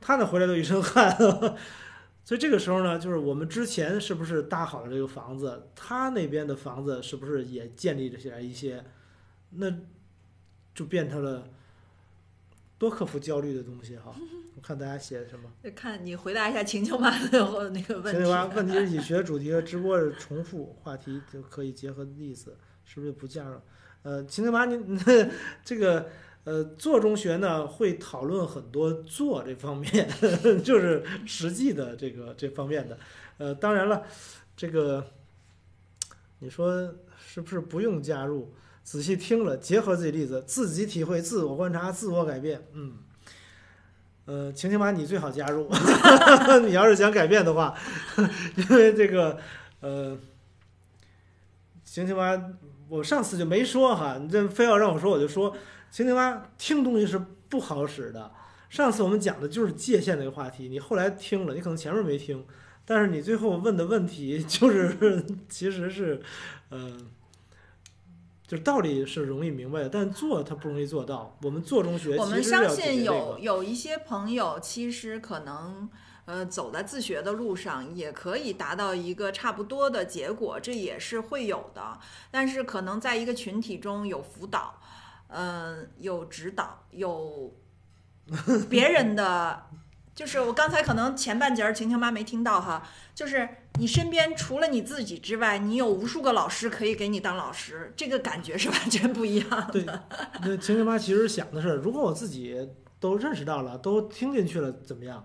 [0.00, 1.16] 他那回来都一身汗，
[2.24, 8.84] 所以这个时候呢，就是我们之前是不是搭好了这个房子，他那边的房子是不是也建立起来一些，
[9.50, 9.72] 那
[10.72, 11.48] 就变成了
[12.78, 14.14] 多克服焦虑的东西哈。
[14.54, 15.50] 我看大家写的什么？
[15.64, 18.20] 就看你回答一下晴晴妈的那个问题。
[18.20, 23.62] 晴晴妈，问题是以学主题和直播的重复话题就可以结合的意思，是不是不加上？
[24.02, 24.78] 呃，晴晴妈，你
[25.64, 26.08] 这个。
[26.44, 30.08] 呃，做中学呢会讨论很多做这方面，
[30.64, 32.98] 就是实际的这个这方面的。
[33.36, 34.02] 呃，当然了，
[34.56, 35.06] 这个
[36.38, 38.54] 你说是不是不用加入？
[38.82, 42.66] 仔细听了，结合自己例子，自己体会，自我观察，自我改变。
[42.72, 42.94] 嗯，
[44.24, 45.70] 呃，晴晴妈，你最好加入。
[46.66, 47.76] 你要是想改变的话，
[48.56, 49.38] 因为这个
[49.80, 50.16] 呃，
[51.84, 52.42] 晴晴妈，
[52.88, 55.54] 我上次就没说哈，你这非要让我说，我就说。
[55.90, 58.32] 晴晴妈听东西是不好使的。
[58.68, 62.46] 上次我们讲的就是界限这个话题，你后来听了，你可能前面没听，
[62.84, 66.22] 但是你最后问的问题就是， 其实是，
[66.70, 67.10] 嗯，
[68.46, 71.36] 就是道理是容易明白的，但做它不容易做到。
[71.42, 75.90] 我们做中学，我们相信有有一些朋友，其实可能
[76.26, 81.98] 呃走在自学的路上，也可以达到一个差不多的结果，这也是会有的。
[82.30, 84.76] 但是可能在一个群体中有辅导。
[85.32, 87.54] 嗯，有指导，有
[88.68, 89.62] 别人的，
[90.14, 93.48] 就是我刚才可能前半截儿晴晴妈没听到哈，就是
[93.78, 99.72] 你身边除了你自己之外，你有无数个老师可以给你当老师，这个感觉是完全不一样的。
[99.72, 99.86] 对，
[100.42, 105.24] 那晴晴妈其实想的是，如果我自己都认识到了，都听进去了，怎么样？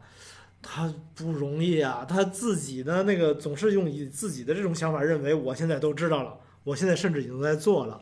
[0.61, 8.01] 他不容易啊，他自己的那个总是用以自己的这种想法认为，我现在都知道了，我现在甚至已经在做了。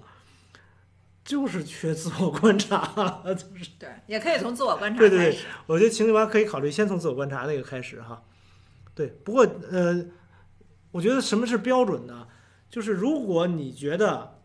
[1.24, 2.86] 就是缺自我观察，
[3.26, 8.24] 就是对，也可以从自我观察对对对，我觉得情侣吧可以考虑先从自我观察那个开始哈。
[8.94, 10.06] 对，不过呃，
[10.91, 12.28] 我觉得什么是标准呢？
[12.70, 14.40] 就是如果你觉得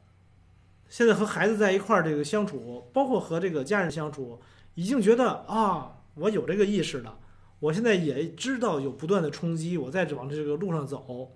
[0.89, 4.41] 现在和孩子在一块儿这个相处，包括和这个家人相处，
[4.75, 7.19] 已经觉得啊，我有这个意识了，
[7.59, 11.33] 我现在也知道有不断的冲击，我在往这个路上走。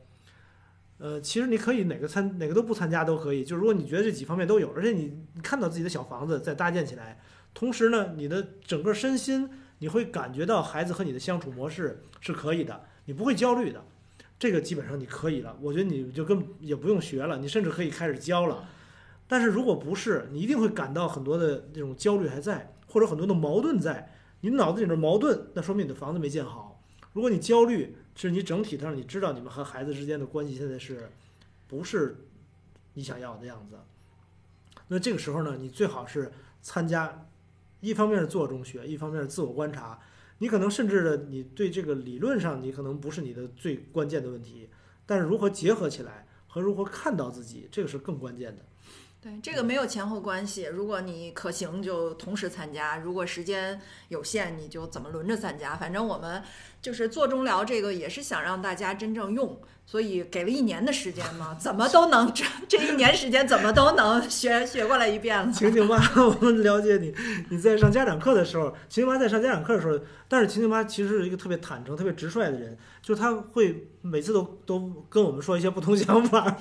[1.02, 3.42] 呃，其实你可以哪个参哪个都不参加都可以。
[3.42, 5.12] 就是如果你觉得这几方面都有，而且你
[5.42, 7.18] 看到自己的小房子在搭建起来，
[7.52, 9.50] 同时呢，你的整个身心
[9.80, 13.84] 你会感觉到孩子和你的相处模式是可以的，你不会焦虑的，
[14.38, 15.58] 这个基本上你可以了。
[15.60, 18.64] 我觉得你就跟也不用学了，你甚至可以开始教了。
[19.26, 24.12] 但是如果不是，你一定会感到很多的这种焦虑还在，或者很多的矛盾在，
[24.42, 26.80] 你脑子里的矛盾，那说明你的房子没建好。
[27.12, 31.10] 如果你焦虑，是你整体上你知道你们和孩子之间的关系现在是，
[31.66, 32.16] 不是
[32.94, 33.78] 你想要的样子。
[34.88, 36.30] 那这个时候呢，你最好是
[36.60, 37.26] 参加，
[37.80, 39.98] 一方面是做中学，一方面是自我观察。
[40.38, 44.68] 你可能甚至的你对这个理论上你可能不是你的最关键的问题，
[45.06, 48.64] 但是如何结合起来和如何看到自己，这个是更关键的。
[49.22, 55.76] 对这个没有前后关系，如果你可行就同时参加，如果时间有限你就怎么轮着参加。
[55.76, 56.42] 反正我们
[56.80, 65.52] 就是做中疗这个也是想让大家真正用，所以给了一年的时间嘛，怎么都能这这一年时间怎么都能学学过来一遍了。
[65.52, 67.14] 晴晴妈， 我们了解你，
[67.48, 76.56] 你在上家长课的时候，晴晴妈在上家长课的时候，但是晴晴妈其实是一个特别坦诚、特别直率的人，就是她会每次都都跟我们说一些不同想法，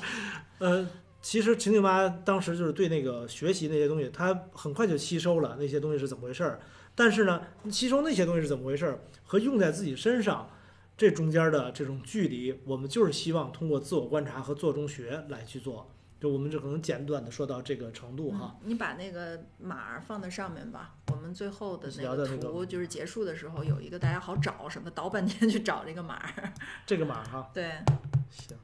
[0.60, 0.88] 呃。
[1.22, 6.60] 其实情景妈当时就是对那个学习那些东西，她很快就吸收了那些东西是怎么回事儿。
[6.94, 7.42] 但是呢，
[7.72, 10.50] 吸收那些东西是怎么回事儿和用在自己身上，
[10.98, 15.90] 这中间的这种距离，我们就是希望通过自我观察和做中学来去做。
[16.20, 18.56] 就我们就可能简短的说到这个程度哈。
[18.64, 26.22] 你把那个码放在上面吧，我们最后的那个图就是结束的时候有一个大家好找，什么 倒半天去找这个码。
[26.86, 27.50] 这个码哈。
[27.54, 27.72] 对。
[28.30, 28.56] 行。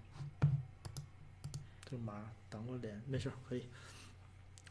[1.89, 2.13] 这个码。
[2.57, 3.69] 挡过脸没事可以。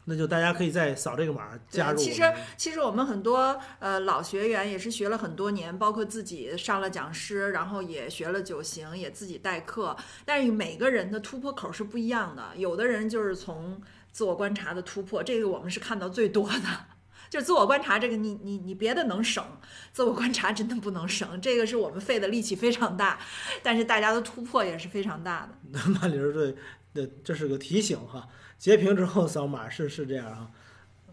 [0.09, 1.97] 那就大家可以再扫这个码加入。
[1.97, 2.21] 其实
[2.57, 9.95] 其实我们很多呃老学员也是学了很多年，包括自己上了讲师，然后也学了九行，也自己代课。
[10.25, 13.81] 但是每个人的突破口是不一样的，有的人就是从
[14.11, 16.85] 自我观察的突破，这个我们是看到最多的。
[17.29, 19.43] 就自我观察这个，你你你别的能省，
[19.91, 21.41] 自我观察真的不能省。
[21.41, 23.19] 这个是我们费的力气非常大，
[23.61, 25.77] 但是大家的突破也是非常大的。
[25.91, 26.55] 马玲儿对，
[26.97, 28.27] 呃，这是个提醒哈。
[28.57, 30.51] 截屏之后扫码是是这样啊，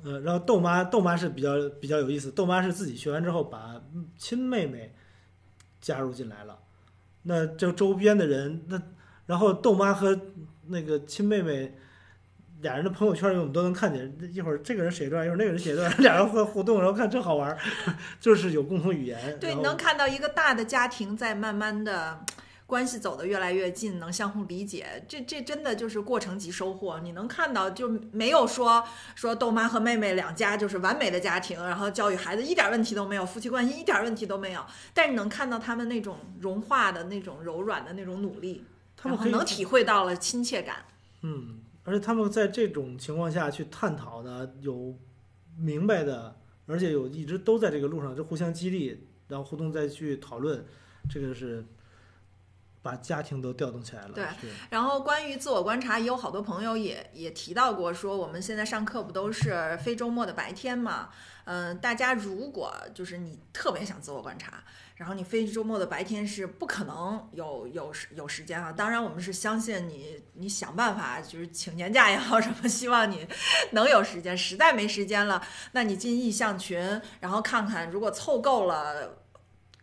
[0.03, 3.81] 呃，然后豆妈豆妈是比较比较有意思，豆妈是自己学完之后把
[4.17, 4.95] 亲妹妹
[5.81, 6.59] 加入进来了，
[7.23, 8.81] 那这周边的人那
[9.27, 10.19] 然后豆妈和
[10.69, 11.77] 那个亲妹妹
[12.63, 17.59] 俩人的朋友圈里我们都能看见，一会儿这个人写一段，一会儿那个人写一段， 俩人会互动，然后看真好玩儿，
[18.19, 19.39] 就是有共同语言。
[19.39, 22.25] 对，能看到一个大的家庭在慢慢的
[22.67, 26.99] 关系走得越来越近，能相互理解，这这真的就是过程及收获。
[27.01, 28.83] 你能看到，就没有说
[29.15, 34.65] 说豆妈和妹妹两家就是完美的家庭，然后教育孩子一点问题都没有，夫妻关系一点问题都没有，
[34.95, 38.65] 但是你能看到他们那种融化的那种柔软的那种努力，
[38.97, 40.87] 他们能体会到了亲切感。
[41.21, 44.97] 嗯，而且他们在这种情况下去探讨呢，有
[45.59, 46.35] 明白的，
[46.67, 50.65] 而且有一直都在这个路上，就互相激励，然后互动再去讨论，
[51.11, 51.65] 这个是
[52.85, 54.11] 把家庭都调动起来了。
[54.11, 54.25] 对
[54.69, 61.09] 然后关于自我观察，也有好多朋友也也提到过，说我们现在上课不都是非周末的白天嘛？
[61.47, 64.65] 嗯、大家如果就是你特别想自我观察，
[64.97, 68.71] 然后你非周末的白天是不可能有有时有时间啊。
[68.71, 73.27] 当然，我们是相信你，你想办法就是请年假也好什么，希望你
[73.73, 74.37] 能有时间。
[74.37, 75.43] 实在没时间了，
[75.73, 76.79] 那你进意向群，
[77.21, 79.24] 然后看看如果凑够了。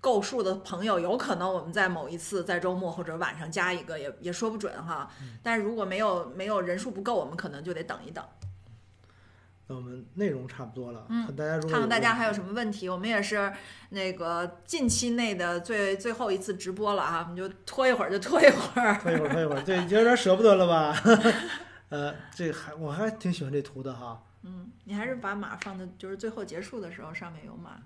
[0.01, 5.09] 够数的朋友，有可能我们在某一次在周末或者晚上加一个，也也说不准哈。
[5.43, 8.25] 但是如果没有没有人数不够，我们可能就得等一等，
[9.67, 12.89] 那我们内容差不多了，嗯看大家如果看看大家还有什么问题。
[12.89, 13.53] 我们也是
[13.89, 18.97] 那个近期内的最最后一次直播了啊，我们就拖一会儿就拖一会儿。
[18.97, 20.93] 拖一会儿，拖一会儿，对，有点舍不得了吧？
[21.89, 24.23] 呃，这还我还挺喜欢这图的哈。
[24.43, 27.79] 嗯，你还是把码放在，就是最后结束的时候上面有码。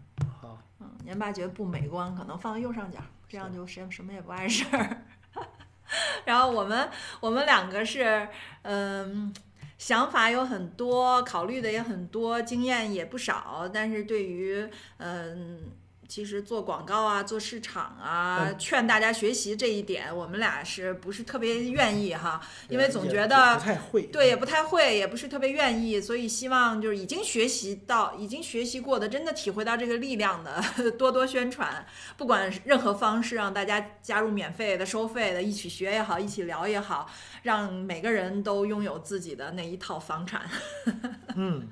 [0.45, 5.01] 好，嗯，年爸觉得不美观，可能放在右上角，这样就什什么也不碍事儿。
[6.25, 6.89] 然后我们
[7.19, 8.27] 我们两个是，
[8.63, 9.33] 嗯，
[9.77, 15.71] 想法有很多，考虑的也很多，经验也不少，但是对于嗯。
[16.07, 22.39] 其实做广告啊，做市场啊，嗯劝大家学习这一点，我们俩是不是特别愿意哈？
[22.69, 24.03] 因为总觉得不太会。
[24.03, 30.63] 对，也不太会，也不是特别愿意，所以希望就是已经学习到、已经学习过的，真的体会到这个力量的，
[30.97, 31.85] 多多宣传，
[32.17, 37.09] 不管任何方式，让大家加入免费的、收费的，一起学也好，一起聊也好，
[37.43, 40.49] 让每个人都拥有自己的那一套房产。
[41.35, 41.67] 嗯，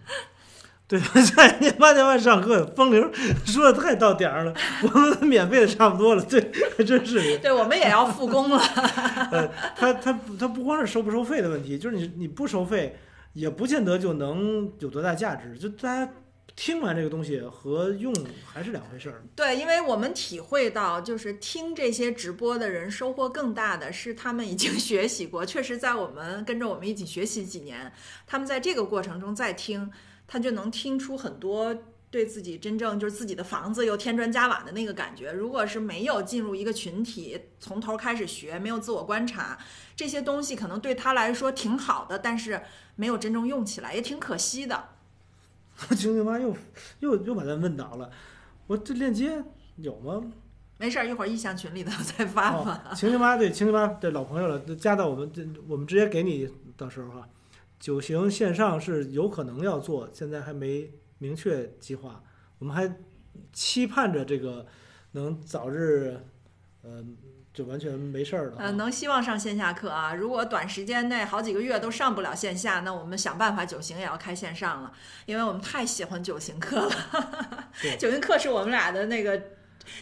[1.00, 3.12] 对，在年八点半上课，风铃
[3.46, 4.54] 说的太到点儿了，
[4.84, 7.38] 我们免费的差不多了，对，还真是。
[7.40, 8.58] 对，我们也要复工了。
[9.32, 13.00] 呃，他他他不光是收不收费的问题，就是你你不收费，
[13.34, 15.58] 也不见得就能有多大价值。
[15.58, 16.14] 就大家
[16.56, 18.14] 听完这个东西和用
[18.46, 19.24] 还是两回事儿。
[19.36, 27.92] 对，因为我们体会到，就是听这些直播的人收获更大的是他们已经学习过，确实在我们跟着我们一起学习几年，
[28.28, 29.90] 他们在这个过程中再听，
[30.28, 31.76] 他就能听出很多
[32.10, 35.32] 对自己真正就是自己的房子又添砖加瓦的那个感觉。
[35.32, 39.58] 如果是没有进入一个群体，从头开始学，没有自我观察，
[39.96, 42.62] 这些东西可能对他来说挺好的，但是
[42.96, 44.90] 没有真正用起来，也挺可惜的。
[45.90, 46.56] 晴晴妈又
[47.00, 48.12] 又又把咱问倒了，
[48.68, 49.44] 我这链接
[49.78, 50.24] 有吗？
[50.78, 52.84] 没事儿，一会儿意向群里头 再发吧。
[52.92, 56.48] 哦，晴晴妈对晴晴妈对老朋友了，加到我们这，我们直接给你，
[56.78, 57.28] 到时候哈。
[57.84, 62.24] 九行线上是有可能要做，现在还没明确计划，
[62.60, 62.90] 我们还
[63.52, 64.66] 期盼着这个
[65.12, 66.18] 能早日，
[66.82, 67.04] 呃，
[67.54, 68.68] 就完全没事儿了嗯。
[68.68, 70.16] 呃，能希望上线下课啊。
[70.16, 74.94] 如果短时间内好几个月都上不了线下，那我们想办法九行也要开线上了，
[75.26, 77.96] 因为我们太喜欢九行课了对。
[78.00, 79.42] 九行课是我们俩的那个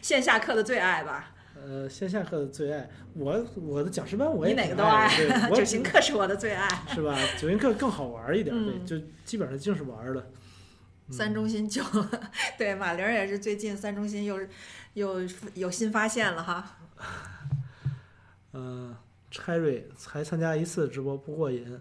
[0.04, 1.34] 线下课的最爱吧？
[1.72, 6.68] 呃，线下课的最爱，我我的讲师班我也你哪个都爱对，我九型课是我的最爱。
[6.94, 7.18] 是吧？
[7.40, 10.20] 九型课更好玩一点，嗯对，就基本上就是玩儿的。
[10.20, 10.34] 嗯
[11.14, 11.84] 三中心九，
[12.58, 14.40] 对马玲也是最近三中心又
[14.94, 15.20] 又
[15.56, 16.78] 有新发现了哈。
[18.54, 18.96] 嗯
[19.32, 21.80] ，Cherry 才参加一次直播不过瘾。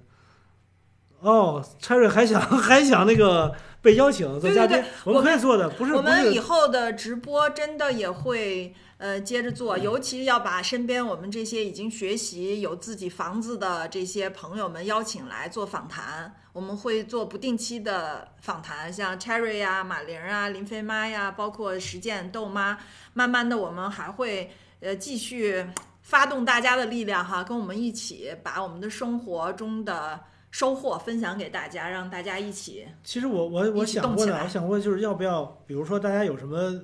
[1.21, 16.33] 哦，，Cherry 还想 还想那个被邀请做嘉宾，对对我们可以做的，不是我们以，后的直播真的也会呃接着做，尤其要把身边我们这些已经学习有自己房子的这些朋友们邀请来做访谈。
[16.53, 22.77] 我们会做不定期的访谈，像 Cherry 呀、马玲啊、林飞妈呀，包括实践豆妈。
[23.15, 24.51] 慢慢的，我们还会
[24.81, 25.65] 呃继续
[26.03, 30.21] 发动大家的力量哈，跟我们一起把我们的生活中的
[30.51, 36.81] 收获分享给大家，让大家一起其实我我我想过呢，动起来我想过就是要不要，比如说大家有什么，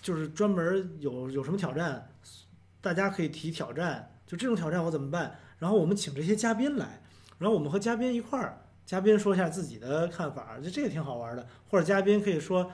[0.00, 2.10] 就是专门有有什么挑战，
[2.80, 5.38] 大家可以提挑战，就这种挑战我怎么办？
[5.58, 7.02] 然后我们请这些嘉宾来，
[7.38, 12.70] 然后我们和嘉宾一块儿，嘉宾说一下自己的看法，就这个挺好玩的，或者嘉宾可以说。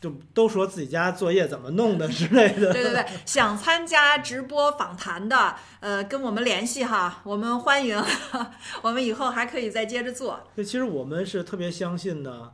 [0.00, 8.00] 就都说自己家作业怎么弄的之类的， 对对对，想参加直播访谈的，呃，跟我们联系哈，我们欢迎，
[8.82, 10.38] 我们以后还可以再接着做。
[10.54, 12.52] 对，其实我们是特别相信呢，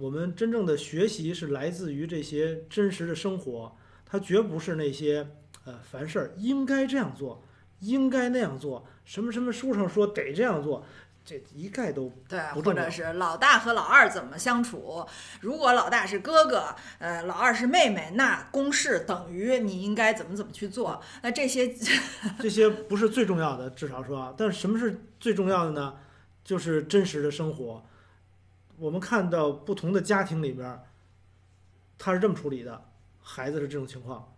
[0.00, 5.28] 我们真正的学习是来自于这些真实的生活，它绝不是那些
[5.66, 7.42] 呃凡事儿应该这样做，
[7.80, 10.86] 应该那样做，什么什么书上说得这样做，
[11.22, 15.06] 这一概都对，或者是老大和老二怎么相处？
[15.42, 20.98] 如果老大是哥哥，呃，老二是妹妹，那公式等于你应该怎么怎么去做？
[21.20, 21.74] 那这些
[22.40, 25.96] 这些不是最重要的，至少说啊，但是什么是最重要的呢？
[26.42, 27.84] 就是真实的生活。
[28.80, 30.84] 我们看到不同的家庭里边儿，
[31.98, 32.82] 他是这么处理的，
[33.20, 34.34] 孩子是这种情况；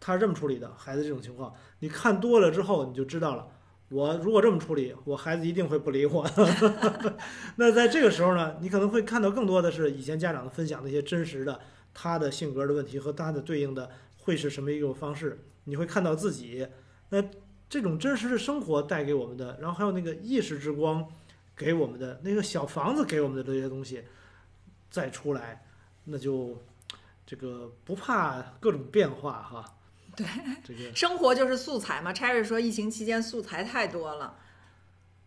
[0.00, 1.54] 他是这么处理的，孩子这种情况。
[1.78, 3.46] 你看多了之后，你就知道了。
[3.90, 6.28] 我如果这么处理，我孩子一定会不理我。
[7.56, 11.60] 那在这个时候呢，你可能会看到更多的是以前家长的分享那些真实的
[11.92, 15.44] 他的性格的问题和他的对应的会是什么一种方式。
[15.64, 16.66] 你会看到自己，
[17.10, 17.22] 那
[17.68, 21.06] 这种真实的生活带给我们的，然后还有那个意识之光
[21.56, 24.04] 给我们的那个小房子给我们的这些东西，
[24.90, 25.64] 再出来，
[26.04, 26.60] 那就
[27.24, 29.64] 这个不怕各种变化哈。
[30.16, 30.26] 对，
[30.64, 32.12] 这个生活就是素材嘛。
[32.12, 34.36] Cherry 说，疫情期间素材太多了。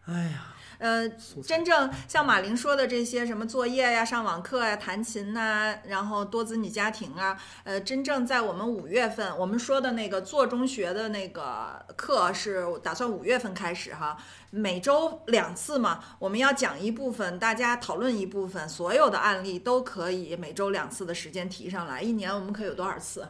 [0.06, 1.10] 哎呀，呃，
[1.44, 14.18] 真正像马玲说的这些什么作业呀、上网课呀、弹琴呐、然后多子女家庭啊，呃，真正在我们五月份我们说的那个做中学的那个课是打算五月份开始哈，
[14.52, 23.28] 每周两次嘛，我们要讲一部分，大家讨论一部分，所有的案例都可以每周两次的时间提上来，一年我们可以有多少次？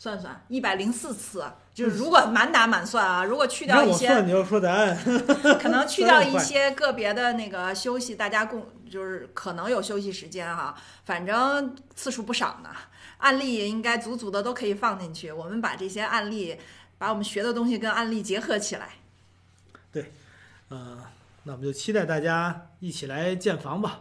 [0.00, 1.44] 算算，一百零四次，
[1.74, 4.96] 就是如果满打满算啊，如果去掉一些让我算，你要说答案。
[5.60, 10.74] 可能 去掉一些个别的那个休息，大家共就是可能有休息时间哈，
[11.04, 12.70] 反正次数不少呢。
[13.18, 16.58] 案例应该足足的都可以放进去，我们把这些案例，
[16.96, 18.88] 把我们学的东西跟案例结合起来。
[19.92, 20.10] 对
[20.70, 20.96] 呃，
[21.42, 24.00] 那我们就期待大家一起来建房吧，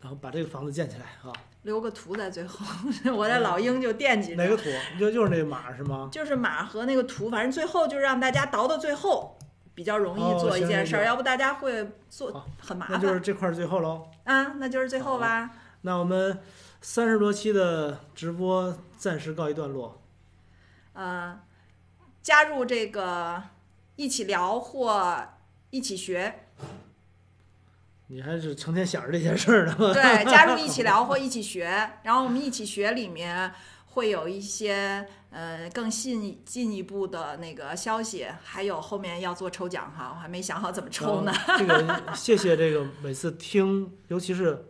[0.00, 1.36] 然后把这个房子建起来啊。
[1.62, 2.64] 留个图在最后，
[3.14, 4.64] 我在老鹰就惦记着，哪个图？
[4.98, 6.08] 就就是那个码是吗？
[6.12, 9.38] 就是马和那个图，反正最后就让大家倒到最后，
[9.74, 14.08] 比较容易哦做一件事儿，行要不大家会做很麻烦那就是这块儿最后喽。
[14.24, 14.54] 啊。
[14.58, 15.50] 那就是最后吧。
[15.82, 16.38] 那我们
[16.80, 20.00] 三十多期的直播暂时告一段落。
[20.92, 21.40] 呃，
[22.22, 23.42] 加入这个
[23.96, 25.28] 一起聊或
[25.70, 26.46] 一起学，
[28.12, 29.74] 你还是成天想着这些事儿呢？
[29.94, 31.64] 对，加入一起聊或 一起学，
[32.02, 33.50] 然后我们一起学里面
[33.86, 41.32] 会有一些呃更进进一步的那个消息，还有后面要做抽奖哈，我还没想好怎么抽呢。
[41.56, 44.66] 这个 谢谢这个每次听，尤其是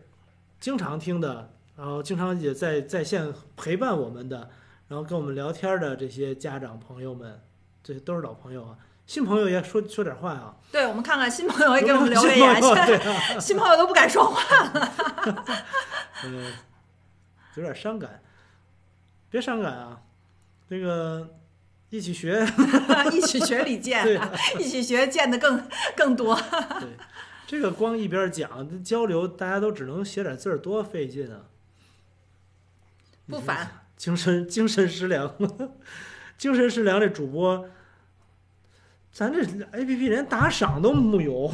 [0.60, 4.48] 经常听的，然后经常也在在线陪伴我们的，
[4.86, 7.40] 然后跟我们聊天的这些家长朋友们，
[7.82, 8.77] 这些都是老朋友啊。
[9.07, 14.41] 新朋友也说说点话啊，对，我们看看新朋友也给我们留个新言，现在 新朋友都不敢说话。
[16.24, 16.53] 嗯，
[17.57, 18.23] 有点伤感，
[19.29, 20.01] 别伤感啊，
[20.70, 21.29] 这个
[21.91, 22.47] 一起学，
[23.12, 26.35] 一起学李对健，一起学见的更更多。
[26.81, 26.97] 对，
[27.47, 31.41] 这个光一边讲交流，大家都只能写点字儿，多费劲啊！
[33.27, 35.35] 不烦，精神精神食粮，
[36.39, 37.69] 精神食粮这主播，
[39.13, 39.41] 咱这
[39.73, 41.53] A P P 连打赏都木有，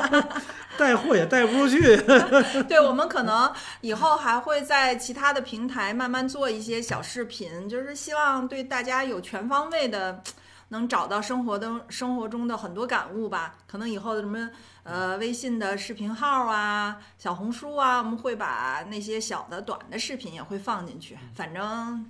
[0.76, 1.96] 带货也带不出去。
[2.68, 3.50] 对我们可能
[3.80, 10.22] 以后还会在其他的平台慢慢做一些小视频，就是希望对大家有全方位的，
[10.68, 13.54] 能找到生活的生活中的很多感悟吧。
[13.66, 14.50] 可能以后的什么
[14.82, 21.16] 呃微信的视频号啊、小红书啊，我们会把那些小的短的视频也会放进去。
[21.34, 22.04] 反正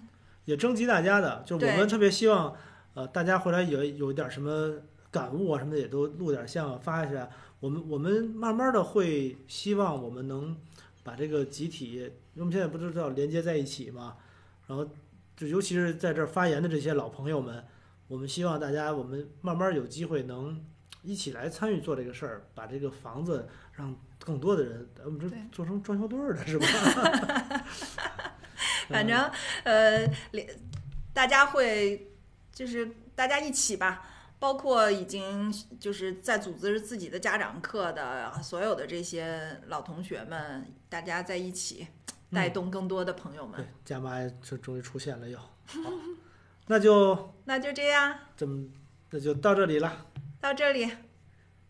[0.46, 2.52] 也征集大家的，就是我们特别希望，
[2.94, 4.74] 呃，大家回来有有一点什么
[5.10, 7.28] 感悟啊什么的，也都录点像发一下。
[7.60, 10.56] 我们我们慢慢的会希望我们能
[11.02, 14.16] 把这个集体，因为我们现在不知道连接在一起嘛，
[14.66, 14.88] 然后
[15.36, 17.64] 就尤其是在这儿发言的这些老朋友们，
[18.08, 20.62] 我们希望大家我们慢慢有机会能
[21.02, 26.66] 一起来参与做这个事儿，把这个房子让更多的人，我们这做成装修队儿的是吧？
[28.88, 29.18] 反正
[29.64, 30.46] 呃，连
[31.12, 32.11] 大家会
[32.52, 34.06] 就是大家一起吧，
[34.38, 41.86] 包括已经就是在组织自己的家长课的所有的这些老同学们，大家在一起
[42.30, 43.56] 带动更多的朋友们。
[43.56, 45.50] 对，加妈就终于出现了又，好，
[46.66, 48.68] 那就 那就这样，这么，
[49.10, 50.06] 那就到这里了。
[50.40, 50.90] 到这里。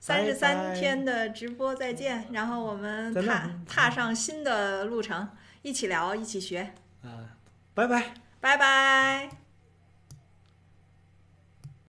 [0.01, 5.29] 三十三天的直播再见，然后我们踏踏上新的路程，
[5.63, 7.39] 一起聊，一起学，啊，
[7.73, 8.13] 拜拜。
[8.41, 9.42] 拜拜。